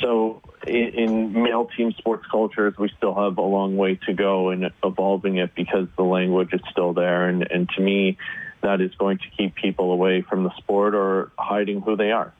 So 0.00 0.42
in, 0.66 0.88
in 0.94 1.32
male 1.32 1.68
team 1.76 1.92
sports 1.92 2.26
cultures, 2.30 2.74
we 2.78 2.90
still 2.96 3.14
have 3.14 3.38
a 3.38 3.42
long 3.42 3.76
way 3.76 3.96
to 4.06 4.12
go 4.12 4.50
in 4.50 4.70
evolving 4.82 5.36
it 5.36 5.54
because 5.54 5.88
the 5.96 6.02
language 6.02 6.52
is 6.52 6.60
still 6.70 6.92
there. 6.92 7.28
And, 7.28 7.46
and 7.50 7.68
to 7.70 7.80
me, 7.80 8.18
that 8.62 8.80
is 8.80 8.94
going 8.96 9.18
to 9.18 9.24
keep 9.36 9.54
people 9.54 9.92
away 9.92 10.22
from 10.22 10.44
the 10.44 10.56
sport 10.56 10.94
or 10.94 11.30
hiding 11.38 11.80
who 11.80 11.96
they 11.96 12.10
are. 12.10 12.32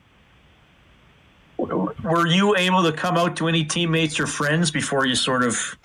Were 1.57 2.27
you 2.27 2.55
able 2.55 2.83
to 2.83 2.91
come 2.91 3.17
out 3.17 3.37
to 3.37 3.47
any 3.47 3.63
teammates 3.63 4.19
or 4.19 4.27
friends 4.27 4.69
before 4.69 5.07
you 5.07 5.15
sort 5.15 5.43
of 5.43 5.77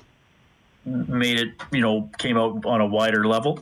made 0.85 1.39
it, 1.39 1.55
you 1.71 1.81
know, 1.81 2.11
came 2.19 2.37
out 2.37 2.67
on 2.67 2.81
a 2.81 2.87
wider 2.87 3.27
level? 3.27 3.61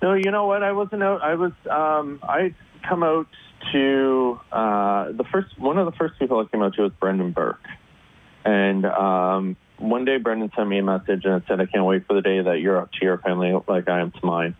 No, 0.00 0.14
you 0.14 0.30
know 0.30 0.46
what? 0.46 0.62
I 0.62 0.72
wasn't 0.72 1.02
out. 1.02 1.22
I 1.22 1.34
was. 1.34 1.52
Um, 1.70 2.18
I 2.22 2.54
come 2.88 3.02
out 3.02 3.28
to 3.72 4.40
uh, 4.50 5.12
the 5.12 5.24
first. 5.30 5.58
One 5.58 5.78
of 5.78 5.86
the 5.86 5.92
first 5.92 6.18
people 6.18 6.40
I 6.40 6.44
came 6.44 6.62
out 6.62 6.74
to 6.74 6.82
was 6.82 6.92
Brendan 6.98 7.32
Burke, 7.32 7.64
and 8.44 8.84
um, 8.86 9.56
one 9.78 10.04
day 10.04 10.18
Brendan 10.18 10.50
sent 10.56 10.68
me 10.68 10.78
a 10.78 10.82
message 10.82 11.24
and 11.24 11.34
it 11.34 11.44
said, 11.48 11.60
"I 11.60 11.66
can't 11.66 11.84
wait 11.84 12.06
for 12.06 12.14
the 12.14 12.22
day 12.22 12.40
that 12.42 12.60
you're 12.60 12.78
up 12.78 12.92
to 12.92 12.98
your 13.04 13.18
family 13.18 13.52
like 13.68 13.88
I 13.88 14.00
am 14.00 14.10
to 14.12 14.26
mine." 14.26 14.56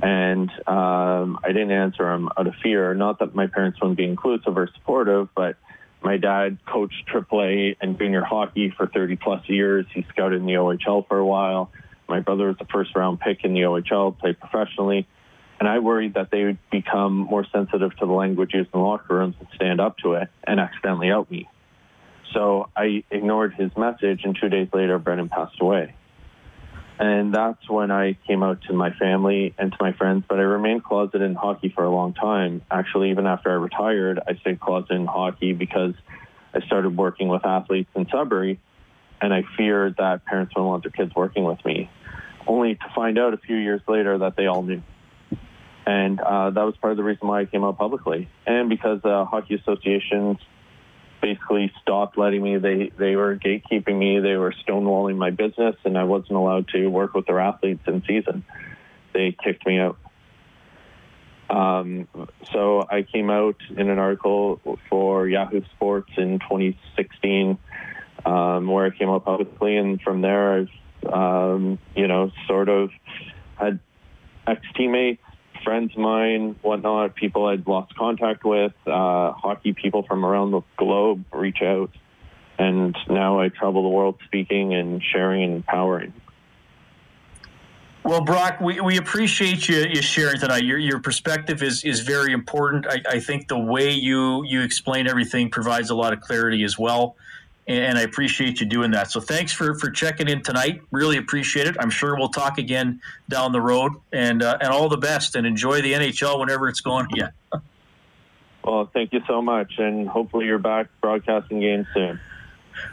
And 0.00 0.50
um, 0.66 1.38
I 1.44 1.48
didn't 1.48 1.70
answer 1.70 2.10
him 2.10 2.28
out 2.36 2.46
of 2.46 2.54
fear. 2.62 2.94
Not 2.94 3.18
that 3.18 3.34
my 3.34 3.46
parents 3.46 3.80
wouldn't 3.80 3.98
be 3.98 4.04
inclusive 4.04 4.56
or 4.56 4.68
supportive, 4.74 5.28
but 5.34 5.56
my 6.02 6.16
dad 6.16 6.58
coached 6.66 7.06
AAA 7.12 7.76
and 7.80 7.98
junior 7.98 8.22
hockey 8.22 8.72
for 8.76 8.86
30 8.86 9.16
plus 9.16 9.48
years. 9.48 9.86
He 9.94 10.04
scouted 10.08 10.40
in 10.40 10.46
the 10.46 10.54
OHL 10.54 11.06
for 11.06 11.18
a 11.18 11.26
while. 11.26 11.70
My 12.08 12.20
brother 12.20 12.48
was 12.48 12.56
the 12.58 12.66
first 12.66 12.96
round 12.96 13.20
pick 13.20 13.44
in 13.44 13.54
the 13.54 13.60
OHL, 13.60 14.18
played 14.18 14.40
professionally. 14.40 15.06
And 15.62 15.68
I 15.68 15.78
worried 15.78 16.14
that 16.14 16.32
they 16.32 16.42
would 16.42 16.58
become 16.72 17.12
more 17.18 17.46
sensitive 17.52 17.96
to 17.98 18.06
the 18.06 18.12
language 18.12 18.52
used 18.52 18.70
in 18.74 18.80
locker 18.80 19.14
rooms 19.14 19.36
and 19.38 19.46
stand 19.54 19.80
up 19.80 19.96
to 19.98 20.14
it 20.14 20.28
and 20.42 20.58
accidentally 20.58 21.12
out 21.12 21.30
me. 21.30 21.48
So 22.32 22.68
I 22.76 23.04
ignored 23.12 23.54
his 23.54 23.70
message, 23.76 24.22
and 24.24 24.36
two 24.36 24.48
days 24.48 24.66
later, 24.74 24.98
Brendan 24.98 25.28
passed 25.28 25.60
away. 25.60 25.94
And 26.98 27.32
that's 27.32 27.70
when 27.70 27.92
I 27.92 28.14
came 28.26 28.42
out 28.42 28.62
to 28.62 28.72
my 28.72 28.90
family 28.94 29.54
and 29.56 29.70
to 29.70 29.78
my 29.80 29.92
friends. 29.92 30.24
But 30.28 30.40
I 30.40 30.42
remained 30.42 30.82
closeted 30.82 31.22
in 31.22 31.36
hockey 31.36 31.68
for 31.68 31.84
a 31.84 31.90
long 31.90 32.12
time. 32.12 32.62
Actually, 32.68 33.10
even 33.12 33.28
after 33.28 33.48
I 33.48 33.54
retired, 33.54 34.18
I 34.26 34.34
stayed 34.40 34.58
closeted 34.58 34.96
in 34.96 35.06
hockey 35.06 35.52
because 35.52 35.94
I 36.52 36.66
started 36.66 36.96
working 36.96 37.28
with 37.28 37.46
athletes 37.46 37.90
in 37.94 38.08
Sudbury, 38.10 38.58
and 39.20 39.32
I 39.32 39.44
feared 39.56 39.94
that 39.98 40.24
parents 40.24 40.56
wouldn't 40.56 40.68
want 40.68 40.82
their 40.82 40.90
kids 40.90 41.14
working 41.14 41.44
with 41.44 41.64
me. 41.64 41.88
Only 42.48 42.74
to 42.74 42.92
find 42.96 43.16
out 43.16 43.32
a 43.32 43.38
few 43.38 43.54
years 43.54 43.80
later 43.86 44.18
that 44.18 44.34
they 44.34 44.46
all 44.46 44.64
knew. 44.64 44.82
And 45.84 46.20
uh, 46.20 46.50
that 46.50 46.62
was 46.62 46.76
part 46.76 46.92
of 46.92 46.96
the 46.96 47.02
reason 47.02 47.26
why 47.26 47.40
I 47.40 47.44
came 47.44 47.64
out 47.64 47.78
publicly. 47.78 48.28
And 48.46 48.68
because 48.68 49.00
uh, 49.04 49.24
hockey 49.24 49.54
associations 49.54 50.38
basically 51.20 51.72
stopped 51.80 52.18
letting 52.18 52.42
me, 52.42 52.58
they, 52.58 52.92
they 52.98 53.16
were 53.16 53.36
gatekeeping 53.36 53.96
me, 53.96 54.18
they 54.20 54.36
were 54.36 54.52
stonewalling 54.66 55.16
my 55.16 55.30
business, 55.30 55.76
and 55.84 55.96
I 55.96 56.04
wasn't 56.04 56.32
allowed 56.32 56.68
to 56.68 56.86
work 56.88 57.14
with 57.14 57.26
their 57.26 57.40
athletes 57.40 57.82
in 57.86 58.02
season. 58.06 58.44
They 59.12 59.36
kicked 59.42 59.66
me 59.66 59.78
out. 59.78 59.98
Um, 61.48 62.08
so 62.52 62.86
I 62.90 63.02
came 63.02 63.30
out 63.30 63.56
in 63.70 63.90
an 63.90 63.98
article 63.98 64.60
for 64.88 65.28
Yahoo 65.28 65.62
Sports 65.76 66.10
in 66.16 66.38
2016, 66.38 67.58
um, 68.24 68.66
where 68.68 68.86
I 68.86 68.90
came 68.90 69.10
out 69.10 69.24
publicly, 69.24 69.76
and 69.76 70.00
from 70.00 70.22
there 70.22 70.60
I've, 70.60 71.12
um, 71.12 71.78
you 71.94 72.08
know, 72.08 72.30
sort 72.46 72.68
of 72.68 72.90
had 73.56 73.80
ex-teammates, 74.46 75.22
friends 75.62 75.92
of 75.92 75.98
mine, 75.98 76.56
whatnot, 76.62 77.14
people 77.14 77.46
I'd 77.46 77.66
lost 77.66 77.94
contact 77.96 78.44
with, 78.44 78.72
uh, 78.86 79.32
hockey 79.32 79.72
people 79.72 80.02
from 80.02 80.24
around 80.24 80.50
the 80.50 80.62
globe 80.76 81.24
reach 81.32 81.62
out, 81.62 81.90
and 82.58 82.96
now 83.08 83.40
I 83.40 83.48
travel 83.48 83.82
the 83.82 83.88
world 83.88 84.16
speaking 84.26 84.74
and 84.74 85.02
sharing 85.02 85.44
and 85.44 85.54
empowering. 85.56 86.12
Well, 88.04 88.20
Brock, 88.20 88.60
we, 88.60 88.80
we 88.80 88.96
appreciate 88.96 89.68
you, 89.68 89.86
you 89.88 90.02
sharing 90.02 90.40
tonight. 90.40 90.64
Your, 90.64 90.78
your 90.78 90.98
perspective 90.98 91.62
is, 91.62 91.84
is 91.84 92.00
very 92.00 92.32
important. 92.32 92.84
I, 92.88 93.00
I 93.08 93.20
think 93.20 93.46
the 93.46 93.58
way 93.58 93.90
you, 93.92 94.44
you 94.44 94.62
explain 94.62 95.06
everything 95.06 95.50
provides 95.50 95.90
a 95.90 95.94
lot 95.94 96.12
of 96.12 96.20
clarity 96.20 96.64
as 96.64 96.76
well. 96.76 97.14
And 97.68 97.96
I 97.96 98.02
appreciate 98.02 98.60
you 98.60 98.66
doing 98.66 98.90
that. 98.90 99.12
So 99.12 99.20
thanks 99.20 99.52
for, 99.52 99.78
for 99.78 99.88
checking 99.88 100.28
in 100.28 100.42
tonight. 100.42 100.82
Really 100.90 101.16
appreciate 101.16 101.68
it. 101.68 101.76
I'm 101.78 101.90
sure 101.90 102.16
we'll 102.16 102.28
talk 102.28 102.58
again 102.58 103.00
down 103.28 103.52
the 103.52 103.60
road. 103.60 103.92
And 104.12 104.42
uh, 104.42 104.58
and 104.60 104.72
all 104.72 104.88
the 104.88 104.96
best. 104.96 105.36
And 105.36 105.46
enjoy 105.46 105.80
the 105.80 105.92
NHL 105.92 106.40
whenever 106.40 106.68
it's 106.68 106.80
going 106.80 107.06
again. 107.12 107.30
well, 108.64 108.90
thank 108.92 109.12
you 109.12 109.20
so 109.28 109.40
much. 109.40 109.74
And 109.78 110.08
hopefully 110.08 110.46
you're 110.46 110.58
back 110.58 110.88
broadcasting 111.00 111.60
games 111.60 111.86
soon. 111.94 112.18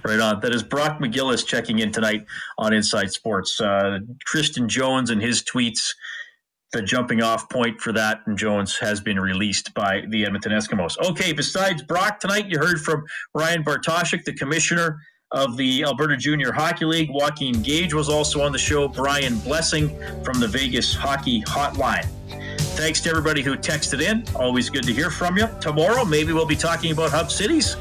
Right 0.03 0.20
on. 0.20 0.39
That 0.41 0.53
is 0.53 0.63
Brock 0.63 0.99
McGillis 0.99 1.45
checking 1.45 1.80
in 1.80 1.91
tonight 1.91 2.26
on 2.57 2.74
Inside 2.74 3.11
Sports. 3.11 3.59
Uh, 3.59 3.99
Christion 4.26 4.70
Jones 4.70 5.09
and 5.09 5.22
his 5.22 5.43
tweets, 5.43 5.95
the 6.72 6.82
jumping 6.82 7.22
off 7.22 7.49
point 7.49 7.80
for 7.82 7.91
that, 7.93 8.22
and 8.26 8.38
Jones 8.38 8.78
has 8.78 9.01
been 9.01 9.20
released 9.20 9.74
by 9.74 10.03
the 10.09 10.26
Edmonton 10.26 10.51
Eskimos. 10.51 10.97
Okay, 11.09 11.34
besides 11.34 11.82
Brock 11.82 12.20
tonight, 12.20 12.47
you 12.47 12.59
heard 12.59 12.80
from 12.82 13.03
Ryan 13.34 13.63
Bartoshyk, 13.63 14.24
the 14.24 14.34
commissioner 14.34 14.99
of 15.32 15.57
the 15.57 15.84
Alberta 15.84 16.17
Junior 16.17 16.51
Hockey 16.51 16.86
League. 16.86 17.09
Joaquin 17.11 17.61
Gage 17.61 17.93
was 17.93 18.09
also 18.09 18.41
on 18.41 18.51
the 18.51 18.57
show. 18.57 18.88
Brian 18.88 19.38
Blessing 19.39 19.89
from 20.24 20.39
the 20.39 20.47
Vegas 20.47 20.93
Hockey 20.93 21.43
Hotline. 21.43 22.07
Thanks 22.76 23.01
to 23.01 23.09
everybody 23.09 23.41
who 23.41 23.55
texted 23.57 24.01
in. 24.01 24.24
Always 24.36 24.70
good 24.70 24.84
to 24.84 24.93
hear 24.93 25.09
from 25.11 25.38
you. 25.38 25.47
Tomorrow, 25.59 26.05
maybe 26.05 26.34
we'll 26.34 26.45
be 26.45 26.55
talking 26.55 26.91
about 26.91 27.11
Hub 27.11 27.30
Cities 27.32 27.76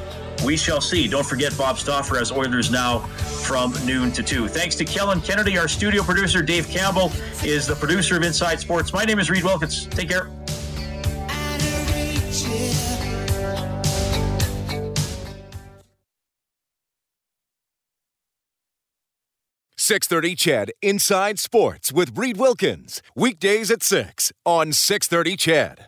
we 0.45 0.57
shall 0.57 0.81
see. 0.81 1.09
Don't 1.09 1.27
forget 1.27 1.57
Bob 1.57 1.79
Stauffer 1.79 2.17
has 2.17 2.31
Oilers 2.33 2.71
now 2.71 3.01
from 3.45 3.73
noon 3.85 4.13
to 4.13 4.23
2. 4.23 4.49
Thanks 4.49 4.75
to 4.77 4.85
Kellen 4.85 5.21
Kennedy, 5.21 5.59
our 5.59 5.69
studio 5.69 6.03
producer. 6.03 6.43
Dave 6.43 6.69
Campbell 6.69 7.13
is 7.45 7.67
the 7.67 7.75
producer 7.75 8.17
of 8.17 8.23
Inside 8.23 8.61
Sports. 8.61 8.93
My 8.93 9.05
name 9.05 9.19
is 9.19 9.31
Reid 9.31 9.45
Wilkins. 9.45 9.87
Take 9.87 10.09
care. 10.09 10.29
Six 19.89 20.07
thirty, 20.07 20.35
CHED. 20.35 20.73
Inside 20.83 21.39
Sports 21.39 21.93
with 21.93 22.19
Reid 22.19 22.37
Wilkins 22.37 23.01
weekdays 23.15 23.71
at 23.71 23.83
six 23.83 24.31
on 24.45 24.73
six 24.73 25.07
thirty, 25.07 25.35
CHED. 25.35 25.77